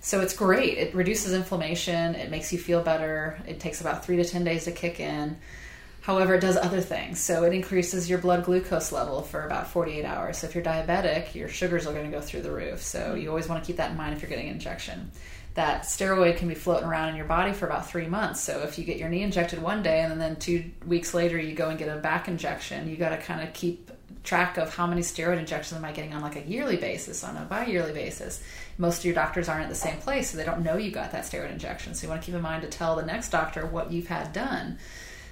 So 0.00 0.20
it's 0.20 0.34
great. 0.34 0.78
It 0.78 0.94
reduces 0.94 1.32
inflammation. 1.34 2.14
It 2.14 2.30
makes 2.30 2.52
you 2.52 2.58
feel 2.58 2.82
better. 2.82 3.38
It 3.46 3.60
takes 3.60 3.80
about 3.80 4.04
three 4.04 4.16
to 4.16 4.24
ten 4.24 4.44
days 4.44 4.64
to 4.64 4.72
kick 4.72 5.00
in. 5.00 5.36
However, 6.00 6.34
it 6.34 6.40
does 6.40 6.56
other 6.56 6.80
things. 6.80 7.20
So 7.20 7.44
it 7.44 7.52
increases 7.52 8.08
your 8.08 8.18
blood 8.18 8.44
glucose 8.44 8.92
level 8.92 9.20
for 9.20 9.44
about 9.44 9.68
48 9.68 10.04
hours. 10.06 10.38
So 10.38 10.46
if 10.46 10.54
you're 10.54 10.64
diabetic, 10.64 11.34
your 11.34 11.48
sugars 11.48 11.86
are 11.86 11.92
going 11.92 12.10
to 12.10 12.16
go 12.16 12.22
through 12.22 12.42
the 12.42 12.52
roof. 12.52 12.80
So 12.80 13.14
you 13.14 13.28
always 13.28 13.48
want 13.48 13.62
to 13.62 13.66
keep 13.66 13.76
that 13.76 13.90
in 13.90 13.96
mind 13.96 14.14
if 14.14 14.22
you're 14.22 14.30
getting 14.30 14.48
an 14.48 14.54
injection. 14.54 15.10
that 15.58 15.82
steroid 15.82 16.36
can 16.36 16.46
be 16.46 16.54
floating 16.54 16.88
around 16.88 17.08
in 17.08 17.16
your 17.16 17.24
body 17.24 17.52
for 17.52 17.66
about 17.66 17.90
three 17.90 18.06
months. 18.06 18.40
So 18.40 18.62
if 18.62 18.78
you 18.78 18.84
get 18.84 18.96
your 18.96 19.08
knee 19.08 19.22
injected 19.22 19.60
one 19.60 19.82
day 19.82 20.02
and 20.02 20.20
then 20.20 20.36
two 20.36 20.70
weeks 20.86 21.14
later 21.14 21.36
you 21.36 21.52
go 21.52 21.68
and 21.68 21.76
get 21.76 21.88
a 21.88 22.00
back 22.00 22.28
injection, 22.28 22.88
you 22.88 22.96
got 22.96 23.08
to 23.08 23.18
kind 23.18 23.46
of 23.46 23.52
keep 23.54 23.90
track 24.22 24.56
of 24.56 24.72
how 24.72 24.86
many 24.86 25.00
steroid 25.00 25.38
injections 25.38 25.76
am 25.76 25.84
I 25.84 25.90
getting 25.90 26.14
on 26.14 26.22
like 26.22 26.36
a 26.36 26.42
yearly 26.42 26.76
basis, 26.76 27.24
on 27.24 27.36
a 27.36 27.44
bi-yearly 27.44 27.92
basis. 27.92 28.40
Most 28.78 28.98
of 29.00 29.04
your 29.04 29.14
doctors 29.14 29.48
aren't 29.48 29.64
at 29.64 29.68
the 29.68 29.74
same 29.74 29.98
place, 29.98 30.30
so 30.30 30.36
they 30.38 30.44
don't 30.44 30.62
know 30.62 30.76
you 30.76 30.90
got 30.90 31.12
that 31.12 31.24
steroid 31.24 31.50
injection. 31.52 31.94
So 31.94 32.04
you 32.06 32.08
want 32.10 32.22
to 32.22 32.26
keep 32.26 32.34
in 32.34 32.40
mind 32.42 32.62
to 32.62 32.68
tell 32.68 32.94
the 32.96 33.04
next 33.04 33.30
doctor 33.30 33.66
what 33.66 33.90
you've 33.92 34.06
had 34.06 34.32
done. 34.32 34.78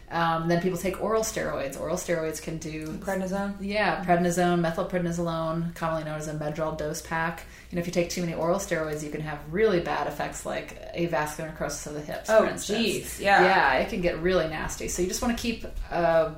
Um, 0.09 0.47
then 0.47 0.63
people 0.63 0.79
take 0.79 1.03
oral 1.03 1.23
steroids. 1.23 1.79
Oral 1.81 1.97
steroids 1.97 2.41
can 2.41 2.59
do 2.59 2.87
Prednisone. 2.99 3.55
yeah, 3.61 4.05
prednisone, 4.05 4.61
methylprednisolone, 4.61 5.75
commonly 5.75 6.05
known 6.05 6.19
as 6.19 6.29
a 6.29 6.35
Medrol 6.35 6.79
dose 6.79 7.03
pack. 7.03 7.45
You 7.71 7.77
know, 7.77 7.81
if 7.81 7.87
you 7.89 7.93
take 7.93 8.11
too 8.11 8.21
many 8.21 8.33
oral 8.35 8.59
steroids, 8.61 9.03
you 9.03 9.11
can 9.11 9.21
have 9.23 9.41
really 9.51 9.81
bad 9.81 10.07
effects 10.07 10.47
like 10.47 10.95
avascular 10.95 11.47
necrosis 11.47 11.87
of 11.89 11.95
the 11.95 12.01
hips, 12.03 12.31
Oh, 12.31 12.43
jeez, 12.45 13.19
yeah. 13.21 13.43
yeah, 13.43 13.75
it 13.79 13.89
can 13.91 14.01
get 14.01 14.21
really 14.23 14.47
nasty. 14.49 14.87
So 14.87 15.03
you 15.03 15.09
just 15.09 15.23
want 15.23 15.37
to 15.37 15.43
keep 15.43 15.65
uh, 15.91 16.31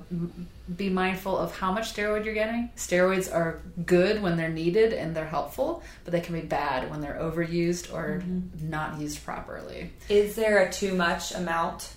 be 0.77 0.91
mindful 0.91 1.37
of 1.39 1.57
how 1.57 1.73
much 1.73 1.95
steroid 1.95 2.25
you're 2.25 2.35
getting. 2.35 2.71
Steroids 2.77 3.33
are 3.33 3.61
good 3.87 4.21
when 4.23 4.37
they're 4.37 4.49
needed 4.51 4.93
and 4.93 5.15
they're 5.17 5.27
helpful, 5.27 5.83
but 6.05 6.13
they 6.13 6.21
can 6.21 6.35
be 6.35 6.43
bad 6.47 6.91
when 6.91 7.01
they're 7.01 7.19
overused 7.21 7.93
or 7.93 8.19
Mm-hmm. 8.23 8.69
not 8.71 9.01
used 9.01 9.25
properly. 9.25 9.91
Is 10.09 10.35
there 10.35 10.59
a 10.67 10.71
too 10.73 10.95
much 10.95 11.33
amount? 11.33 11.93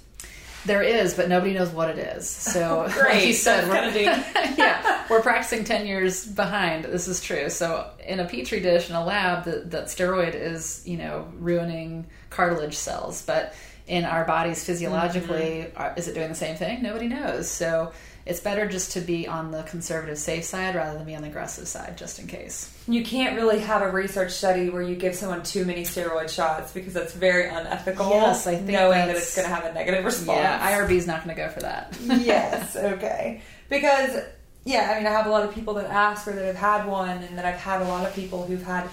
There 0.63 0.83
is, 0.83 1.15
but 1.15 1.27
nobody 1.27 1.53
knows 1.53 1.69
what 1.71 1.89
it 1.89 1.97
is. 1.97 2.29
So, 2.53 2.83
like 2.87 2.93
Great, 2.93 3.27
you 3.27 3.33
said, 3.33 3.67
that's 3.67 3.95
we're, 3.95 4.01
yeah, 4.63 5.05
we're 5.09 5.21
practicing 5.23 5.63
ten 5.63 5.87
years 5.87 6.25
behind. 6.25 6.85
This 6.85 7.07
is 7.07 7.19
true. 7.19 7.49
So, 7.49 7.89
in 8.07 8.19
a 8.19 8.25
petri 8.25 8.59
dish 8.59 8.87
in 8.89 8.95
a 8.95 9.03
lab, 9.03 9.45
that 9.45 9.71
that 9.71 9.85
steroid 9.87 10.35
is 10.35 10.83
you 10.85 10.97
know 10.97 11.27
ruining 11.39 12.05
cartilage 12.29 12.75
cells, 12.75 13.23
but 13.23 13.55
in 13.87 14.05
our 14.05 14.23
bodies 14.23 14.63
physiologically, 14.63 15.65
Mm-hmm. 15.65 15.81
are, 15.81 15.93
is 15.97 16.07
it 16.07 16.13
doing 16.13 16.29
the 16.29 16.35
same 16.35 16.55
thing? 16.55 16.81
Nobody 16.83 17.07
knows. 17.07 17.49
So. 17.49 17.91
It's 18.25 18.39
better 18.39 18.67
just 18.67 18.91
to 18.91 19.01
be 19.01 19.27
on 19.27 19.51
the 19.51 19.63
conservative 19.63 20.17
safe 20.17 20.43
side 20.43 20.75
rather 20.75 20.97
than 20.97 21.05
be 21.05 21.15
on 21.15 21.23
the 21.23 21.29
aggressive 21.29 21.67
side, 21.67 21.97
just 21.97 22.19
in 22.19 22.27
case. 22.27 22.75
You 22.87 23.03
can't 23.03 23.35
really 23.35 23.59
have 23.59 23.81
a 23.81 23.91
research 23.91 24.31
study 24.31 24.69
where 24.69 24.83
you 24.83 24.95
give 24.95 25.15
someone 25.15 25.43
too 25.43 25.65
many 25.65 25.83
steroid 25.83 26.29
shots 26.29 26.71
because 26.71 26.93
that's 26.93 27.13
very 27.13 27.47
unethical. 27.47 28.09
Yes, 28.09 28.45
I 28.45 28.55
think 28.55 28.69
knowing 28.69 29.07
that 29.07 29.15
it's 29.15 29.35
going 29.35 29.47
to 29.47 29.53
have 29.53 29.65
a 29.65 29.73
negative 29.73 30.05
response. 30.05 30.37
Yeah, 30.37 30.77
IRB 30.77 30.91
is 30.91 31.07
not 31.07 31.23
going 31.23 31.35
to 31.35 31.41
go 31.41 31.49
for 31.49 31.61
that. 31.61 31.97
yes, 32.03 32.75
okay. 32.75 33.41
Because 33.69 34.23
yeah, 34.65 34.91
I 34.91 34.97
mean, 34.97 35.07
I 35.07 35.11
have 35.11 35.25
a 35.25 35.29
lot 35.29 35.43
of 35.43 35.55
people 35.55 35.73
that 35.75 35.87
ask 35.87 36.27
or 36.27 36.33
that 36.33 36.45
have 36.45 36.55
had 36.55 36.85
one, 36.85 37.23
and 37.23 37.37
that 37.37 37.45
I've 37.45 37.59
had 37.59 37.81
a 37.81 37.85
lot 37.85 38.05
of 38.05 38.13
people 38.13 38.45
who've 38.45 38.63
had 38.63 38.87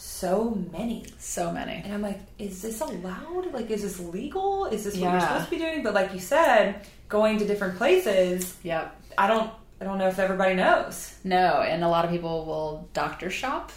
so 0.00 0.50
many. 0.72 1.04
so 1.18 1.52
many. 1.52 1.82
And 1.84 1.92
I'm 1.92 2.02
like, 2.02 2.20
is 2.38 2.62
this 2.62 2.80
allowed? 2.80 3.52
Like, 3.52 3.70
is 3.70 3.82
this 3.82 4.00
legal? 4.00 4.66
Is 4.66 4.84
this 4.84 4.96
what 4.96 5.12
you're 5.12 5.20
supposed 5.20 5.44
to 5.44 5.50
be 5.50 5.58
doing? 5.58 5.82
But 5.82 5.94
like 5.94 6.14
you 6.14 6.20
said, 6.20 6.86
going 7.08 7.38
to 7.38 7.46
different 7.46 7.76
places, 7.76 8.56
Yep. 8.62 8.96
I 9.18 9.26
don't, 9.26 9.50
I 9.80 9.84
don't 9.84 9.98
know 9.98 10.08
if 10.08 10.18
everybody 10.18 10.54
knows. 10.54 11.14
No, 11.24 11.60
and 11.62 11.84
a 11.84 11.88
lot 11.88 12.04
of 12.04 12.10
people 12.10 12.46
will 12.46 12.88
doctor 12.94 13.28
shop. 13.30 13.72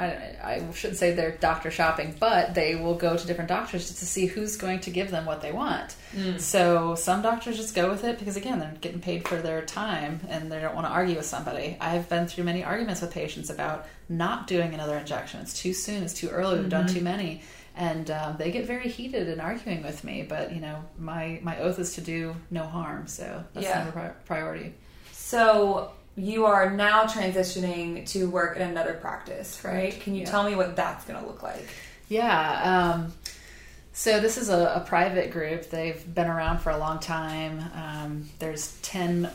I, 0.00 0.36
I 0.42 0.72
shouldn't 0.74 0.98
say 0.98 1.12
they're 1.14 1.32
doctor 1.32 1.70
shopping, 1.72 2.14
but 2.20 2.54
they 2.54 2.76
will 2.76 2.94
go 2.94 3.16
to 3.16 3.26
different 3.26 3.48
doctors 3.48 3.88
to 3.88 4.06
see 4.06 4.26
who's 4.26 4.56
going 4.56 4.78
to 4.80 4.90
give 4.90 5.10
them 5.10 5.26
what 5.26 5.42
they 5.42 5.50
want. 5.52 5.96
So 6.38 6.94
some 6.94 7.20
doctors 7.22 7.56
just 7.56 7.74
go 7.74 7.90
with 7.90 8.04
it 8.04 8.18
because, 8.18 8.36
again, 8.36 8.58
they're 8.60 8.74
getting 8.80 9.00
paid 9.00 9.26
for 9.26 9.36
their 9.36 9.62
time 9.62 10.20
and 10.28 10.50
they 10.52 10.60
don't 10.60 10.74
want 10.74 10.86
to 10.86 10.90
argue 10.92 11.16
with 11.16 11.26
somebody. 11.26 11.76
I've 11.80 12.08
been 12.08 12.26
through 12.26 12.44
many 12.44 12.62
arguments 12.64 13.00
with 13.00 13.10
patients 13.12 13.50
about 13.50 13.86
not 14.08 14.46
doing 14.46 14.72
another 14.74 14.96
injection. 14.96 15.40
It's 15.40 15.54
too 15.60 15.72
soon, 15.72 16.02
it's 16.02 16.14
too 16.14 16.28
early, 16.28 16.60
we've 16.60 16.68
done 16.68 16.86
too 16.86 17.00
many. 17.02 17.42
And 17.76 18.10
um, 18.10 18.36
they 18.38 18.50
get 18.50 18.66
very 18.66 18.88
heated 18.88 19.28
in 19.28 19.38
arguing 19.40 19.82
with 19.84 20.02
me, 20.02 20.24
but 20.28 20.52
you 20.52 20.60
know, 20.60 20.82
my, 20.98 21.38
my 21.42 21.58
oath 21.58 21.78
is 21.78 21.94
to 21.94 22.00
do 22.00 22.34
no 22.50 22.64
harm, 22.64 23.06
so 23.06 23.44
that's 23.52 23.66
Yeah. 23.66 23.78
number 23.84 23.92
pri- 23.92 24.14
priority. 24.26 24.74
So 25.12 25.92
you 26.18 26.46
are 26.46 26.70
now 26.70 27.04
transitioning 27.04 28.06
to 28.10 28.28
work 28.28 28.56
in 28.56 28.62
another 28.62 28.94
practice, 28.94 29.62
right? 29.64 29.98
Can 30.00 30.14
you 30.14 30.22
Yeah. 30.22 30.30
tell 30.30 30.42
me 30.48 30.56
what 30.56 30.74
that's 30.76 31.04
going 31.04 31.20
to 31.20 31.26
look 31.26 31.42
like? 31.42 31.66
Yeah. 32.08 32.92
Um, 32.94 33.12
so 33.92 34.20
this 34.20 34.36
is 34.36 34.48
a, 34.48 34.74
a 34.76 34.80
private 34.86 35.30
group. 35.30 35.70
They've 35.70 36.02
been 36.14 36.26
around 36.26 36.58
for 36.58 36.70
a 36.70 36.78
long 36.78 36.98
time. 36.98 37.64
Um, 37.74 38.28
there's 38.38 38.76
10, 38.82 39.30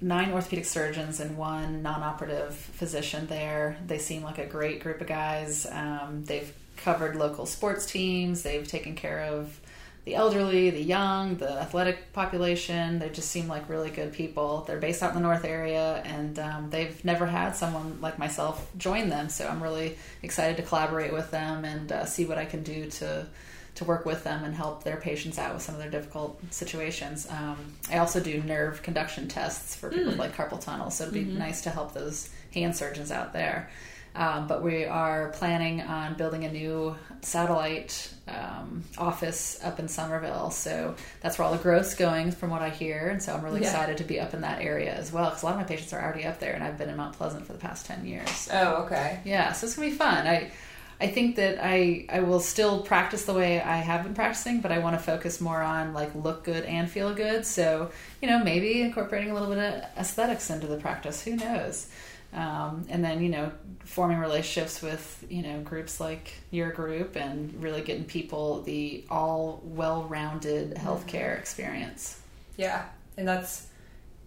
nine 0.00 0.32
orthopedic 0.32 0.66
surgeons 0.66 1.20
and 1.20 1.36
one 1.38 1.82
non-operative 1.82 2.54
physician 2.54 3.26
there. 3.28 3.78
They 3.86 3.98
seem 3.98 4.22
like 4.22 4.38
a 4.38 4.46
great 4.46 4.82
group 4.82 5.00
of 5.00 5.06
guys. 5.06 5.66
Um, 5.70 6.22
they've 6.26 6.52
covered 6.76 7.16
local 7.16 7.46
sports 7.46 7.86
teams. 7.86 8.42
They've 8.42 8.66
taken 8.66 8.94
care 8.94 9.22
of 9.22 9.58
the 10.06 10.14
elderly, 10.14 10.70
the 10.70 10.82
young, 10.82 11.34
the 11.34 11.50
athletic 11.50 12.12
population. 12.12 13.00
They 13.00 13.10
just 13.10 13.28
seem 13.28 13.48
like 13.48 13.68
really 13.68 13.90
good 13.90 14.12
people. 14.12 14.62
They're 14.64 14.78
based 14.78 15.02
out 15.02 15.10
in 15.10 15.16
the 15.16 15.20
North 15.20 15.44
area, 15.44 16.00
and 16.06 16.38
um, 16.38 16.70
they've 16.70 17.04
never 17.04 17.26
had 17.26 17.56
someone 17.56 18.00
like 18.00 18.16
myself 18.16 18.70
join 18.78 19.08
them. 19.08 19.28
So 19.28 19.48
I'm 19.48 19.60
really 19.60 19.98
excited 20.22 20.56
to 20.58 20.62
collaborate 20.62 21.12
with 21.12 21.32
them 21.32 21.64
and 21.64 21.90
uh, 21.90 22.04
see 22.04 22.24
what 22.24 22.38
I 22.38 22.46
can 22.46 22.62
do 22.62 22.88
to 22.88 23.26
to 23.74 23.84
work 23.84 24.06
with 24.06 24.24
them 24.24 24.42
and 24.42 24.54
help 24.54 24.84
their 24.84 24.96
patients 24.96 25.38
out 25.38 25.52
with 25.52 25.62
some 25.62 25.74
of 25.74 25.80
their 25.80 25.90
difficult 25.90 26.40
situations. 26.50 27.28
Um, 27.28 27.74
I 27.90 27.98
also 27.98 28.20
do 28.20 28.42
nerve 28.42 28.82
conduction 28.82 29.28
tests 29.28 29.76
for 29.76 29.90
people 29.90 30.06
with 30.06 30.18
like 30.18 30.34
carpal 30.34 30.58
tunnel, 30.58 30.90
so 30.90 31.04
it'd 31.04 31.12
be 31.12 31.24
nice 31.24 31.60
to 31.62 31.70
help 31.70 31.92
those 31.92 32.30
hand 32.54 32.74
surgeons 32.74 33.10
out 33.10 33.34
there. 33.34 33.68
Um, 34.16 34.46
but 34.46 34.62
we 34.62 34.84
are 34.86 35.28
planning 35.30 35.82
on 35.82 36.14
building 36.14 36.44
a 36.44 36.50
new 36.52 36.96
satellite 37.20 38.12
um, 38.28 38.82
office 38.96 39.60
up 39.62 39.78
in 39.78 39.88
Summerville. 39.88 40.50
So 40.50 40.94
that's 41.20 41.38
where 41.38 41.46
all 41.46 41.52
the 41.52 41.62
growth's 41.62 41.94
going, 41.94 42.30
from 42.32 42.50
what 42.50 42.62
I 42.62 42.70
hear. 42.70 43.08
And 43.08 43.22
so 43.22 43.34
I'm 43.34 43.44
really 43.44 43.60
Yeah. 43.60 43.68
excited 43.68 43.98
to 43.98 44.04
be 44.04 44.18
up 44.18 44.32
in 44.32 44.40
that 44.40 44.62
area 44.62 44.94
as 44.94 45.12
well, 45.12 45.26
because 45.26 45.42
a 45.42 45.46
lot 45.46 45.52
of 45.54 45.60
my 45.60 45.64
patients 45.64 45.92
are 45.92 46.02
already 46.02 46.24
up 46.24 46.40
there, 46.40 46.54
and 46.54 46.64
I've 46.64 46.78
been 46.78 46.88
in 46.88 46.96
Mount 46.96 47.14
Pleasant 47.14 47.46
for 47.46 47.52
the 47.52 47.58
past 47.58 47.84
10 47.86 48.06
years. 48.06 48.48
Oh, 48.52 48.84
okay. 48.84 49.20
Yeah, 49.24 49.52
so 49.52 49.66
it's 49.66 49.76
gonna 49.76 49.90
be 49.90 49.94
fun. 49.94 50.26
I 50.26 50.50
I 50.98 51.08
think 51.08 51.36
that 51.36 51.58
I 51.62 52.06
I 52.08 52.20
will 52.20 52.40
still 52.40 52.80
practice 52.82 53.26
the 53.26 53.34
way 53.34 53.60
I 53.60 53.76
have 53.76 54.02
been 54.02 54.14
practicing, 54.14 54.60
but 54.62 54.72
I 54.72 54.78
want 54.78 54.96
to 54.96 55.02
focus 55.02 55.42
more 55.42 55.60
on 55.60 55.92
like 55.92 56.14
look 56.14 56.42
good 56.42 56.64
and 56.64 56.90
feel 56.90 57.12
good. 57.14 57.44
So 57.44 57.90
you 58.22 58.28
know 58.28 58.42
maybe 58.42 58.80
incorporating 58.80 59.30
a 59.30 59.34
little 59.34 59.50
bit 59.50 59.58
of 59.58 59.84
aesthetics 59.98 60.48
into 60.48 60.66
the 60.66 60.78
practice. 60.78 61.22
Who 61.22 61.36
knows? 61.36 61.88
Um, 62.32 62.86
and 62.88 63.04
then 63.04 63.22
you 63.22 63.28
know 63.28 63.52
forming 63.86 64.18
relationships 64.18 64.82
with 64.82 65.24
you 65.30 65.42
know 65.42 65.60
groups 65.60 66.00
like 66.00 66.34
your 66.50 66.70
group 66.72 67.16
and 67.16 67.62
really 67.62 67.80
getting 67.80 68.04
people 68.04 68.62
the 68.62 69.04
all 69.08 69.62
well-rounded 69.64 70.70
mm-hmm. 70.74 70.86
healthcare 70.86 71.38
experience. 71.38 72.20
Yeah, 72.56 72.84
and 73.16 73.26
that's. 73.26 73.68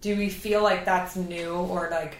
Do 0.00 0.16
we 0.16 0.30
feel 0.30 0.62
like 0.62 0.86
that's 0.86 1.14
new 1.14 1.54
or 1.54 1.88
like 1.90 2.16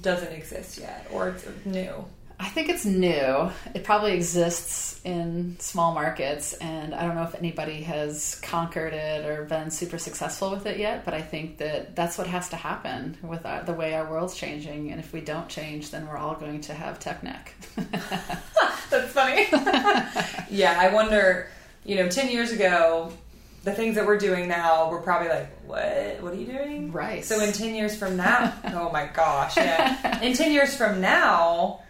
doesn't 0.00 0.32
exist 0.32 0.78
yet, 0.78 1.06
or 1.12 1.28
it's 1.28 1.46
new? 1.66 2.06
I 2.38 2.48
think 2.48 2.68
it's 2.68 2.84
new. 2.84 3.50
It 3.74 3.84
probably 3.84 4.12
exists 4.12 5.00
in 5.04 5.56
small 5.58 5.94
markets, 5.94 6.52
and 6.54 6.94
I 6.94 7.06
don't 7.06 7.14
know 7.14 7.22
if 7.22 7.34
anybody 7.34 7.82
has 7.84 8.38
conquered 8.42 8.92
it 8.92 9.24
or 9.24 9.44
been 9.44 9.70
super 9.70 9.96
successful 9.96 10.50
with 10.50 10.66
it 10.66 10.78
yet. 10.78 11.04
But 11.04 11.14
I 11.14 11.22
think 11.22 11.58
that 11.58 11.96
that's 11.96 12.18
what 12.18 12.26
has 12.26 12.50
to 12.50 12.56
happen 12.56 13.16
with 13.22 13.46
our, 13.46 13.62
the 13.62 13.72
way 13.72 13.94
our 13.94 14.10
world's 14.10 14.34
changing. 14.36 14.90
And 14.90 15.00
if 15.00 15.12
we 15.12 15.22
don't 15.22 15.48
change, 15.48 15.90
then 15.90 16.06
we're 16.06 16.18
all 16.18 16.34
going 16.34 16.60
to 16.62 16.74
have 16.74 16.98
tech 16.98 17.22
neck. 17.22 17.54
That's 18.90 19.12
funny. 19.12 19.46
yeah, 20.50 20.76
I 20.78 20.92
wonder. 20.92 21.48
You 21.84 21.96
know, 21.96 22.08
ten 22.08 22.30
years 22.30 22.50
ago, 22.52 23.12
the 23.64 23.72
things 23.72 23.94
that 23.94 24.06
we're 24.06 24.18
doing 24.18 24.48
now, 24.48 24.90
we're 24.90 25.02
probably 25.02 25.28
like, 25.28 25.48
"What? 25.66 26.18
What 26.20 26.32
are 26.32 26.36
you 26.36 26.46
doing?" 26.46 26.92
Right. 26.92 27.24
So 27.24 27.40
in 27.40 27.52
ten 27.52 27.74
years 27.74 27.96
from 27.96 28.16
now, 28.16 28.52
oh 28.74 28.90
my 28.92 29.06
gosh, 29.06 29.56
yeah. 29.56 30.20
In 30.22 30.34
ten 30.34 30.52
years 30.52 30.76
from 30.76 31.00
now, 31.00 31.80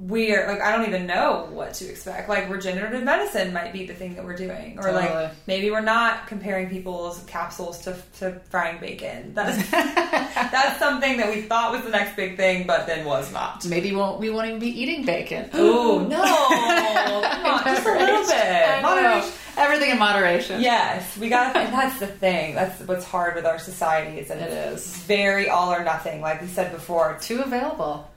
we're 0.00 0.46
like, 0.48 0.62
I 0.62 0.74
don't 0.74 0.88
even 0.88 1.06
know 1.06 1.46
what 1.50 1.74
to 1.74 1.86
expect. 1.86 2.28
Like 2.28 2.48
regenerative 2.48 3.02
medicine 3.04 3.52
might 3.52 3.72
be 3.72 3.86
the 3.86 3.92
thing 3.94 4.14
that 4.14 4.24
we're 4.24 4.36
doing, 4.36 4.78
or 4.78 4.84
Totally. 4.84 5.04
like 5.04 5.32
maybe 5.46 5.70
we're 5.70 5.82
not 5.82 6.26
comparing 6.26 6.70
people's 6.70 7.22
capsules 7.24 7.80
to, 7.82 7.96
to 8.20 8.40
frying 8.48 8.80
bacon. 8.80 9.34
That's 9.34 9.70
that's 9.70 10.78
something 10.78 11.18
that 11.18 11.28
we 11.28 11.42
thought 11.42 11.72
was 11.72 11.82
the 11.82 11.90
next 11.90 12.16
big 12.16 12.38
thing, 12.38 12.66
but 12.66 12.86
then 12.86 13.04
was 13.04 13.30
not. 13.30 13.66
Maybe 13.66 13.90
we 13.90 13.98
won't, 13.98 14.18
we 14.18 14.30
won't 14.30 14.46
even 14.48 14.58
be 14.58 14.68
eating 14.68 15.04
bacon. 15.04 15.50
Oh 15.62 16.06
no! 16.08 16.16
Come 17.30 17.54
on, 17.54 17.64
just 17.64 17.86
a 17.86 17.92
little 17.92 18.26
bit. 18.26 18.82
Moderation. 18.82 19.32
Everything 19.58 19.90
in 19.90 19.98
moderation. 19.98 20.60
Yes, 20.60 21.16
we 21.18 21.28
got, 21.28 21.54
and 21.54 21.72
that's 21.74 21.98
the 22.00 22.06
thing. 22.06 22.54
That's 22.54 22.80
what's 22.82 23.04
hard 23.04 23.34
with 23.34 23.44
our 23.44 23.58
society 23.58 24.18
is 24.18 24.28
that 24.28 24.38
It 24.38 24.50
it's 24.72 25.02
very 25.02 25.48
all 25.50 25.70
or 25.72 25.84
nothing. 25.84 26.22
Like 26.22 26.40
we 26.40 26.46
said 26.48 26.72
before, 26.72 27.18
Too 27.20 27.42
available. 27.42 28.08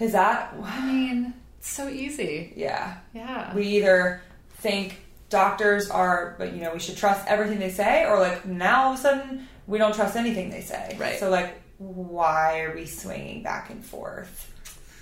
Is 0.00 0.12
that? 0.12 0.54
I 0.62 0.86
mean, 0.86 1.34
it's 1.58 1.68
so 1.70 1.88
easy. 1.88 2.52
Yeah, 2.56 2.96
Yeah. 3.14 3.54
we 3.54 3.64
either 3.78 4.20
think 4.58 4.98
doctors 5.30 5.90
are, 5.90 6.34
but 6.38 6.52
you 6.52 6.60
know, 6.62 6.72
we 6.72 6.78
should 6.78 6.96
trust 6.96 7.26
everything 7.26 7.58
they 7.58 7.70
say, 7.70 8.04
or 8.04 8.18
like 8.18 8.44
now 8.46 8.84
all 8.86 8.92
of 8.92 8.98
a 8.98 9.02
sudden 9.02 9.48
we 9.66 9.78
don't 9.78 9.94
trust 9.94 10.16
anything 10.16 10.50
they 10.50 10.60
say. 10.60 10.96
Right. 10.98 11.18
So 11.18 11.30
like, 11.30 11.60
why 11.78 12.60
are 12.60 12.74
we 12.74 12.86
swinging 12.86 13.42
back 13.42 13.70
and 13.70 13.84
forth? 13.84 14.52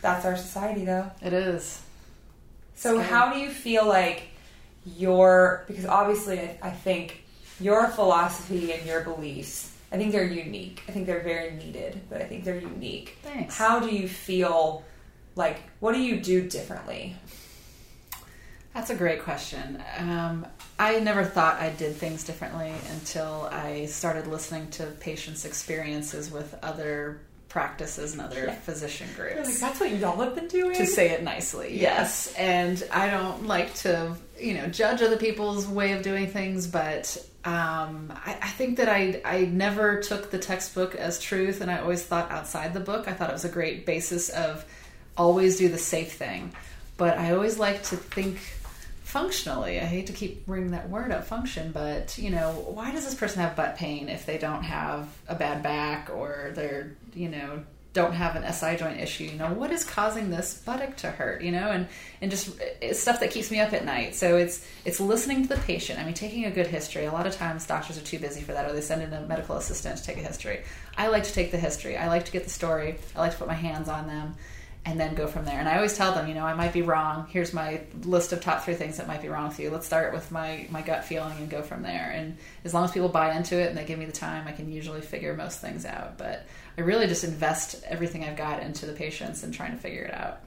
That's 0.03 0.25
our 0.25 0.37
society, 0.37 0.85
though. 0.85 1.11
it 1.23 1.33
is. 1.33 1.81
So 2.75 2.95
Scary. 2.97 3.05
how 3.09 3.33
do 3.33 3.39
you 3.39 3.51
feel 3.51 3.87
like 3.87 4.25
your 4.99 5.65
because 5.69 5.87
obviously 5.87 6.41
I, 6.41 6.59
I 6.63 6.71
think 6.71 7.25
your 7.61 7.87
philosophy 7.89 8.73
and 8.73 8.85
your 8.87 9.01
beliefs 9.03 9.74
I 9.95 9.97
think 9.97 10.11
they're 10.11 10.25
unique. 10.25 10.83
I 10.89 10.93
think 10.93 11.07
they're 11.07 11.23
very 11.23 11.53
needed, 11.53 12.01
but 12.11 12.21
I 12.21 12.25
think 12.25 12.43
they're 12.45 12.59
unique. 12.59 13.17
Thanks. 13.23 13.57
How 13.57 13.79
do 13.79 13.95
you 13.95 14.09
feel 14.09 14.83
like 15.37 15.61
what 15.79 15.93
do 15.93 16.01
you 16.01 16.21
do 16.21 16.49
differently? 16.49 17.15
That's 18.75 18.91
a 18.91 18.97
great 18.97 19.23
question. 19.23 19.81
Um, 19.99 20.47
I 20.81 20.99
never 20.99 21.25
thought 21.25 21.61
I 21.61 21.71
did 21.71 21.95
things 21.95 22.25
differently 22.25 22.73
until 22.91 23.49
I 23.53 23.87
started 23.87 24.27
listening 24.27 24.69
to 24.73 24.87
patients' 24.87 25.45
experiences 25.45 26.29
with 26.33 26.57
other 26.61 27.21
practices 27.49 28.15
and 28.15 28.21
other 28.21 28.47
Yeah. 28.47 28.55
physician 28.57 29.07
groups. 29.15 29.47
like, 29.47 29.59
that's 29.59 29.79
what 29.79 29.91
y'all 29.93 30.21
have 30.21 30.35
been 30.35 30.49
doing. 30.49 30.75
to 30.75 30.87
say 30.87 31.11
it 31.11 31.23
nicely. 31.23 31.81
Yes. 31.81 32.35
And 32.37 32.83
I 32.91 33.09
don't 33.11 33.47
like 33.47 33.73
to, 33.77 34.17
you 34.39 34.55
know, 34.55 34.67
judge 34.67 35.03
other 35.03 35.17
people's 35.17 35.67
way 35.67 35.93
of 35.93 36.03
doing 36.03 36.27
things, 36.27 36.67
but 36.67 37.17
um, 37.45 38.13
I, 38.25 38.39
I 38.41 38.49
think 38.49 38.79
that 38.79 38.89
I, 38.89 39.21
I 39.25 39.41
never 39.45 40.01
took 40.01 40.31
the 40.31 40.39
textbook 40.39 40.95
as 40.95 41.21
truth 41.21 41.61
and 41.61 41.71
I 41.71 41.79
always 41.79 42.03
thought 42.03 42.31
outside 42.31 42.73
the 42.73 42.81
book. 42.81 43.07
I 43.07 43.13
thought 43.13 43.31
it 43.31 43.35
was 43.35 43.45
a 43.45 43.51
great 43.51 43.85
basis 43.85 44.31
of 44.31 44.65
always 45.17 45.59
do 45.59 45.69
the 45.69 45.79
safe 45.79 46.15
thing. 46.15 46.53
But 46.97 47.19
I 47.19 47.33
always 47.33 47.59
like 47.59 47.83
to 47.85 47.97
think 47.97 48.39
functionally. 49.03 49.79
I 49.79 49.85
hate 49.85 50.07
to 50.07 50.13
keep 50.13 50.47
bringing 50.47 50.71
that 50.71 50.89
word 50.89 51.13
up, 51.13 51.25
function, 51.25 51.71
but 51.73 52.17
you 52.17 52.31
know, 52.31 52.51
why 52.51 52.93
does 52.93 53.05
this 53.05 53.15
person 53.15 53.43
have 53.43 53.55
butt 53.57 53.77
pain 53.77 54.09
if 54.09 54.27
they 54.27 54.39
don't 54.39 54.63
have 54.63 55.09
a 55.29 55.35
bad 55.35 55.63
back 55.63 56.11
or 56.13 56.53
they're, 56.55 56.97
you 57.15 57.29
know, 57.29 57.63
don't 57.95 58.13
have 58.13 58.37
an 58.37 58.53
SI 58.53 58.77
joint 58.77 59.01
issue? 59.01 59.25
You 59.25 59.39
know, 59.39 59.53
what 59.53 59.71
is 59.71 59.85
causing 59.85 60.29
this 60.29 60.61
buttock 60.67 60.97
to 60.99 61.11
hurt? 61.11 61.41
You 61.41 61.53
know, 61.53 61.71
and 61.71 61.89
and 62.21 62.31
just 62.31 62.61
eh, 62.61 62.65
it's 62.83 63.01
stuff 63.01 63.21
that 63.21 63.31
keeps 63.31 63.51
me 63.51 63.61
up 63.61 63.73
at 63.73 63.87
night. 63.87 64.15
So 64.15 64.37
it's 64.37 64.67
it's 64.85 65.01
listening 65.01 65.43
to 65.43 65.49
the 65.49 65.61
patient. 65.63 65.99
I 65.99 66.05
mean, 66.05 66.13
taking 66.13 66.45
a 66.45 66.51
good 66.51 66.67
history. 66.67 67.07
A 67.07 67.13
lot 67.13 67.27
of 67.27 67.35
times 67.35 67.67
doctors 67.67 67.97
are 67.97 68.03
too 68.03 68.19
busy 68.19 68.43
for 68.43 68.53
that, 68.53 68.69
or 68.69 68.75
they 68.75 68.83
send 68.83 69.01
in 69.01 69.13
a 69.15 69.23
medical 69.23 69.57
assistant 69.57 69.97
to 69.97 70.05
take 70.05 70.19
a 70.19 70.23
history. 70.23 70.61
I 70.99 71.07
like 71.07 71.25
to 71.25 71.33
take 71.33 71.51
the 71.51 71.59
history. 71.59 71.97
I 71.97 72.09
like 72.09 72.27
to 72.27 72.33
get 72.33 72.45
the 72.45 72.51
story. 72.51 72.97
I 73.17 73.21
like 73.21 73.33
to 73.33 73.39
put 73.39 73.49
my 73.49 73.55
hands 73.55 73.89
on 73.89 74.07
them 74.07 74.35
and 74.87 75.01
then 75.01 75.15
go 75.15 75.27
from 75.27 75.45
there. 75.47 75.59
And 75.59 75.69
I 75.69 75.77
always 75.77 75.97
tell 75.97 76.13
them, 76.13 76.29
you 76.29 76.35
know, 76.35 76.45
I 76.45 76.53
might 76.55 76.73
be 76.73 76.83
wrong. 76.83 77.27
Here's 77.31 77.55
my 77.55 77.81
list 78.03 78.33
of 78.33 78.41
top 78.43 78.65
three 78.65 78.75
things 78.75 78.99
that 78.99 79.07
might 79.09 79.23
be 79.23 79.29
wrong 79.29 79.49
with 79.49 79.59
you. 79.59 79.71
Let's 79.71 79.87
start 79.87 80.13
with 80.13 80.31
my 80.31 80.67
my 80.71 80.83
gut 80.83 81.05
feeling 81.05 81.37
and 81.39 81.49
go 81.49 81.63
from 81.63 81.83
there. 81.83 82.13
And 82.15 82.37
as 82.65 82.75
long 82.75 82.85
as 82.85 82.93
people 82.93 83.09
buy 83.09 83.35
into 83.35 83.59
it 83.59 83.69
and 83.69 83.79
they 83.79 83.85
give 83.85 83.99
me 83.99 84.05
the 84.05 84.13
time, 84.13 84.47
I 84.47 84.53
can 84.53 84.71
usually 84.71 85.01
figure 85.01 85.35
most 85.35 85.61
things 85.61 85.87
out. 85.87 86.19
But 86.19 86.45
I 86.77 86.83
really 86.83 87.07
just 87.07 87.25
invest 87.25 87.83
everything 87.87 88.25
I've 88.25 88.37
got 88.37 88.63
into 88.63 88.85
the 88.87 88.93
patients 88.93 89.43
and 89.43 89.55
trying 89.55 89.73
to 89.73 89.79
figure 89.79 90.03
it 90.03 90.13
out. 90.13 90.41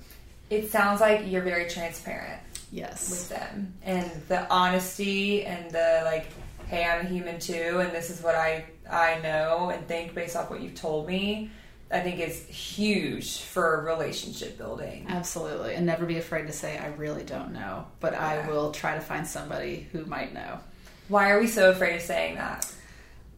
It 0.49 0.71
sounds 0.71 1.01
like 1.01 1.23
you're 1.25 1.41
very 1.41 1.67
transparent 1.69 2.39
Yes. 2.71 3.09
with 3.09 3.29
them, 3.29 3.73
and 3.83 4.09
the 4.27 4.47
honesty 4.51 5.45
and 5.45 5.71
the 5.71 6.01
like. 6.05 6.27
Hey, 6.67 6.83
I'm 6.83 7.05
a 7.05 7.09
human 7.09 7.39
too, 7.39 7.79
and 7.79 7.93
this 7.93 8.09
is 8.09 8.21
what 8.21 8.35
I 8.35 8.65
I 8.91 9.19
know 9.23 9.69
and 9.69 9.87
think 9.87 10.13
based 10.13 10.35
off 10.35 10.49
what 10.49 10.59
you've 10.61 10.75
told 10.75 11.07
me. 11.07 11.49
I 11.89 12.01
think 12.01 12.19
is 12.19 12.45
huge 12.47 13.39
for 13.39 13.81
relationship 13.85 14.57
building. 14.57 15.05
Absolutely. 15.07 15.75
And 15.75 15.85
never 15.85 16.05
be 16.05 16.17
afraid 16.17 16.47
to 16.47 16.53
say 16.53 16.77
I 16.77 16.87
really 16.89 17.23
don't 17.23 17.53
know, 17.53 17.85
but 17.99 18.13
I 18.13 18.47
will 18.49 18.71
try 18.71 18.95
to 18.95 19.01
find 19.01 19.25
somebody 19.25 19.87
who 19.91 20.05
might 20.05 20.33
know. 20.33 20.59
Why 21.07 21.29
are 21.31 21.39
we 21.39 21.47
so 21.47 21.69
afraid 21.71 21.95
of 21.95 22.01
saying 22.01 22.35
that? 22.35 22.69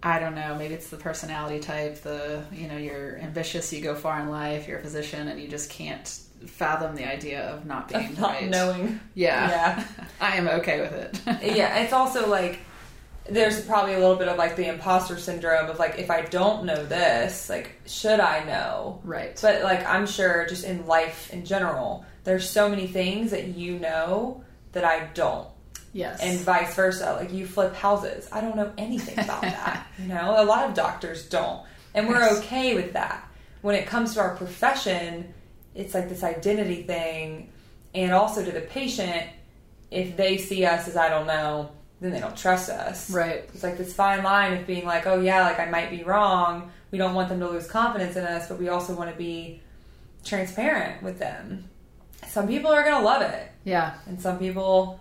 I 0.02 0.18
don't 0.20 0.34
know. 0.34 0.56
Maybe 0.56 0.74
it's 0.74 0.90
the 0.90 0.98
personality 0.98 1.60
type. 1.60 2.02
The 2.02 2.44
you 2.52 2.68
know 2.68 2.78
you're 2.78 3.18
ambitious, 3.18 3.72
you 3.74 3.82
go 3.82 3.96
far 3.96 4.20
in 4.22 4.30
life. 4.30 4.68
You're 4.68 4.80
a 4.80 4.82
physician, 4.82 5.28
and 5.28 5.40
you 5.40 5.48
just 5.48 5.70
can't 5.70 6.08
fathom 6.48 6.96
the 6.96 7.06
idea 7.06 7.42
of 7.50 7.66
not 7.66 7.90
being 7.90 8.16
Not 8.16 8.30
right. 8.32 8.50
knowing. 8.50 9.00
Yeah, 9.14 9.50
Yeah. 9.50 9.84
I 10.22 10.38
am 10.38 10.48
okay 10.48 10.80
with 10.82 10.94
it. 10.94 11.22
yeah, 11.56 11.80
it's 11.80 11.94
also 11.94 12.30
like 12.30 12.60
there's 13.32 13.62
probably 13.62 13.94
a 13.94 14.00
little 14.00 14.16
bit 14.16 14.28
of 14.28 14.38
like 14.38 14.56
the 14.56 14.68
imposter 14.68 15.18
syndrome 15.18 15.70
of 15.70 15.80
like 15.80 15.98
if 16.00 16.10
I 16.12 16.22
don't 16.22 16.66
know 16.66 16.86
this, 16.86 17.50
like 17.50 17.72
should 17.86 18.20
I 18.20 18.44
know? 18.44 19.00
right. 19.04 19.38
But 19.42 19.64
like 19.64 19.86
I'm 19.86 20.06
sure 20.08 20.46
just 20.48 20.64
in 20.64 20.86
life 20.88 21.32
in 21.34 21.46
general, 21.46 22.06
there's 22.24 22.50
so 22.50 22.70
many 22.70 22.88
things 22.88 23.32
that 23.32 23.50
you 23.50 23.80
know 23.80 24.44
that 24.74 24.84
I 24.84 25.08
don't. 25.14 25.48
yes. 25.94 26.20
And 26.22 26.40
vice 26.40 26.76
versa. 26.76 27.14
Like 27.20 27.32
you 27.34 27.46
flip 27.48 27.74
houses. 27.76 28.28
I 28.32 28.42
don't 28.42 28.56
know 28.56 28.72
anything 28.78 29.18
about 29.18 29.42
that. 29.58 29.88
You 29.98 30.08
know, 30.08 30.36
a 30.38 30.46
lot 30.46 30.68
of 30.70 30.76
doctors 30.76 31.28
don't. 31.28 31.62
And 31.96 32.08
we're 32.08 32.20
Yes. 32.20 32.40
okay 32.40 32.76
with 32.76 32.94
that. 32.94 33.28
When 33.62 33.76
it 33.76 33.88
comes 33.88 34.14
to 34.14 34.20
our 34.22 34.36
profession, 34.36 35.34
it's 35.76 35.94
like 35.94 36.08
this 36.10 36.24
identity 36.24 36.84
thing 36.84 37.50
and 37.96 38.12
also 38.12 38.46
to 38.46 38.52
the 38.52 38.62
patient, 38.62 39.24
if 39.90 40.16
they 40.16 40.38
see 40.38 40.64
us 40.66 40.88
as 40.88 40.96
I 40.96 41.10
don't 41.10 41.26
know, 41.26 41.72
then 42.02 42.12
they 42.12 42.20
don't 42.20 42.36
trust 42.38 42.70
us. 42.70 43.10
right. 43.12 43.50
It's 43.54 43.64
like 43.64 43.78
this 43.78 43.94
fine 43.94 44.24
line 44.24 44.54
of 44.58 44.66
being 44.68 44.86
like, 44.86 45.06
oh 45.08 45.20
yeah, 45.20 45.44
like 45.44 45.60
I 45.60 45.70
might 45.70 45.90
be 45.92 46.04
wrong. 46.04 46.72
We 46.92 46.98
don't 46.98 47.14
want 47.14 47.30
them 47.30 47.40
to 47.42 47.50
lose 47.50 47.68
confidence 47.68 48.16
in 48.16 48.24
us, 48.26 48.48
but 48.48 48.58
we 48.60 48.70
also 48.70 48.96
want 48.96 49.12
to 49.12 49.16
be 49.18 49.62
transparent 50.26 51.04
with 51.04 51.20
them. 51.20 51.70
Some 52.28 52.48
people 52.48 52.72
are 52.72 52.84
gonna 52.84 53.04
love 53.06 53.22
it, 53.22 53.52
Yeah. 53.64 53.94
and 54.08 54.20
some 54.22 54.38
people, 54.40 55.00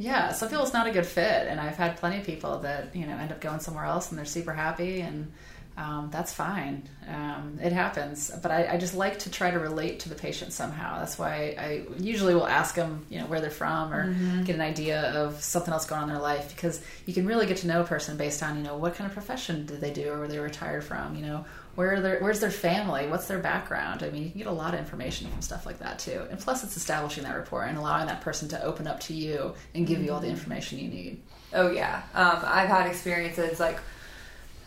Yeah. 0.00 0.32
Some 0.32 0.48
people 0.48 0.64
it's 0.64 0.72
not 0.72 0.86
a 0.86 0.92
good 0.92 1.06
fit, 1.06 1.48
and 1.48 1.60
I've 1.60 1.76
had 1.76 1.96
plenty 1.96 2.18
of 2.18 2.24
people 2.24 2.58
that 2.60 2.94
you 2.94 3.06
know 3.06 3.16
end 3.16 3.32
up 3.32 3.40
going 3.40 3.60
somewhere 3.60 3.84
else, 3.84 4.10
and 4.10 4.18
they're 4.18 4.24
super 4.24 4.52
happy, 4.52 5.00
and 5.00 5.32
um, 5.78 6.08
that's 6.10 6.32
fine. 6.32 6.82
Um, 7.06 7.60
it 7.62 7.72
happens, 7.72 8.32
but 8.42 8.50
I, 8.50 8.74
I 8.74 8.76
just 8.78 8.94
like 8.94 9.20
to 9.20 9.30
try 9.30 9.52
to 9.52 9.60
relate 9.60 10.00
to 10.00 10.08
the 10.08 10.16
patient 10.16 10.52
somehow. 10.52 10.98
That's 10.98 11.16
why 11.16 11.54
I 11.56 11.84
usually 11.98 12.34
will 12.34 12.48
ask 12.48 12.74
them, 12.74 13.06
you 13.08 13.20
know, 13.20 13.26
where 13.26 13.40
they're 13.40 13.48
from, 13.48 13.94
or 13.94 14.12
get 14.42 14.56
an 14.56 14.60
idea 14.60 15.12
of 15.12 15.40
something 15.40 15.72
else 15.72 15.86
going 15.86 16.02
on 16.02 16.08
in 16.08 16.14
their 16.14 16.22
life, 16.22 16.52
because 16.54 16.82
you 17.06 17.14
can 17.14 17.26
really 17.26 17.46
get 17.46 17.58
to 17.58 17.68
know 17.68 17.80
a 17.80 17.84
person 17.84 18.16
based 18.16 18.42
on, 18.42 18.56
you 18.56 18.64
know, 18.64 18.76
what 18.76 18.96
kind 18.96 19.06
of 19.06 19.14
profession 19.14 19.66
did 19.66 19.80
they 19.80 19.92
do, 19.92 20.10
or 20.10 20.18
were 20.18 20.28
they 20.28 20.40
retired 20.40 20.82
from, 20.82 21.14
you 21.14 21.24
know. 21.24 21.44
Where 21.76 21.94
are 21.94 22.00
their, 22.00 22.18
where's 22.18 22.40
their 22.40 22.50
family? 22.50 23.06
What's 23.06 23.28
their 23.28 23.38
background? 23.38 24.02
I 24.02 24.10
mean, 24.10 24.24
you 24.24 24.30
can 24.30 24.38
get 24.38 24.48
a 24.48 24.52
lot 24.52 24.74
of 24.74 24.80
information 24.80 25.30
from 25.30 25.40
stuff 25.42 25.64
like 25.64 25.78
that 25.78 26.00
too. 26.00 26.26
And 26.28 26.40
plus, 26.40 26.64
it's 26.64 26.76
establishing 26.76 27.22
that 27.22 27.36
rapport 27.36 27.62
and 27.62 27.78
allowing 27.78 28.08
that 28.08 28.20
person 28.20 28.48
to 28.48 28.60
open 28.64 28.88
up 28.88 28.98
to 29.02 29.14
you 29.14 29.54
and 29.76 29.86
give 29.86 30.02
you 30.02 30.12
all 30.12 30.18
the 30.18 30.26
information 30.28 30.80
you 30.80 30.88
need. 30.88 31.22
oh 31.54 31.70
yeah, 31.70 32.02
um, 32.14 32.40
I've 32.42 32.68
had 32.68 32.88
experiences 32.88 33.60
like. 33.60 33.78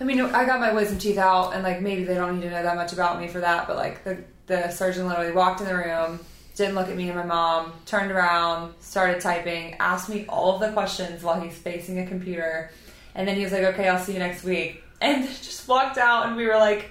I 0.02 0.04
mean, 0.04 0.20
I 0.20 0.46
got 0.46 0.60
my 0.60 0.74
wisdom 0.74 0.98
teeth 0.98 1.20
out, 1.20 1.54
and 1.54 1.62
like 1.62 1.80
maybe 1.80 2.04
they 2.04 2.16
don't 2.16 2.40
need 2.40 2.48
to 2.48 2.50
know 2.50 2.64
that 2.64 2.76
much 2.76 2.92
about 2.92 3.22
me 3.22 3.28
for 3.28 3.40
that, 3.40 3.68
but 3.68 3.76
like 3.76 4.04
the 4.04 4.18
the 4.48 4.72
surgeon 4.72 5.08
literally 5.08 5.32
walked 5.32 5.62
in 5.62 5.68
the 5.68 5.76
room, 5.76 6.20
didn't 6.56 6.74
look 6.74 6.90
at 6.90 6.98
me 6.98 7.08
and 7.08 7.16
my 7.16 7.24
mom, 7.24 7.72
turned 7.86 8.12
around, 8.12 8.74
started 8.80 9.22
typing, 9.22 9.76
asked 9.76 10.10
me 10.10 10.26
all 10.28 10.56
of 10.56 10.60
the 10.60 10.72
questions 10.72 11.22
while 11.22 11.40
he's 11.40 11.56
facing 11.56 12.00
a 12.00 12.08
computer, 12.08 12.72
and 13.14 13.28
then 13.28 13.36
he 13.36 13.44
was 13.44 13.52
like, 13.52 13.62
"Okay, 13.62 13.88
I'll 13.88 14.04
see 14.04 14.14
you 14.14 14.20
next 14.20 14.44
week," 14.44 14.84
and 15.02 15.28
just 15.44 15.68
walked 15.68 16.00
out, 16.00 16.26
and 16.26 16.36
we 16.36 16.48
were 16.48 16.58
like, 16.58 16.90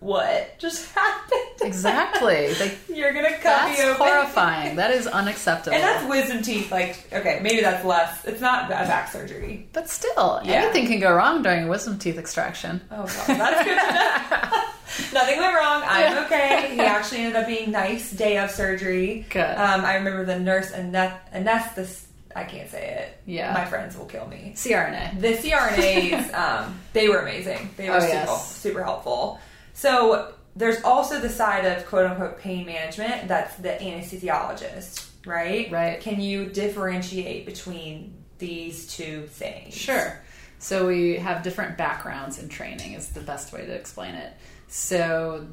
"What 0.00 0.58
just 0.58 0.92
happened?" 0.94 1.42
Exactly. 1.62 2.52
They, 2.58 2.78
You're 2.94 3.12
gonna 3.12 3.32
cut 3.32 3.42
that's 3.42 3.78
me 3.78 3.84
open. 3.84 3.96
horrifying. 4.06 4.76
That 4.76 4.90
is 4.92 5.06
unacceptable. 5.20 5.74
And 5.74 5.82
that's 5.82 6.08
wisdom 6.08 6.42
teeth. 6.42 6.70
Like, 6.70 7.06
okay, 7.12 7.40
maybe 7.42 7.60
that's 7.60 7.84
less. 7.84 8.24
It's 8.24 8.40
not 8.40 8.66
a 8.66 8.68
back 8.68 9.10
surgery. 9.10 9.66
but 9.72 9.88
still, 9.88 10.40
Yeah. 10.44 10.62
anything 10.62 10.86
can 10.86 11.00
go 11.00 11.12
wrong 11.14 11.42
during 11.42 11.64
a 11.64 11.68
wisdom 11.68 11.98
teeth 11.98 12.18
extraction. 12.18 12.80
Oh 12.90 13.04
god, 13.06 13.38
that's 13.38 13.64
good. 13.64 14.64
Nothing 15.14 15.38
went 15.38 15.54
wrong. 15.54 15.82
I'm 15.84 16.24
okay. 16.24 16.70
He 16.74 16.80
actually 16.80 17.20
ended 17.20 17.36
up 17.36 17.46
being 17.46 17.70
nice 17.70 18.10
day 18.10 18.38
of 18.38 18.50
surgery. 18.50 19.26
Good. 19.30 19.42
Um, 19.56 19.84
I 19.84 19.96
remember 19.96 20.24
the 20.24 20.38
nurse 20.38 20.72
anesthetist. 20.72 22.04
I 22.34 22.44
can't 22.44 22.70
say 22.70 22.88
it. 23.00 23.20
Yeah. 23.26 23.52
My 23.52 23.64
friends 23.64 23.96
will 23.96 24.06
kill 24.06 24.26
me. 24.26 24.52
CRNA. 24.54 25.20
The 25.20 25.34
CRNAs, 25.34 26.32
um, 26.34 26.78
they 26.92 27.08
were 27.08 27.18
amazing. 27.20 27.70
They 27.76 27.88
were 27.90 27.96
Oh, 27.96 28.00
super, 28.00 28.12
yes. 28.12 28.56
super 28.56 28.82
helpful. 28.84 29.40
So 29.78 30.34
there's 30.56 30.82
also 30.82 31.20
the 31.20 31.28
side 31.28 31.64
of 31.64 31.86
quote 31.86 32.04
unquote 32.04 32.40
pain 32.40 32.66
management. 32.66 33.28
That's 33.28 33.54
the 33.54 33.68
anesthesiologist, 33.68 35.06
right? 35.24 35.70
Right. 35.70 36.00
Can 36.00 36.20
you 36.20 36.46
differentiate 36.46 37.46
between 37.46 38.12
these 38.38 38.92
two 38.92 39.28
things? 39.28 39.74
Sure. 39.74 40.20
So 40.58 40.88
we 40.88 41.14
have 41.18 41.44
different 41.44 41.78
backgrounds 41.78 42.42
in 42.42 42.48
training 42.48 42.94
is 42.94 43.10
the 43.10 43.20
best 43.20 43.52
way 43.52 43.66
to 43.66 43.72
explain 43.72 44.16
it. 44.16 44.32
So 44.66 45.46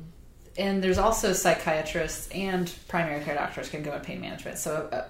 and 0.57 0.83
there's 0.83 0.97
also 0.97 1.31
psychiatrists 1.31 2.27
and 2.29 2.73
primary 2.87 3.23
care 3.23 3.35
doctors 3.35 3.69
can 3.69 3.83
go 3.83 3.93
in 3.93 4.01
pain 4.01 4.21
management. 4.21 4.57
So 4.57 4.89
uh, 4.91 5.07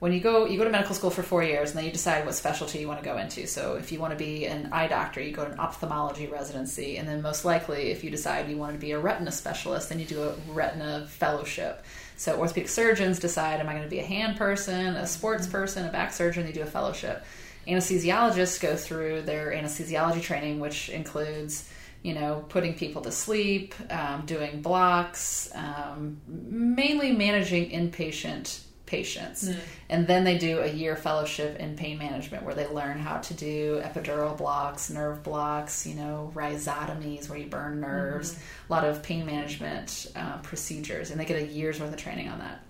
when 0.00 0.12
you 0.12 0.20
go 0.20 0.46
you 0.46 0.58
go 0.58 0.64
to 0.64 0.70
medical 0.70 0.94
school 0.94 1.10
for 1.10 1.22
4 1.22 1.44
years 1.44 1.70
and 1.70 1.78
then 1.78 1.84
you 1.84 1.92
decide 1.92 2.26
what 2.26 2.34
specialty 2.34 2.80
you 2.80 2.88
want 2.88 2.98
to 2.98 3.04
go 3.04 3.16
into. 3.16 3.46
So 3.46 3.76
if 3.76 3.92
you 3.92 4.00
want 4.00 4.12
to 4.12 4.16
be 4.16 4.46
an 4.46 4.70
eye 4.72 4.88
doctor, 4.88 5.20
you 5.20 5.32
go 5.32 5.44
to 5.44 5.52
an 5.52 5.60
ophthalmology 5.60 6.26
residency 6.26 6.96
and 6.96 7.06
then 7.06 7.22
most 7.22 7.44
likely 7.44 7.92
if 7.92 8.02
you 8.02 8.10
decide 8.10 8.50
you 8.50 8.56
want 8.56 8.72
to 8.72 8.78
be 8.78 8.90
a 8.90 8.98
retina 8.98 9.30
specialist, 9.30 9.88
then 9.88 10.00
you 10.00 10.06
do 10.06 10.22
a 10.22 10.32
retina 10.48 11.06
fellowship. 11.08 11.84
So 12.16 12.38
orthopedic 12.38 12.68
surgeons 12.68 13.18
decide 13.18 13.60
am 13.60 13.68
I 13.68 13.72
going 13.72 13.84
to 13.84 13.88
be 13.88 14.00
a 14.00 14.04
hand 14.04 14.36
person, 14.36 14.96
a 14.96 15.06
sports 15.06 15.46
person, 15.46 15.86
a 15.86 15.92
back 15.92 16.12
surgeon, 16.12 16.44
they 16.44 16.52
do 16.52 16.62
a 16.62 16.66
fellowship 16.66 17.24
anesthesiologists 17.66 18.60
go 18.60 18.76
through 18.76 19.22
their 19.22 19.52
anesthesiology 19.52 20.22
training, 20.22 20.60
which 20.60 20.88
includes, 20.88 21.68
you 22.02 22.14
know, 22.14 22.44
putting 22.48 22.74
people 22.74 23.02
to 23.02 23.12
sleep, 23.12 23.74
um, 23.90 24.22
doing 24.26 24.62
blocks, 24.62 25.50
um, 25.54 26.20
mainly 26.26 27.12
managing 27.12 27.70
inpatient 27.70 28.60
patients. 28.90 29.48
And 29.88 30.06
then 30.06 30.24
they 30.24 30.36
do 30.36 30.58
a 30.60 30.66
year 30.66 30.96
fellowship 30.96 31.60
in 31.60 31.76
pain 31.76 31.96
management 31.96 32.44
where 32.44 32.54
they 32.54 32.66
learn 32.66 32.98
how 32.98 33.18
to 33.18 33.34
do 33.34 33.80
epidural 33.84 34.36
blocks, 34.36 34.90
nerve 34.90 35.22
blocks, 35.22 35.86
you 35.86 35.94
know, 35.94 36.32
rhizotomies 36.34 37.28
where 37.28 37.38
you 37.38 37.46
burn 37.46 37.80
nerves, 37.80 38.36
a 38.68 38.72
lot 38.72 38.84
of 38.84 39.02
pain 39.02 39.24
management 39.24 40.10
uh, 40.16 40.38
procedures. 40.38 41.10
And 41.10 41.20
they 41.20 41.24
get 41.24 41.40
a 41.40 41.46
year's 41.46 41.78
worth 41.80 41.92
of 41.92 41.98
training 41.98 42.28
on 42.28 42.40
that. 42.40 42.64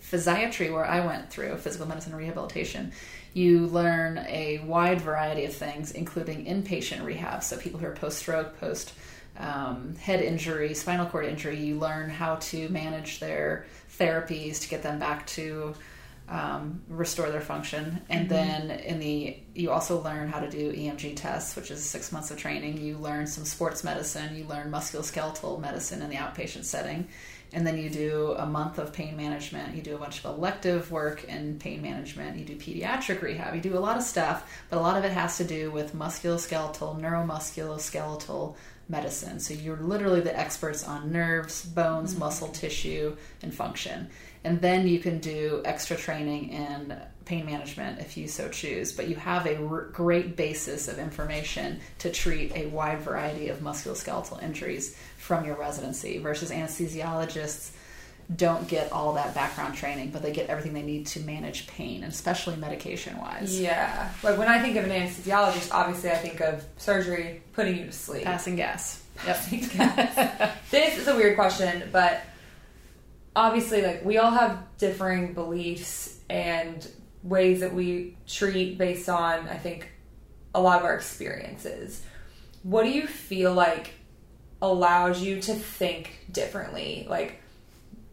Physiatry, 0.00 0.72
where 0.72 0.86
I 0.86 1.04
went 1.04 1.28
through 1.28 1.56
physical 1.58 1.86
medicine 1.86 2.12
and 2.12 2.22
rehabilitation, 2.22 2.92
you 3.34 3.66
learn 3.66 4.18
a 4.18 4.60
wide 4.64 5.00
variety 5.00 5.44
of 5.44 5.52
things, 5.52 5.90
including 5.90 6.46
inpatient 6.46 7.04
rehab. 7.04 7.42
So 7.42 7.56
people 7.56 7.78
who 7.80 7.86
are 7.86 7.94
post 7.94 8.18
stroke, 8.18 8.58
post 8.58 8.94
um, 9.38 9.94
head 9.96 10.20
injury, 10.20 10.74
spinal 10.74 11.06
cord 11.06 11.26
injury, 11.26 11.58
you 11.58 11.78
learn 11.78 12.10
how 12.10 12.36
to 12.36 12.68
manage 12.68 13.20
their 13.20 13.66
therapies 13.98 14.60
to 14.62 14.68
get 14.68 14.82
them 14.82 14.98
back 14.98 15.26
to 15.28 15.74
um, 16.28 16.82
restore 16.88 17.30
their 17.30 17.40
function. 17.40 18.02
And 18.10 18.28
then 18.28 18.70
in 18.70 18.98
the 18.98 19.38
you 19.54 19.70
also 19.70 20.02
learn 20.02 20.28
how 20.28 20.40
to 20.40 20.50
do 20.50 20.72
EMG 20.72 21.16
tests, 21.16 21.56
which 21.56 21.70
is 21.70 21.82
six 21.82 22.12
months 22.12 22.30
of 22.30 22.36
training. 22.36 22.78
You 22.78 22.98
learn 22.98 23.26
some 23.26 23.44
sports 23.44 23.82
medicine. 23.82 24.36
You 24.36 24.44
learn 24.44 24.70
musculoskeletal 24.70 25.60
medicine 25.60 26.02
in 26.02 26.10
the 26.10 26.16
outpatient 26.16 26.64
setting. 26.64 27.08
And 27.52 27.66
then 27.66 27.78
you 27.78 27.88
do 27.88 28.34
a 28.36 28.44
month 28.44 28.78
of 28.78 28.92
pain 28.92 29.16
management. 29.16 29.74
You 29.74 29.80
do 29.80 29.94
a 29.94 29.98
bunch 29.98 30.22
of 30.22 30.26
elective 30.36 30.90
work 30.90 31.24
in 31.24 31.58
pain 31.58 31.80
management. 31.80 32.36
You 32.36 32.44
do 32.44 32.56
pediatric 32.56 33.22
rehab. 33.22 33.54
You 33.54 33.62
do 33.62 33.78
a 33.78 33.80
lot 33.80 33.96
of 33.96 34.02
stuff, 34.02 34.50
but 34.68 34.78
a 34.78 34.82
lot 34.82 34.98
of 34.98 35.04
it 35.04 35.12
has 35.12 35.38
to 35.38 35.44
do 35.44 35.70
with 35.70 35.96
musculoskeletal, 35.96 37.00
neuromusculoskeletal 37.00 38.54
medicine. 38.88 39.38
So 39.40 39.54
you're 39.54 39.76
literally 39.76 40.20
the 40.20 40.38
experts 40.38 40.86
on 40.86 41.12
nerves, 41.12 41.64
bones, 41.64 42.12
mm-hmm. 42.12 42.20
muscle 42.20 42.48
tissue, 42.48 43.16
and 43.42 43.52
function. 43.52 44.08
And 44.44 44.60
then 44.60 44.86
you 44.86 44.98
can 45.00 45.18
do 45.18 45.62
extra 45.64 45.96
training 45.96 46.50
in 46.50 46.96
pain 47.24 47.44
management 47.44 48.00
if 48.00 48.16
you 48.16 48.26
so 48.28 48.48
choose. 48.48 48.92
But 48.92 49.08
you 49.08 49.16
have 49.16 49.46
a 49.46 49.62
r- 49.62 49.82
great 49.92 50.36
basis 50.36 50.88
of 50.88 50.98
information 50.98 51.80
to 51.98 52.10
treat 52.10 52.56
a 52.56 52.66
wide 52.66 53.00
variety 53.00 53.48
of 53.48 53.58
musculoskeletal 53.58 54.42
injuries 54.42 54.96
from 55.18 55.44
your 55.44 55.56
residency 55.56 56.18
versus 56.18 56.50
anesthesiologists 56.50 57.72
don't 58.34 58.68
get 58.68 58.92
all 58.92 59.14
that 59.14 59.34
background 59.34 59.74
training, 59.74 60.10
but 60.10 60.22
they 60.22 60.32
get 60.32 60.50
everything 60.50 60.74
they 60.74 60.82
need 60.82 61.06
to 61.06 61.20
manage 61.20 61.66
pain, 61.66 62.02
and 62.02 62.12
especially 62.12 62.56
medication 62.56 63.16
wise. 63.18 63.58
Yeah. 63.58 64.10
Like 64.22 64.36
when 64.38 64.48
I 64.48 64.60
think 64.60 64.76
of 64.76 64.84
an 64.84 64.90
anesthesiologist, 64.90 65.72
obviously 65.72 66.10
I 66.10 66.16
think 66.16 66.40
of 66.40 66.64
surgery, 66.76 67.42
putting 67.54 67.78
you 67.78 67.86
to 67.86 67.92
sleep. 67.92 68.24
Passing 68.24 68.56
gas. 68.56 69.02
Passing 69.16 69.60
Yep. 69.74 70.56
this 70.70 70.98
is 70.98 71.08
a 71.08 71.16
weird 71.16 71.36
question, 71.36 71.88
but 71.90 72.20
obviously, 73.34 73.80
like 73.82 74.04
we 74.04 74.18
all 74.18 74.30
have 74.30 74.58
differing 74.76 75.32
beliefs 75.32 76.18
and 76.28 76.86
ways 77.22 77.60
that 77.60 77.72
we 77.72 78.16
treat 78.26 78.76
based 78.76 79.08
on, 79.08 79.48
I 79.48 79.56
think, 79.56 79.90
a 80.54 80.60
lot 80.60 80.80
of 80.80 80.84
our 80.84 80.94
experiences. 80.94 82.04
What 82.62 82.82
do 82.84 82.90
you 82.90 83.06
feel 83.06 83.54
like 83.54 83.92
allows 84.60 85.22
you 85.22 85.40
to 85.42 85.54
think 85.54 86.26
differently? 86.30 87.06
Like 87.08 87.40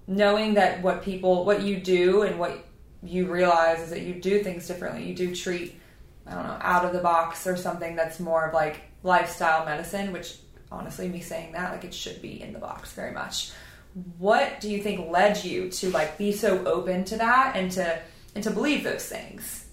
knowing 0.08 0.56
that 0.56 0.82
what 0.82 1.04
people, 1.04 1.46
what 1.46 1.62
you 1.62 1.78
do, 1.78 2.24
and 2.24 2.40
what 2.40 2.66
you 3.04 3.32
realize 3.32 3.80
is 3.80 3.90
that 3.92 4.02
you 4.02 4.16
do 4.16 4.44
things 4.44 4.68
differently. 4.68 5.08
You 5.08 5.16
do 5.16 5.36
treat, 5.36 5.80
I 6.28 6.34
don't 6.34 6.44
know, 6.44 6.58
out 6.62 6.86
of 6.86 6.94
the 6.94 7.00
box 7.00 7.48
or 7.48 7.56
something 7.56 7.96
that's 7.96 8.20
more 8.20 8.48
of 8.48 8.54
like 8.54 8.82
lifestyle 9.04 9.66
medicine, 9.66 10.12
which 10.12 10.38
honestly, 10.72 11.08
me 11.08 11.22
saying 11.22 11.54
that, 11.54 11.72
like 11.72 11.84
it 11.84 11.94
should 11.94 12.22
be 12.22 12.42
in 12.42 12.54
the 12.54 12.60
box 12.60 12.94
very 12.94 13.12
much. 13.12 13.52
What 14.18 14.60
do 14.60 14.70
you 14.70 14.82
think 14.82 15.10
led 15.10 15.44
you 15.44 15.70
to 15.70 15.90
like 15.92 16.18
be 16.18 16.32
so 16.32 16.66
open 16.66 17.06
to 17.06 17.18
that 17.18 17.56
and 17.56 17.72
to 17.74 18.00
and 18.34 18.44
to 18.44 18.52
believe 18.52 18.84
those 18.84 19.06
things? 19.06 19.66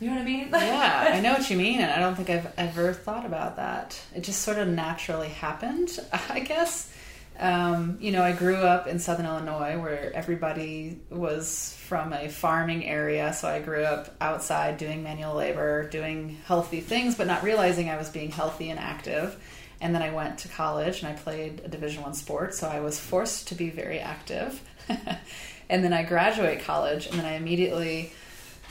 You 0.00 0.08
know 0.08 0.16
what 0.16 0.22
I 0.22 0.24
mean? 0.24 0.48
yeah, 0.50 1.10
I 1.12 1.20
know 1.20 1.34
what 1.34 1.48
you 1.48 1.56
mean, 1.56 1.80
and 1.80 1.92
I 1.92 2.00
don't 2.00 2.16
think 2.16 2.28
I've 2.30 2.52
ever 2.56 2.92
thought 2.92 3.26
about 3.26 3.56
that. 3.56 4.00
It 4.14 4.22
just 4.22 4.42
sort 4.42 4.58
of 4.58 4.66
naturally 4.68 5.28
happened, 5.28 6.00
I 6.28 6.40
guess. 6.40 6.92
Um, 7.38 7.98
you 8.00 8.12
know, 8.12 8.22
I 8.22 8.32
grew 8.32 8.56
up 8.56 8.86
in 8.86 8.98
Southern 8.98 9.26
Illinois 9.26 9.78
where 9.78 10.12
everybody 10.14 11.00
was 11.10 11.76
from 11.86 12.12
a 12.12 12.28
farming 12.28 12.84
area, 12.84 13.32
so 13.32 13.48
I 13.48 13.60
grew 13.60 13.82
up 13.82 14.14
outside 14.20 14.76
doing 14.76 15.02
manual 15.02 15.34
labor, 15.34 15.88
doing 15.88 16.38
healthy 16.46 16.80
things, 16.80 17.14
but 17.14 17.26
not 17.26 17.42
realizing 17.42 17.88
I 17.88 17.96
was 17.96 18.10
being 18.10 18.30
healthy 18.30 18.70
and 18.70 18.78
active. 18.78 19.42
And 19.80 19.94
then 19.94 20.02
I 20.02 20.10
went 20.12 20.38
to 20.40 20.48
college 20.48 21.02
and 21.02 21.08
I 21.08 21.20
played 21.20 21.62
a 21.64 21.68
Division 21.68 22.02
One 22.02 22.14
sport, 22.14 22.54
so 22.54 22.68
I 22.68 22.80
was 22.80 23.00
forced 23.00 23.48
to 23.48 23.54
be 23.54 23.70
very 23.70 23.98
active. 23.98 24.62
and 25.68 25.82
then 25.82 25.92
I 25.92 26.04
graduate 26.04 26.60
college, 26.60 27.06
and 27.06 27.18
then 27.18 27.26
I 27.26 27.32
immediately 27.32 28.12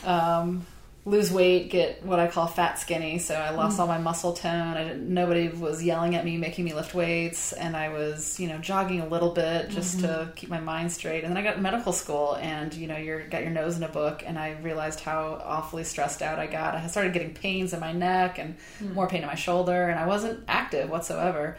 um, 0.05 0.65
lose 1.03 1.31
weight, 1.31 1.71
get 1.71 2.05
what 2.05 2.19
I 2.19 2.27
call 2.27 2.45
fat 2.45 2.77
skinny. 2.77 3.17
So 3.17 3.33
I 3.33 3.49
lost 3.49 3.77
mm. 3.77 3.79
all 3.79 3.87
my 3.87 3.97
muscle 3.97 4.33
tone. 4.33 4.77
I 4.77 4.83
didn't, 4.83 5.11
nobody 5.11 5.47
was 5.47 5.83
yelling 5.83 6.15
at 6.15 6.23
me, 6.23 6.37
making 6.37 6.63
me 6.63 6.73
lift 6.73 6.93
weights, 6.93 7.53
and 7.53 7.75
I 7.75 7.89
was, 7.89 8.39
you 8.39 8.47
know, 8.47 8.59
jogging 8.59 9.01
a 9.01 9.07
little 9.07 9.31
bit 9.31 9.69
just 9.69 10.01
to 10.01 10.07
mm-hmm. 10.07 10.31
keep 10.33 10.49
my 10.49 10.59
mind 10.59 10.91
straight. 10.91 11.23
And 11.23 11.31
then 11.31 11.37
I 11.37 11.47
got 11.47 11.55
to 11.55 11.61
medical 11.61 11.91
school, 11.91 12.35
and 12.35 12.71
you 12.73 12.87
know, 12.87 12.97
you're 12.97 13.27
got 13.27 13.41
your 13.41 13.49
nose 13.49 13.77
in 13.77 13.83
a 13.83 13.89
book, 13.89 14.23
and 14.25 14.37
I 14.37 14.51
realized 14.61 14.99
how 14.99 15.41
awfully 15.43 15.83
stressed 15.83 16.21
out 16.21 16.37
I 16.37 16.45
got. 16.45 16.75
I 16.75 16.85
started 16.85 17.13
getting 17.13 17.33
pains 17.33 17.73
in 17.73 17.79
my 17.79 17.93
neck 17.93 18.37
and 18.37 18.57
mm. 18.79 18.93
more 18.93 19.07
pain 19.07 19.21
in 19.21 19.27
my 19.27 19.35
shoulder, 19.35 19.89
and 19.89 19.99
I 19.99 20.05
wasn't 20.05 20.43
active 20.47 20.89
whatsoever. 20.89 21.57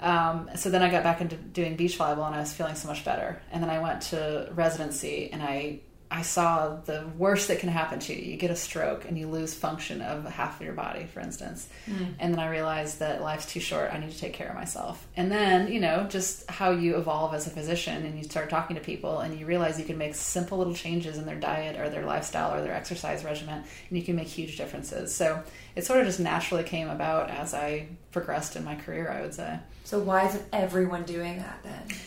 Um, 0.00 0.48
so 0.54 0.70
then 0.70 0.82
I 0.82 0.90
got 0.90 1.02
back 1.02 1.20
into 1.20 1.36
doing 1.36 1.76
beach 1.76 1.98
volleyball, 1.98 2.26
and 2.26 2.34
I 2.34 2.40
was 2.40 2.54
feeling 2.54 2.76
so 2.76 2.88
much 2.88 3.04
better. 3.04 3.42
And 3.52 3.62
then 3.62 3.68
I 3.68 3.80
went 3.80 4.00
to 4.02 4.50
residency, 4.54 5.30
and 5.30 5.42
I 5.42 5.80
I 6.10 6.22
saw 6.22 6.76
the 6.76 7.06
worst 7.18 7.48
that 7.48 7.58
can 7.58 7.68
happen 7.68 7.98
to 8.00 8.14
you. 8.14 8.30
You 8.32 8.36
get 8.38 8.50
a 8.50 8.56
stroke 8.56 9.04
and 9.04 9.18
you 9.18 9.28
lose 9.28 9.52
function 9.52 10.00
of 10.00 10.24
half 10.24 10.58
of 10.58 10.64
your 10.64 10.74
body, 10.74 11.04
for 11.04 11.20
instance. 11.20 11.68
Hmm. 11.84 12.04
And 12.18 12.32
then 12.32 12.40
I 12.40 12.48
realized 12.48 13.00
that 13.00 13.20
life's 13.20 13.44
too 13.44 13.60
short. 13.60 13.92
I 13.92 13.98
need 13.98 14.10
to 14.10 14.18
take 14.18 14.32
care 14.32 14.48
of 14.48 14.54
myself. 14.54 15.06
And 15.16 15.30
then, 15.30 15.70
you 15.70 15.80
know, 15.80 16.06
just 16.08 16.48
how 16.50 16.70
you 16.70 16.96
evolve 16.96 17.34
as 17.34 17.46
a 17.46 17.50
physician 17.50 18.06
and 18.06 18.16
you 18.16 18.24
start 18.24 18.48
talking 18.48 18.76
to 18.76 18.82
people 18.82 19.18
and 19.18 19.38
you 19.38 19.44
realize 19.44 19.78
you 19.78 19.84
can 19.84 19.98
make 19.98 20.14
simple 20.14 20.56
little 20.56 20.74
changes 20.74 21.18
in 21.18 21.26
their 21.26 21.38
diet 21.38 21.78
or 21.78 21.90
their 21.90 22.06
lifestyle 22.06 22.54
or 22.54 22.62
their 22.62 22.74
exercise 22.74 23.22
regimen 23.22 23.62
and 23.88 23.98
you 23.98 24.02
can 24.02 24.16
make 24.16 24.28
huge 24.28 24.56
differences. 24.56 25.14
So 25.14 25.42
it 25.76 25.84
sort 25.84 26.00
of 26.00 26.06
just 26.06 26.20
naturally 26.20 26.64
came 26.64 26.88
about 26.88 27.28
as 27.28 27.52
I 27.52 27.88
progressed 28.12 28.56
in 28.56 28.64
my 28.64 28.76
career, 28.76 29.10
I 29.10 29.20
would 29.20 29.34
say. 29.34 29.58
So 29.84 29.98
why 29.98 30.26
isn't 30.26 30.44
everyone 30.54 31.04
doing 31.04 31.38
that 31.38 31.60
then? 31.62 31.98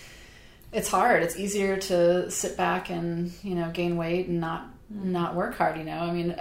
It's 0.71 0.89
hard. 0.89 1.23
It's 1.23 1.37
easier 1.37 1.77
to 1.77 2.31
sit 2.31 2.57
back 2.57 2.89
and 2.89 3.31
you 3.43 3.55
know 3.55 3.69
gain 3.71 3.97
weight 3.97 4.27
and 4.27 4.39
not 4.39 4.69
mm. 4.91 5.03
not 5.05 5.35
work 5.35 5.55
hard. 5.55 5.77
You 5.77 5.83
know, 5.83 5.99
I 5.99 6.11
mean, 6.11 6.35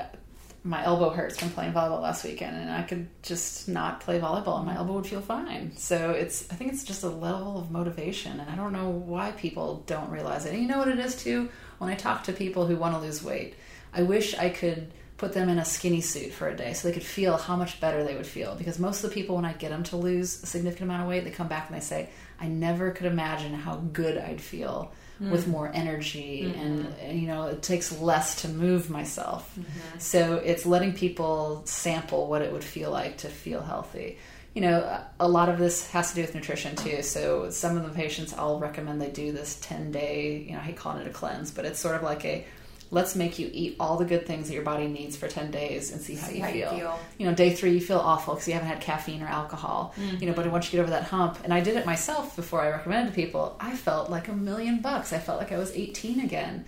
my 0.62 0.84
elbow 0.84 1.10
hurts 1.10 1.38
from 1.38 1.50
playing 1.50 1.72
volleyball 1.72 2.02
last 2.02 2.24
weekend, 2.24 2.56
and 2.56 2.70
I 2.70 2.82
could 2.82 3.08
just 3.22 3.68
not 3.68 4.00
play 4.00 4.20
volleyball, 4.20 4.58
and 4.58 4.66
my 4.66 4.74
mm. 4.74 4.78
elbow 4.78 4.94
would 4.94 5.06
feel 5.06 5.20
fine. 5.20 5.76
So 5.76 6.10
it's 6.10 6.50
I 6.50 6.54
think 6.54 6.72
it's 6.72 6.84
just 6.84 7.02
a 7.02 7.08
level 7.08 7.58
of 7.58 7.70
motivation, 7.70 8.38
and 8.38 8.50
I 8.50 8.54
don't 8.54 8.72
know 8.72 8.88
why 8.90 9.32
people 9.32 9.82
don't 9.86 10.10
realize 10.10 10.46
it. 10.46 10.52
And 10.52 10.62
you 10.62 10.68
know 10.68 10.78
what 10.78 10.88
it 10.88 10.98
is 10.98 11.16
too. 11.16 11.48
When 11.78 11.90
I 11.90 11.94
talk 11.94 12.24
to 12.24 12.32
people 12.32 12.66
who 12.66 12.76
want 12.76 12.94
to 12.94 13.00
lose 13.00 13.22
weight, 13.22 13.54
I 13.92 14.02
wish 14.02 14.36
I 14.36 14.50
could 14.50 14.92
put 15.20 15.34
them 15.34 15.50
in 15.50 15.58
a 15.58 15.64
skinny 15.66 16.00
suit 16.00 16.32
for 16.32 16.48
a 16.48 16.56
day 16.56 16.72
so 16.72 16.88
they 16.88 16.94
could 16.94 17.02
feel 17.02 17.36
how 17.36 17.54
much 17.54 17.78
better 17.78 18.02
they 18.02 18.16
would 18.16 18.26
feel 18.26 18.54
because 18.54 18.78
most 18.78 19.04
of 19.04 19.10
the 19.10 19.14
people 19.14 19.36
when 19.36 19.44
i 19.44 19.52
get 19.52 19.68
them 19.68 19.82
to 19.82 19.94
lose 19.94 20.42
a 20.42 20.46
significant 20.46 20.88
amount 20.88 21.02
of 21.02 21.08
weight 21.08 21.24
they 21.24 21.30
come 21.30 21.46
back 21.46 21.68
and 21.68 21.76
they 21.76 21.84
say 21.84 22.08
i 22.40 22.48
never 22.48 22.90
could 22.90 23.06
imagine 23.06 23.54
how 23.54 23.76
good 23.76 24.18
i'd 24.18 24.40
feel 24.40 24.92
hmm. 25.20 25.30
with 25.30 25.46
more 25.46 25.70
energy 25.72 26.52
and, 26.56 26.84
mm-hmm. 26.84 27.00
and, 27.04 27.20
you 27.20 27.28
know 27.28 27.46
it 27.46 27.62
takes 27.62 27.92
less 28.00 28.42
to 28.42 28.48
move 28.48 28.90
myself. 28.90 29.50
Mm-hmm. 29.58 29.98
So 29.98 30.36
it's 30.36 30.66
letting 30.66 30.94
people 30.94 31.62
sample 31.66 32.26
what 32.26 32.42
it 32.42 32.52
would 32.52 32.64
feel 32.64 32.90
like 32.90 33.18
to 33.18 33.28
feel 33.28 33.60
healthy. 33.60 34.18
You 34.54 34.62
know 34.62 35.04
a 35.20 35.28
lot 35.28 35.48
of 35.48 35.58
this 35.58 35.88
has 35.90 36.10
to 36.10 36.16
do 36.16 36.22
with 36.22 36.34
nutrition 36.34 36.74
too. 36.74 37.02
So 37.02 37.50
some 37.50 37.76
of 37.76 37.84
the 37.84 37.90
patients 37.90 38.34
i'll 38.36 38.58
recommend 38.58 39.00
they 39.00 39.10
do 39.10 39.30
this 39.30 39.58
10 39.60 39.92
day 39.92 40.44
you 40.46 40.52
know 40.52 40.58
i 40.58 40.62
hate 40.62 40.76
calling 40.76 41.02
it 41.02 41.06
a 41.06 41.10
cleanse 41.10 41.50
but 41.50 41.64
it's 41.64 41.78
sort 41.78 41.94
of 41.94 42.02
like 42.02 42.24
a 42.24 42.44
let's 42.92 43.14
make 43.14 43.38
you 43.38 43.48
eat 43.52 43.76
all 43.78 43.96
the 43.96 44.04
good 44.04 44.26
things 44.26 44.48
that 44.48 44.54
your 44.54 44.64
body 44.64 44.88
needs 44.88 45.16
for 45.16 45.28
10 45.28 45.50
days 45.52 45.92
and 45.92 46.00
see 46.00 46.14
how, 46.16 46.26
See 46.28 46.36
you, 46.38 46.42
how 46.42 46.48
you 46.48 46.54
feel. 46.64 46.70
feel. 46.70 46.98
you 47.18 47.26
know 47.26 47.34
day 47.34 47.52
three 47.54 47.72
you 47.74 47.80
feel 47.80 47.98
awful 47.98 48.34
because 48.34 48.48
you 48.48 48.54
haven't 48.54 48.68
had 48.68 48.80
caffeine 48.80 49.22
or 49.22 49.26
alcohol 49.28 49.94
you 50.18 50.26
know 50.26 50.32
but 50.32 50.46
once 50.50 50.66
you 50.66 50.72
get 50.76 50.82
over 50.82 50.90
that 50.90 51.04
hump 51.04 51.38
and 51.44 51.54
i 51.54 51.60
did 51.60 51.76
it 51.76 51.86
myself 51.86 52.34
before 52.36 52.60
i 52.62 52.68
recommended 52.68 53.10
to 53.10 53.14
people 53.14 53.56
i 53.60 53.74
felt 53.76 54.10
like 54.10 54.26
a 54.28 54.32
million 54.32 54.80
bucks 54.80 55.12
i 55.12 55.18
felt 55.18 55.38
like 55.38 55.52
i 55.52 55.56
was 55.58 55.70
18 55.72 56.20
again 56.20 56.64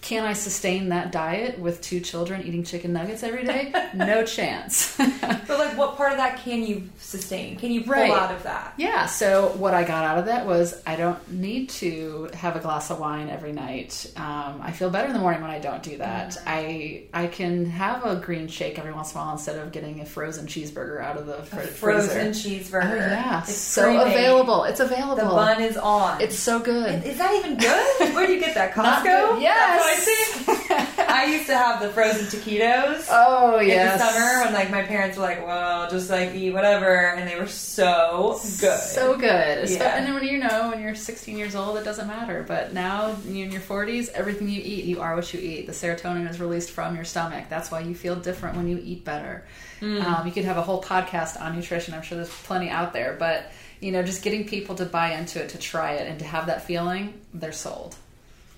can 0.00 0.24
I 0.24 0.32
sustain 0.32 0.88
that 0.90 1.12
diet 1.12 1.58
with 1.58 1.80
two 1.82 2.00
children 2.00 2.42
eating 2.46 2.64
chicken 2.64 2.92
nuggets 2.92 3.22
every 3.22 3.44
day? 3.44 3.72
No 3.94 4.24
chance. 4.24 4.96
But 5.50 5.58
like, 5.58 5.76
what 5.76 5.96
part 5.96 6.12
of 6.12 6.18
that 6.18 6.38
can 6.44 6.62
you 6.64 6.88
sustain? 7.00 7.56
Can 7.56 7.72
you 7.72 7.82
pull 7.82 7.94
Right. 7.94 8.10
out 8.12 8.30
of 8.32 8.44
that? 8.44 8.72
Yeah, 8.76 9.06
so 9.06 9.48
what 9.56 9.74
I 9.74 9.82
got 9.82 10.04
out 10.04 10.18
of 10.18 10.26
that 10.26 10.46
was 10.46 10.80
I 10.86 10.94
don't 10.94 11.18
need 11.32 11.70
to 11.70 12.30
have 12.34 12.54
a 12.54 12.60
glass 12.60 12.88
of 12.90 13.00
wine 13.00 13.28
every 13.28 13.50
night. 13.52 14.06
Um, 14.16 14.60
I 14.62 14.70
feel 14.70 14.90
better 14.90 15.08
in 15.08 15.12
the 15.12 15.18
morning 15.18 15.42
when 15.42 15.50
I 15.50 15.58
don't 15.58 15.82
do 15.82 15.96
that. 15.98 16.36
I 16.46 17.04
I 17.12 17.26
can 17.26 17.66
have 17.66 18.06
a 18.06 18.14
green 18.16 18.46
shake 18.46 18.78
every 18.78 18.92
once 18.92 19.12
in 19.12 19.18
a 19.18 19.24
while 19.24 19.32
instead 19.32 19.58
of 19.58 19.72
getting 19.72 20.00
a 20.00 20.06
frozen 20.06 20.46
cheeseburger 20.46 21.00
out 21.02 21.16
of 21.16 21.26
the 21.26 21.42
fr- 21.42 21.60
Frozen 21.62 22.28
cheeseburger. 22.30 22.92
Oh, 22.92 22.94
yeah, 22.96 23.40
It's 23.42 23.52
so 23.54 23.84
pre-made. 23.86 24.06
available. 24.14 24.64
It's 24.64 24.80
available. 24.80 25.16
The 25.16 25.22
bun 25.34 25.60
is 25.62 25.76
on. 25.76 26.20
It's 26.20 26.36
so 26.38 26.60
good. 26.60 27.04
Is 27.04 27.18
that 27.18 27.34
even 27.34 27.56
good? 27.58 28.14
Where 28.14 28.26
do 28.26 28.32
you 28.34 28.40
get 28.40 28.54
that? 28.54 28.72
Costco? 28.72 29.40
Yes. 29.40 29.89
I 31.10 31.26
used 31.32 31.46
to 31.46 31.56
have 31.56 31.80
the 31.80 31.90
frozen 31.90 32.26
taquitos. 32.26 33.06
Oh 33.10 33.58
in 33.58 33.68
the 33.68 33.98
summer 33.98 34.44
when 34.44 34.54
like 34.54 34.70
my 34.70 34.82
parents 34.82 35.16
were 35.16 35.24
like, 35.24 35.44
"Well, 35.44 35.90
just 35.90 36.08
like 36.08 36.34
eat 36.34 36.52
whatever," 36.52 37.08
and 37.10 37.28
they 37.28 37.38
were 37.38 37.46
so 37.46 38.38
good. 38.60 38.80
So 38.80 39.16
good. 39.16 39.68
Yeah. 39.68 39.96
And 39.96 40.06
then 40.06 40.14
when 40.14 40.24
you 40.24 40.38
know 40.38 40.70
when 40.70 40.80
you're 40.80 40.94
16 40.94 41.36
years 41.36 41.54
old, 41.54 41.76
it 41.78 41.84
doesn't 41.84 42.06
matter. 42.06 42.44
But 42.46 42.72
now 42.72 43.16
you're 43.26 43.46
in 43.46 43.52
your 43.52 43.60
40s, 43.60 44.08
everything 44.10 44.48
you 44.48 44.60
eat, 44.64 44.84
you 44.84 45.00
are 45.00 45.14
what 45.14 45.32
you 45.34 45.40
eat. 45.40 45.66
The 45.66 45.72
serotonin 45.72 46.28
is 46.28 46.40
released 46.40 46.70
from 46.70 46.94
your 46.94 47.04
stomach. 47.04 47.46
That's 47.48 47.70
why 47.70 47.80
you 47.80 47.94
feel 47.94 48.16
different 48.16 48.56
when 48.56 48.68
you 48.68 48.80
eat 48.82 49.04
better. 49.04 49.44
Mm. 49.80 50.04
Um, 50.04 50.26
you 50.26 50.32
could 50.32 50.44
have 50.44 50.56
a 50.56 50.62
whole 50.62 50.82
podcast 50.82 51.40
on 51.40 51.56
nutrition. 51.56 51.94
I'm 51.94 52.02
sure 52.02 52.16
there's 52.16 52.30
plenty 52.30 52.70
out 52.70 52.92
there. 52.92 53.16
But 53.18 53.50
you 53.80 53.92
know, 53.92 54.02
just 54.02 54.22
getting 54.22 54.46
people 54.46 54.74
to 54.76 54.84
buy 54.84 55.12
into 55.12 55.42
it, 55.42 55.50
to 55.50 55.58
try 55.58 55.92
it, 55.92 56.06
and 56.06 56.18
to 56.18 56.24
have 56.24 56.46
that 56.46 56.66
feeling, 56.66 57.14
they're 57.32 57.52
sold. 57.52 57.96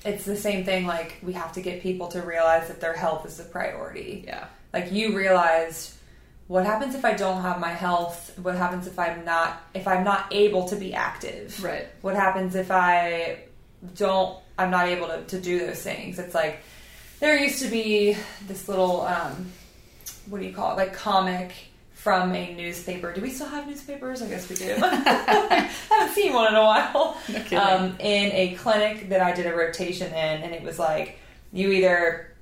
It's 0.04 0.24
the 0.24 0.36
same 0.36 0.64
thing. 0.64 0.86
Like 0.86 1.16
we 1.22 1.32
have 1.34 1.52
to 1.52 1.60
get 1.60 1.82
people 1.82 2.08
to 2.08 2.22
realize 2.22 2.68
that 2.68 2.80
their 2.80 2.94
health 2.94 3.26
is 3.26 3.38
a 3.40 3.44
priority. 3.44 4.24
Yeah. 4.26 4.46
Like 4.72 4.92
you 4.92 5.16
realized, 5.16 5.94
what 6.48 6.66
happens 6.66 6.94
if 6.94 7.04
I 7.04 7.14
don't 7.14 7.42
have 7.42 7.60
my 7.60 7.70
health? 7.70 8.36
What 8.38 8.56
happens 8.56 8.86
if 8.86 8.98
I'm 8.98 9.24
not 9.24 9.62
if 9.74 9.86
I'm 9.86 10.04
not 10.04 10.26
able 10.32 10.68
to 10.68 10.76
be 10.76 10.94
active? 10.94 11.62
Right. 11.62 11.86
What 12.00 12.16
happens 12.16 12.54
if 12.54 12.70
I 12.70 13.44
don't? 13.96 14.38
I'm 14.58 14.70
not 14.70 14.88
able 14.88 15.08
to, 15.08 15.24
to 15.24 15.40
do 15.40 15.60
those 15.60 15.82
things. 15.82 16.18
It's 16.18 16.34
like 16.34 16.60
there 17.20 17.38
used 17.38 17.62
to 17.62 17.68
be 17.68 18.16
this 18.46 18.68
little 18.68 19.02
um, 19.02 19.52
what 20.28 20.40
do 20.40 20.46
you 20.46 20.52
call 20.52 20.72
it? 20.72 20.76
Like 20.76 20.94
comic 20.94 21.52
from 22.02 22.34
a 22.34 22.52
newspaper. 22.56 23.12
Do 23.12 23.20
we 23.20 23.30
still 23.30 23.46
have 23.46 23.68
newspapers? 23.68 24.22
I 24.22 24.28
guess 24.28 24.48
we 24.48 24.56
do. 24.56 24.74
I 24.82 25.70
haven't 25.88 26.14
seen 26.14 26.32
one 26.32 26.48
in 26.48 26.56
a 26.56 26.62
while. 26.64 27.16
No 27.52 27.60
um, 27.62 27.96
in 28.00 28.32
a 28.32 28.54
clinic 28.56 29.08
that 29.10 29.20
I 29.20 29.30
did 29.32 29.46
a 29.46 29.54
rotation 29.54 30.08
in, 30.08 30.42
and 30.42 30.52
it 30.52 30.62
was 30.64 30.80
like 30.80 31.18
you 31.52 31.70
either 31.70 32.34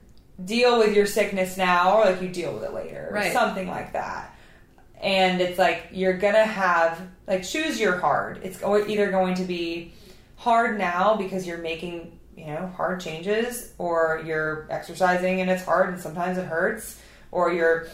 deal 0.42 0.78
with 0.78 0.96
your 0.96 1.04
sickness 1.04 1.58
now 1.58 1.98
or 1.98 2.06
like 2.06 2.22
you 2.22 2.28
deal 2.30 2.54
with 2.54 2.62
it 2.64 2.72
later, 2.72 3.08
or 3.11 3.14
Right. 3.16 3.32
something 3.34 3.68
like 3.68 3.92
that. 3.92 4.34
And 5.02 5.42
it's 5.42 5.58
like 5.58 5.88
you're 5.92 6.16
gonna 6.16 6.44
have 6.46 6.98
like 7.26 7.42
choose 7.42 7.78
your 7.78 7.98
hard. 7.98 8.40
It's 8.42 8.62
either 8.62 9.11
going 9.11 9.34
to 9.34 9.44
be 9.44 9.92
hard 10.36 10.78
now 10.78 11.16
because 11.16 11.46
you're 11.46 11.58
making 11.58 12.18
you 12.34 12.46
know 12.46 12.72
hard 12.78 13.00
changes, 13.02 13.74
or 13.76 14.22
you're 14.24 14.66
exercising 14.70 15.42
and 15.42 15.50
it's 15.50 15.64
hard 15.66 15.90
and 15.90 16.00
sometimes 16.00 16.38
it 16.38 16.46
hurts, 16.46 16.98
or 17.30 17.52
you're 17.52 17.88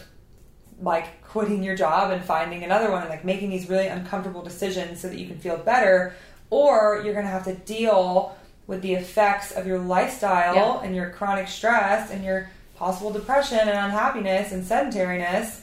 like 0.81 1.23
quitting 1.25 1.63
your 1.63 1.75
job 1.77 2.11
and 2.11 2.23
finding 2.25 2.63
another 2.63 2.91
one 2.91 3.01
and 3.03 3.11
like 3.11 3.25
making 3.25 3.51
these 3.51 3.69
really 3.69 3.87
uncomfortable 3.87 4.43
decisions 4.43 5.01
so 5.01 5.09
that 5.09 5.19
you 5.19 5.27
can 5.27 5.39
feel 5.39 5.57
better 5.57 6.15
or 6.51 7.01
you're 7.05 7.15
going 7.15 7.25
to 7.25 7.31
have 7.31 7.45
to 7.45 7.55
deal 7.55 8.37
with 8.67 8.83
the 8.83 8.95
effects 8.95 9.53
of 9.53 9.67
your 9.67 9.79
lifestyle 9.79 10.55
Yeah. 10.55 10.81
and 10.83 10.95
your 10.95 11.11
chronic 11.11 11.49
stress 11.49 12.11
and 12.11 12.23
your 12.25 12.51
possible 12.77 13.11
depression 13.13 13.59
and 13.59 13.71
unhappiness 13.71 14.53
and 14.53 14.65
sedentariness 14.65 15.61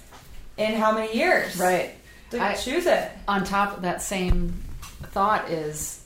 in 0.58 0.74
how 0.74 0.92
many 0.94 1.16
years 1.16 1.58
Right. 1.58 1.92
to 2.32 2.42
I- 2.42 2.56
choose 2.56 2.86
it 2.88 3.12
on 3.28 3.44
top 3.44 3.76
of 3.78 3.84
that 3.84 4.02
same 4.02 4.54
thought 5.12 5.50
is 5.52 6.00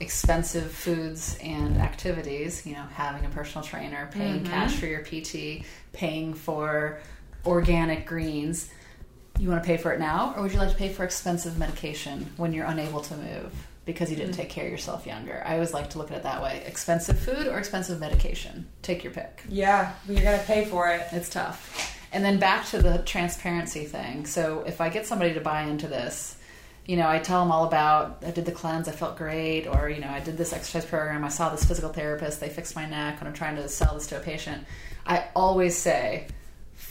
expensive 0.00 0.70
foods 0.72 1.38
and 1.42 1.78
activities 1.78 2.66
you 2.66 2.74
know 2.74 2.82
having 2.94 3.24
a 3.24 3.28
personal 3.30 3.64
trainer 3.64 4.08
paying 4.12 4.40
Mm-hmm. 4.40 4.46
cash 4.52 4.74
for 4.74 4.86
your 4.86 5.00
pt 5.00 5.64
paying 5.92 6.34
for 6.34 6.98
organic 7.46 8.06
greens 8.06 8.70
you 9.38 9.48
want 9.48 9.62
to 9.62 9.66
pay 9.66 9.76
for 9.76 9.92
it 9.92 9.98
now 9.98 10.32
or 10.36 10.42
would 10.42 10.52
you 10.52 10.58
like 10.58 10.70
to 10.70 10.76
pay 10.76 10.88
for 10.88 11.04
expensive 11.04 11.58
medication 11.58 12.30
when 12.36 12.52
you're 12.52 12.66
unable 12.66 13.00
to 13.00 13.16
move 13.16 13.52
because 13.84 14.10
you 14.10 14.16
didn't 14.16 14.32
Mm-hmm. 14.32 14.40
take 14.40 14.50
care 14.50 14.64
of 14.66 14.70
yourself 14.70 15.06
younger 15.06 15.42
i 15.44 15.54
always 15.54 15.74
like 15.74 15.90
to 15.90 15.98
look 15.98 16.10
at 16.10 16.16
it 16.16 16.22
that 16.22 16.42
way 16.42 16.62
expensive 16.66 17.18
food 17.18 17.46
or 17.48 17.58
expensive 17.58 18.00
medication 18.00 18.66
take 18.82 19.04
your 19.04 19.12
pick 19.12 19.42
yeah 19.48 19.92
but 20.06 20.14
you're 20.16 20.24
going 20.24 20.38
to 20.38 20.46
pay 20.46 20.64
for 20.64 20.88
it 20.88 21.02
it's 21.12 21.28
tough. 21.28 21.90
And 22.12 22.24
then 22.24 22.38
back 22.38 22.64
to 22.66 22.80
the 22.80 22.98
transparency 22.98 23.86
thing. 23.86 24.26
So 24.26 24.62
if 24.68 24.80
I 24.80 24.88
get 24.88 25.04
somebody 25.04 25.34
to 25.34 25.40
buy 25.40 25.62
into 25.62 25.88
this, 25.88 26.36
you 26.86 26.96
know, 26.96 27.08
I 27.08 27.18
tell 27.18 27.40
them 27.42 27.50
all 27.50 27.64
about 27.64 28.22
I 28.24 28.30
did 28.30 28.44
the 28.44 28.52
cleanse, 28.52 28.86
I 28.86 28.92
felt 28.92 29.16
great, 29.18 29.66
or 29.66 29.90
you 29.90 30.00
know, 30.00 30.06
I 30.08 30.20
did 30.20 30.36
this 30.36 30.52
exercise 30.52 30.84
program, 30.84 31.24
I 31.24 31.28
saw 31.28 31.48
this 31.48 31.64
physical 31.64 31.92
therapist, 31.92 32.38
they 32.38 32.48
fixed 32.50 32.76
my 32.76 32.86
neck 32.88 33.16
and 33.18 33.26
I'm 33.26 33.34
trying 33.34 33.56
to 33.56 33.68
sell 33.68 33.94
this 33.94 34.06
to 34.06 34.16
a 34.16 34.20
patient. 34.20 34.64
I 35.04 35.24
always 35.34 35.76
say, 35.76 36.28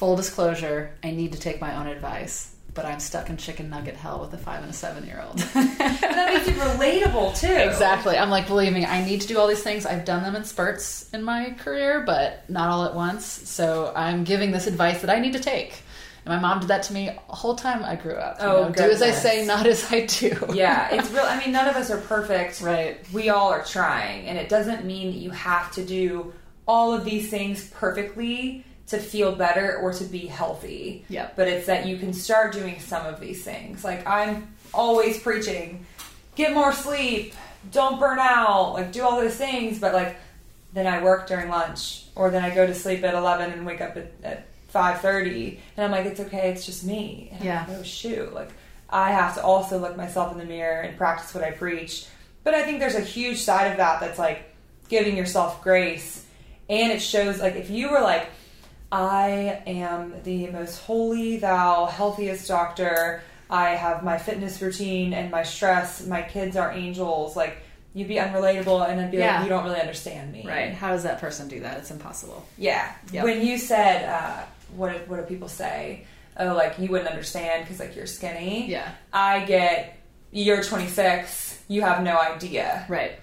full 0.03 0.17
disclosure, 0.17 0.93
I 1.01 1.11
need 1.11 1.31
to 1.31 1.39
take 1.39 1.61
my 1.61 1.77
own 1.77 1.87
advice, 1.87 2.53
but 2.73 2.83
I'm 2.85 2.99
stuck 2.99 3.29
in 3.29 3.37
chicken 3.37 3.69
nugget 3.69 3.95
hell 3.95 4.19
with 4.19 4.33
a 4.33 4.37
five 4.37 4.61
and 4.61 4.69
a 4.69 4.73
seven 4.73 5.05
year 5.05 5.23
old. 5.25 5.39
And 5.55 5.69
that 5.79 6.33
makes 6.33 6.45
you 6.45 6.55
relatable 6.55 7.39
too 7.39 7.47
Exactly. 7.47 8.17
I'm 8.17 8.29
like, 8.29 8.47
believe 8.47 8.73
me, 8.73 8.85
I 8.85 9.05
need 9.05 9.21
to 9.21 9.27
do 9.27 9.39
all 9.39 9.47
these 9.47 9.63
things. 9.63 9.85
I've 9.85 10.03
done 10.03 10.21
them 10.23 10.35
in 10.35 10.43
spurts 10.43 11.09
in 11.13 11.23
my 11.23 11.51
career, 11.51 12.01
but 12.05 12.43
not 12.49 12.67
all 12.69 12.83
at 12.83 12.93
once. 12.93 13.23
So 13.25 13.93
I'm 13.95 14.25
giving 14.25 14.51
this 14.51 14.67
advice 14.67 14.99
that 14.99 15.09
I 15.09 15.19
need 15.19 15.31
to 15.33 15.39
take. 15.39 15.81
And 16.25 16.33
my 16.35 16.39
mom 16.41 16.59
did 16.59 16.67
that 16.67 16.83
to 16.83 16.93
me 16.93 17.05
the 17.29 17.33
whole 17.33 17.55
time 17.55 17.85
I 17.85 17.95
grew 17.95 18.15
up. 18.15 18.41
You 18.41 18.45
Oh, 18.47 18.63
know, 18.67 18.71
do 18.73 18.83
as 18.83 19.01
I 19.01 19.11
say, 19.11 19.45
not 19.45 19.65
as 19.65 19.89
I 19.89 20.05
do. 20.05 20.35
yeah 20.53 20.93
it's 20.93 21.09
real 21.11 21.23
i 21.23 21.39
mean 21.39 21.53
none 21.53 21.69
of 21.69 21.77
us 21.77 21.89
are 21.91 22.01
perfect 22.01 22.59
Right. 22.59 22.97
we 23.13 23.29
all 23.29 23.51
are 23.51 23.63
trying 23.63 24.25
and 24.27 24.37
it 24.37 24.49
doesn't 24.49 24.83
mean 24.83 25.13
that 25.13 25.19
you 25.19 25.29
have 25.31 25.71
to 25.75 25.85
do 25.85 26.33
all 26.67 26.93
of 26.93 27.05
these 27.05 27.29
things 27.29 27.69
perfectly 27.71 28.65
to 28.87 28.97
feel 28.99 29.33
better 29.33 29.77
or 29.77 29.93
to 29.93 30.03
be 30.03 30.27
healthy. 30.27 31.05
Yep. 31.09 31.35
but 31.35 31.47
it's 31.47 31.67
that 31.67 31.85
you 31.87 31.97
can 31.97 32.13
start 32.13 32.53
doing 32.53 32.79
some 32.79 33.05
of 33.05 33.19
these 33.19 33.43
things. 33.43 33.83
Like 33.83 34.05
i'm 34.07 34.53
always 34.73 35.19
preaching 35.19 35.85
get 36.35 36.53
more 36.53 36.73
sleep. 36.73 37.33
Don't 37.71 37.99
burn 37.99 38.17
out. 38.19 38.73
Like 38.73 38.91
do 38.91 39.03
all 39.03 39.21
those 39.21 39.35
things. 39.35 39.79
But 39.79 39.93
like 39.93 40.17
then 40.73 40.87
i 40.87 41.01
work 41.03 41.27
during 41.27 41.49
lunch 41.49 42.05
or 42.15 42.29
then 42.29 42.43
i 42.43 42.53
go 42.53 42.65
to 42.67 42.73
sleep 42.73 43.03
at 43.03 43.13
11 43.13 43.51
and 43.51 43.65
wake 43.65 43.79
up 43.81 43.95
at, 43.95 44.11
at 44.23 44.47
5.30 44.73 45.59
and 45.77 45.85
i'm 45.85 45.91
like 45.91 46.05
it's 46.05 46.19
okay. 46.19 46.51
It's 46.51 46.65
just 46.65 46.83
me. 46.83 47.29
And 47.33 47.43
Yeah. 47.43 47.65
like, 47.67 47.77
oh 47.77 47.83
shoot. 47.83 48.33
Like 48.33 48.49
i 48.89 49.11
have 49.11 49.35
to 49.35 49.43
also 49.43 49.77
look 49.79 49.95
myself 49.95 50.31
in 50.33 50.37
the 50.39 50.45
mirror 50.45 50.81
and 50.81 50.97
practice 50.97 51.33
what 51.33 51.43
i 51.43 51.51
preach. 51.51 52.05
But 52.43 52.53
i 52.53 52.63
think 52.63 52.79
there's 52.79 52.95
a 52.95 53.01
huge 53.01 53.39
side 53.41 53.71
of 53.71 53.77
that 53.77 54.01
that's 54.01 54.19
like 54.19 54.53
giving 54.89 55.15
yourself 55.15 55.63
grace. 55.63 56.25
And 56.69 56.91
it 56.91 57.01
shows 57.01 57.39
like 57.39 57.55
if 57.55 57.69
you 57.69 57.91
were 57.91 58.01
like 58.01 58.27
i 58.93 59.61
am 59.65 60.13
the 60.23 60.47
most 60.51 60.79
holy 60.83 61.37
thou 61.37 61.85
healthiest 61.87 62.47
doctor 62.47 63.21
i 63.49 63.69
have 63.71 64.03
my 64.03 64.17
fitness 64.17 64.61
routine 64.61 65.13
and 65.13 65.31
my 65.31 65.41
stress 65.43 66.05
my 66.05 66.21
kids 66.21 66.55
are 66.55 66.71
angels 66.71 67.35
like 67.35 67.57
you'd 67.95 68.07
be 68.07 68.15
unrelatable 68.15 68.87
and 68.87 69.01
i'd 69.01 69.09
be 69.11 69.17
Yeah. 69.17 69.35
like 69.37 69.43
you 69.45 69.49
don't 69.49 69.63
really 69.65 69.79
understand 69.79 70.31
me 70.31 70.43
Right. 70.47 70.73
How 70.73 70.91
does 70.91 71.03
that 71.03 71.19
person 71.19 71.47
do 71.47 71.59
that? 71.61 71.77
It's 71.79 71.91
impossible. 71.91 72.45
yeah. 72.57 72.91
Yep. 73.11 73.23
When 73.23 73.45
you 73.45 73.57
said, 73.57 74.07
uh, 74.09 74.43
what, 74.75 75.07
what 75.07 75.17
do 75.17 75.23
people 75.23 75.47
say? 75.47 76.05
Oh, 76.37 76.53
like 76.55 76.77
you 76.79 76.89
wouldn't 76.89 77.09
understand 77.09 77.63
because 77.63 77.79
like 77.79 77.95
you're 77.95 78.07
skinny. 78.07 78.69
Yeah. 78.69 78.89
I 79.13 79.45
get, 79.45 79.97
you're 80.31 80.63
26, 80.63 81.63
you 81.67 81.81
have 81.83 82.03
no 82.03 82.17
idea. 82.19 82.85
Right. 82.89 83.13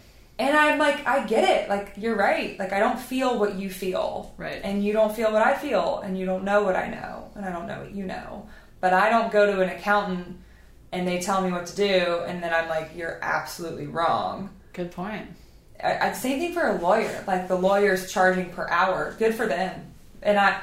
And 0.41 0.57
I'm 0.57 0.79
like, 0.79 1.07
I 1.07 1.27
get 1.27 1.45
it. 1.45 1.69
Like, 1.69 1.93
you're 1.99 2.17
right. 2.17 2.59
Like, 2.59 2.73
I 2.73 2.79
don't 2.79 2.99
feel 2.99 3.39
what 3.39 3.57
you 3.57 3.69
feel. 3.69 4.35
Right. 4.39 4.63
And 4.65 4.83
you 4.83 4.95
don't 4.95 5.15
feel 5.15 5.31
what 5.31 5.43
I 5.43 5.55
feel. 5.55 6.01
And 6.03 6.19
you 6.19 6.25
don't 6.25 6.45
know 6.45 6.63
what 6.63 6.77
I 6.77 6.89
know. 6.89 7.31
And 7.35 7.45
I 7.45 7.53
don't 7.53 7.67
know 7.67 7.81
what 7.81 7.95
you 7.95 8.07
know. 8.07 8.49
But 8.81 8.95
I 8.95 9.11
don't 9.11 9.31
go 9.31 9.53
to 9.53 9.61
an 9.61 9.69
accountant 9.69 10.39
and 10.93 11.07
they 11.07 11.21
tell 11.21 11.43
me 11.43 11.53
what 11.53 11.67
to 11.67 11.77
do. 11.77 12.23
And 12.27 12.43
then 12.43 12.55
I'm 12.55 12.71
like, 12.71 12.93
you're 12.97 13.19
absolutely 13.21 13.87
wrong. 13.87 14.49
Good 14.73 14.93
point. 14.93 15.29
I, 15.85 16.09
I, 16.09 16.13
same 16.13 16.39
thing 16.39 16.55
for 16.55 16.67
a 16.67 16.81
lawyer. 16.81 17.23
Like 17.27 17.47
the 17.47 17.57
lawyer's 17.57 18.11
charging 18.11 18.49
per 18.49 18.67
hour. 18.67 19.15
Good 19.19 19.35
for 19.35 19.47
them. 19.47 19.93
And 20.23 20.39
I, 20.39 20.59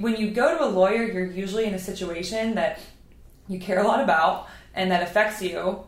when 0.00 0.16
you 0.16 0.30
go 0.30 0.56
to 0.56 0.64
a 0.64 0.70
lawyer, 0.70 1.02
you're 1.04 1.30
usually 1.30 1.66
in 1.66 1.74
a 1.74 1.78
situation 1.78 2.54
that 2.54 2.80
you 3.46 3.60
care 3.60 3.80
a 3.80 3.86
lot 3.86 4.02
about 4.02 4.48
and 4.74 4.90
that 4.90 5.02
affects 5.02 5.42
you. 5.42 5.84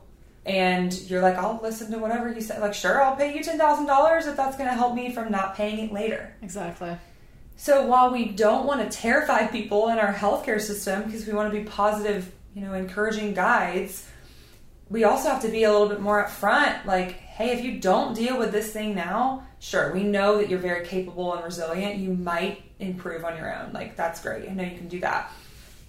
And 0.47 0.93
you're 1.03 1.20
like, 1.20 1.36
I'll 1.36 1.61
listen 1.62 1.91
to 1.93 1.99
whatever 1.99 2.32
you 2.32 2.41
say. 2.41 2.59
Like, 2.59 2.74
sure, 2.74 3.03
I'll 3.03 3.16
pay 3.16 3.36
you 3.36 3.43
ten 3.43 3.59
thousand 3.59 3.86
dollars 3.86 4.26
if 4.26 4.36
that's 4.36 4.57
going 4.57 4.68
to 4.68 4.74
help 4.74 4.95
me 4.95 5.12
from 5.12 5.30
not 5.30 5.55
paying 5.55 5.78
it 5.78 5.93
later. 5.93 6.34
Exactly. 6.43 6.97
So 7.57 7.84
while 7.86 8.12
we 8.12 8.26
don't 8.26 8.66
want 8.66 8.89
to 8.89 8.97
terrify 8.97 9.49
people 9.49 9.89
in 9.89 9.99
our 9.99 10.14
healthcare 10.14 10.61
system 10.61 11.03
because 11.03 11.26
we 11.26 11.32
want 11.32 11.53
to 11.53 11.59
be 11.59 11.64
positive, 11.64 12.32
you 12.55 12.62
know, 12.62 12.72
encouraging 12.72 13.34
guides, 13.34 14.09
we 14.89 15.05
also 15.05 15.28
have 15.28 15.43
to 15.43 15.49
be 15.49 15.64
a 15.64 15.72
little 15.72 15.89
bit 15.89 16.01
more 16.01 16.24
upfront. 16.24 16.84
Like, 16.86 17.12
hey, 17.12 17.51
if 17.51 17.64
you 17.64 17.80
don't 17.80 18.14
deal 18.14 18.39
with 18.39 18.53
this 18.53 18.72
thing 18.72 18.95
now, 18.95 19.47
sure, 19.59 19.93
we 19.93 20.05
know 20.05 20.39
that 20.39 20.49
you're 20.49 20.61
very 20.61 20.86
capable 20.86 21.34
and 21.34 21.45
resilient. 21.45 21.97
You 21.97 22.14
might 22.14 22.62
improve 22.78 23.24
on 23.24 23.36
your 23.36 23.55
own. 23.55 23.72
Like, 23.72 23.97
that's 23.97 24.22
great. 24.22 24.49
I 24.49 24.53
know 24.53 24.62
you 24.62 24.76
can 24.76 24.89
do 24.89 25.01
that. 25.01 25.30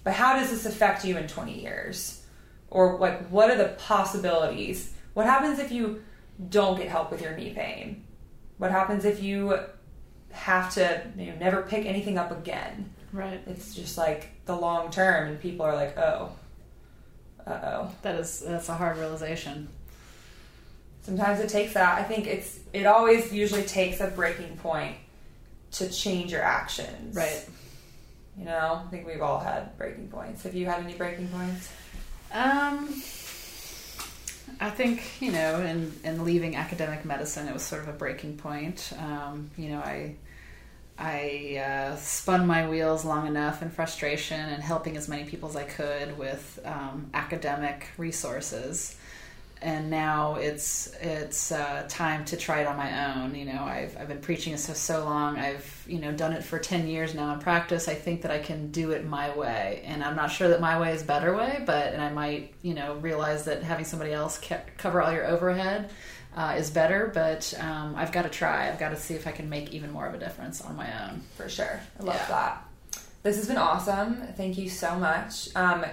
But 0.02 0.14
how 0.14 0.36
does 0.36 0.50
this 0.50 0.66
affect 0.66 1.04
you 1.04 1.16
in 1.16 1.28
20 1.28 1.60
years? 1.60 2.19
Or 2.70 2.98
like, 2.98 3.28
what 3.28 3.50
are 3.50 3.56
the 3.56 3.70
possibilities? 3.78 4.92
What 5.14 5.26
happens 5.26 5.58
if 5.58 5.72
you 5.72 6.02
don't 6.48 6.78
get 6.78 6.88
help 6.88 7.10
with 7.10 7.20
your 7.20 7.36
knee 7.36 7.52
pain? 7.52 8.04
What 8.58 8.70
happens 8.70 9.04
if 9.04 9.22
you 9.22 9.58
have 10.30 10.72
to 10.74 11.02
you 11.16 11.26
know, 11.26 11.38
never 11.38 11.62
pick 11.62 11.86
anything 11.86 12.16
up 12.16 12.30
again? 12.30 12.92
Right. 13.12 13.40
It's 13.46 13.74
just 13.74 13.98
like 13.98 14.30
the 14.44 14.54
long 14.54 14.90
term, 14.90 15.28
and 15.28 15.40
people 15.40 15.66
are 15.66 15.74
like, 15.74 15.98
oh, 15.98 16.32
uh 17.46 17.50
oh. 17.50 17.90
That 18.02 18.16
is 18.16 18.40
that's 18.40 18.68
a 18.68 18.74
hard 18.74 18.98
realization. 18.98 19.68
Sometimes 21.02 21.40
it 21.40 21.48
takes 21.48 21.72
that. 21.74 21.98
I 21.98 22.04
think 22.04 22.26
it's 22.26 22.60
it 22.72 22.86
always 22.86 23.32
usually 23.32 23.64
takes 23.64 24.00
a 24.00 24.08
breaking 24.08 24.56
point 24.58 24.96
to 25.72 25.90
change 25.90 26.30
your 26.30 26.42
actions. 26.42 27.16
Right. 27.16 27.48
You 28.38 28.44
know, 28.44 28.82
I 28.86 28.90
think 28.90 29.06
we've 29.06 29.22
all 29.22 29.40
had 29.40 29.76
breaking 29.76 30.08
points. 30.08 30.44
Have 30.44 30.54
you 30.54 30.66
had 30.66 30.84
any 30.84 30.94
breaking 30.94 31.28
points? 31.28 31.70
Um, 32.32 32.88
I 34.60 34.70
think 34.70 35.02
you 35.20 35.32
know, 35.32 35.60
in 35.60 35.92
in 36.04 36.24
leaving 36.24 36.56
academic 36.56 37.04
medicine, 37.04 37.48
it 37.48 37.54
was 37.54 37.62
sort 37.62 37.82
of 37.82 37.88
a 37.88 37.92
breaking 37.92 38.36
point. 38.36 38.92
Um, 38.98 39.50
you 39.56 39.70
know, 39.70 39.78
I 39.78 40.16
I 40.98 41.56
uh, 41.64 41.96
spun 41.96 42.46
my 42.46 42.68
wheels 42.68 43.04
long 43.04 43.26
enough 43.26 43.62
in 43.62 43.70
frustration 43.70 44.38
and 44.38 44.62
helping 44.62 44.96
as 44.98 45.08
many 45.08 45.24
people 45.24 45.48
as 45.48 45.56
I 45.56 45.64
could 45.64 46.18
with 46.18 46.60
um, 46.64 47.08
academic 47.14 47.88
resources. 47.96 48.96
And 49.62 49.90
now 49.90 50.36
it's 50.36 50.90
it's 51.02 51.52
uh, 51.52 51.84
time 51.86 52.24
to 52.26 52.36
try 52.38 52.60
it 52.62 52.66
on 52.66 52.78
my 52.78 53.14
own. 53.14 53.34
You 53.34 53.44
know, 53.44 53.62
I've 53.62 53.94
I've 53.98 54.08
been 54.08 54.20
preaching 54.22 54.52
this 54.52 54.66
for 54.68 54.74
so 54.74 55.04
long. 55.04 55.36
I've 55.38 55.84
you 55.86 55.98
know 55.98 56.12
done 56.12 56.32
it 56.32 56.42
for 56.44 56.58
ten 56.58 56.88
years 56.88 57.14
now 57.14 57.34
in 57.34 57.40
practice. 57.40 57.86
I 57.86 57.94
think 57.94 58.22
that 58.22 58.30
I 58.30 58.38
can 58.38 58.70
do 58.70 58.92
it 58.92 59.04
my 59.06 59.36
way, 59.36 59.82
and 59.84 60.02
I'm 60.02 60.16
not 60.16 60.28
sure 60.30 60.48
that 60.48 60.62
my 60.62 60.80
way 60.80 60.94
is 60.94 61.02
better 61.02 61.36
way. 61.36 61.62
But 61.66 61.92
and 61.92 62.00
I 62.00 62.10
might 62.10 62.54
you 62.62 62.72
know 62.72 62.94
realize 62.96 63.44
that 63.44 63.62
having 63.62 63.84
somebody 63.84 64.12
else 64.12 64.40
ca- 64.42 64.62
cover 64.78 65.02
all 65.02 65.12
your 65.12 65.26
overhead 65.26 65.90
uh, 66.34 66.54
is 66.56 66.70
better, 66.70 67.10
but 67.12 67.52
um, 67.60 67.94
I've 67.96 68.12
got 68.12 68.22
to 68.22 68.30
try. 68.30 68.66
I've 68.70 68.78
got 68.78 68.90
to 68.90 68.96
see 68.96 69.12
if 69.12 69.26
I 69.26 69.32
can 69.32 69.50
make 69.50 69.74
even 69.74 69.90
more 69.92 70.06
of 70.06 70.14
a 70.14 70.18
difference 70.18 70.62
on 70.62 70.74
my 70.74 70.88
own. 71.04 71.20
For 71.36 71.50
sure. 71.50 71.80
I 71.98 72.02
love 72.02 72.14
Yeah. 72.16 72.28
that. 72.28 72.66
This 73.24 73.36
has 73.36 73.46
been 73.48 73.58
awesome. 73.58 74.22
Thank 74.38 74.56
you 74.56 74.70
so 74.70 74.94
much. 74.96 75.54
Um, 75.54 75.84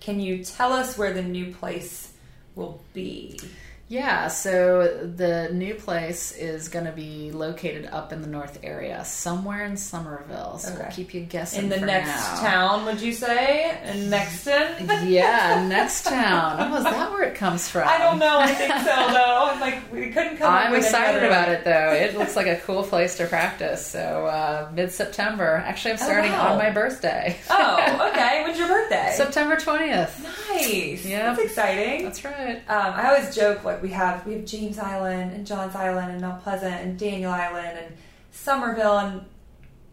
can 0.00 0.18
you 0.18 0.42
tell 0.42 0.72
us 0.72 0.98
where 0.98 1.12
the 1.12 1.22
new 1.22 1.52
place 1.54 2.10
will 2.54 2.80
be? 2.92 3.38
Yeah, 3.86 4.28
so 4.28 5.06
the 5.14 5.50
new 5.52 5.74
place 5.74 6.32
is 6.32 6.68
going 6.68 6.86
to 6.86 6.92
be 6.92 7.30
located 7.32 7.84
up 7.92 8.14
in 8.14 8.22
the 8.22 8.26
north 8.26 8.58
area, 8.62 9.04
somewhere 9.04 9.62
in 9.66 9.76
Summerville. 9.76 10.58
So 10.58 10.72
we'll 10.72 10.80
Okay. 10.84 10.90
keep 10.94 11.12
you 11.14 11.20
guessing 11.20 11.64
In 11.64 11.68
the 11.68 11.80
next 11.80 12.08
now. 12.08 12.40
town, 12.40 12.86
would 12.86 13.02
you 13.02 13.12
say? 13.12 13.78
In 13.84 14.08
Nexton? 14.10 14.88
yeah, 15.10 15.66
next 15.68 16.04
town. 16.06 16.56
Oh, 16.72 16.76
is 16.78 16.84
that 16.84 17.12
where 17.12 17.24
it 17.24 17.34
comes 17.34 17.68
from? 17.68 17.86
I 17.86 17.98
don't 17.98 18.18
know. 18.18 18.38
I 18.40 18.54
think 18.54 18.72
so, 18.72 18.84
though. 19.12 19.50
I'm 19.52 19.60
like, 19.60 19.92
we 19.92 20.08
couldn't 20.10 20.38
come 20.38 20.50
I'm 20.52 20.74
excited 20.74 21.22
about 21.22 21.50
it 21.50 21.64
though. 21.64 21.92
It 21.92 22.16
looks 22.16 22.36
like 22.36 22.46
a 22.46 22.56
cool 22.56 22.82
place 22.84 23.18
to 23.18 23.26
practice. 23.26 23.86
So 23.86 24.26
uh, 24.26 24.70
mid 24.74 24.92
September. 24.92 25.62
Actually, 25.66 25.92
I'm 25.92 25.98
Oh, 26.00 26.04
starting 26.04 26.32
wow. 26.32 26.52
on 26.52 26.58
my 26.58 26.70
birthday. 26.70 27.36
Oh, 27.50 28.08
okay. 28.10 28.42
When's 28.44 28.58
your 28.58 28.68
birthday? 28.68 29.12
September 29.16 29.56
20th. 29.56 30.22
nice. 30.50 31.04
Yeah. 31.04 31.34
That's 31.34 31.40
exciting. 31.50 32.04
That's 32.04 32.24
right. 32.24 32.56
Um, 32.68 32.94
I 32.94 33.08
always 33.08 33.34
joke 33.36 33.62
like 33.62 33.73
we 33.82 33.90
have 33.90 34.26
we 34.26 34.34
have 34.34 34.44
James 34.44 34.78
Island 34.78 35.32
and 35.32 35.46
Johns 35.46 35.74
Island 35.74 36.12
and 36.12 36.20
Mount 36.20 36.42
Pleasant 36.42 36.74
and 36.74 36.98
Daniel 36.98 37.30
Island 37.32 37.78
and 37.78 37.94
Summerville 38.32 38.98
and 38.98 39.24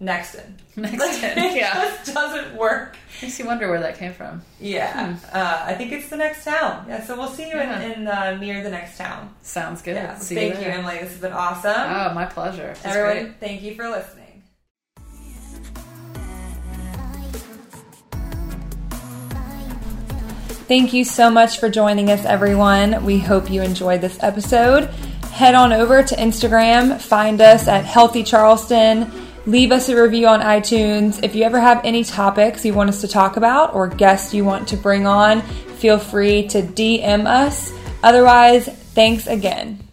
Nexton. 0.02 0.54
Nexton, 0.78 0.98
Like, 1.00 1.24
it 1.38 1.56
yeah. 1.58 1.74
just 1.74 2.14
doesn't 2.14 2.56
work. 2.56 2.98
Makes 3.22 3.38
you 3.38 3.46
wonder 3.46 3.70
where 3.70 3.80
that 3.82 3.98
came 4.00 4.14
from. 4.14 4.42
Yeah, 4.60 5.16
uh, 5.32 5.64
I 5.68 5.76
think 5.76 5.92
it's 5.92 6.10
the 6.10 6.18
next 6.18 6.44
town. 6.44 6.86
Yeah, 6.88 7.04
so 7.06 7.16
we'll 7.18 7.28
see 7.30 7.44
you 7.50 7.56
Yeah. 7.56 7.82
in, 7.82 7.92
in 8.02 8.08
uh, 8.08 8.36
near 8.38 8.64
the 8.64 8.72
next 8.72 8.98
town. 8.98 9.32
Sounds 9.44 9.82
good. 9.84 9.96
Yeah, 9.96 10.18
See 10.18 10.34
thank 10.34 10.56
you, 10.56 10.62
you. 10.62 10.68
Emily. 10.68 10.98
This 11.00 11.12
has 11.12 11.20
been 11.22 11.34
awesome. 11.34 11.72
Oh, 11.76 12.14
my 12.16 12.26
pleasure. 12.26 12.72
It's 12.72 12.84
Everyone, 12.86 13.36
thank 13.40 13.62
you 13.62 13.76
for 13.76 13.90
listening. 13.90 14.21
Thank 20.72 20.94
you 20.94 21.04
so 21.04 21.30
much 21.30 21.60
for 21.60 21.68
joining 21.70 22.10
us, 22.10 22.24
everyone. 22.24 23.04
We 23.04 23.20
hope 23.20 23.52
you 23.52 23.62
enjoyed 23.62 24.00
this 24.00 24.18
episode. 24.24 24.86
Head 25.34 25.54
on 25.54 25.74
over 25.74 26.02
to 26.02 26.16
Instagram, 26.16 26.98
find 26.98 27.42
us 27.42 27.68
at 27.68 27.84
Healthy 27.84 28.24
Charleston, 28.24 29.12
leave 29.46 29.74
us 29.74 29.90
a 29.90 30.02
review 30.02 30.28
on 30.28 30.40
iTunes. 30.40 31.22
If 31.24 31.36
you 31.36 31.44
ever 31.44 31.60
have 31.60 31.84
any 31.84 32.06
topics 32.06 32.64
you 32.64 32.74
want 32.74 32.88
us 32.88 33.02
to 33.02 33.10
talk 33.10 33.36
about 33.36 33.76
or 33.76 33.90
guests 33.90 34.34
you 34.34 34.46
want 34.46 34.70
to 34.70 34.78
bring 34.78 35.06
on, 35.06 35.42
feel 35.42 36.00
free 36.00 36.48
to 36.48 36.62
DM 36.62 37.26
us. 37.28 37.74
Otherwise, 38.02 38.66
thanks 38.70 39.28
again. 39.28 39.91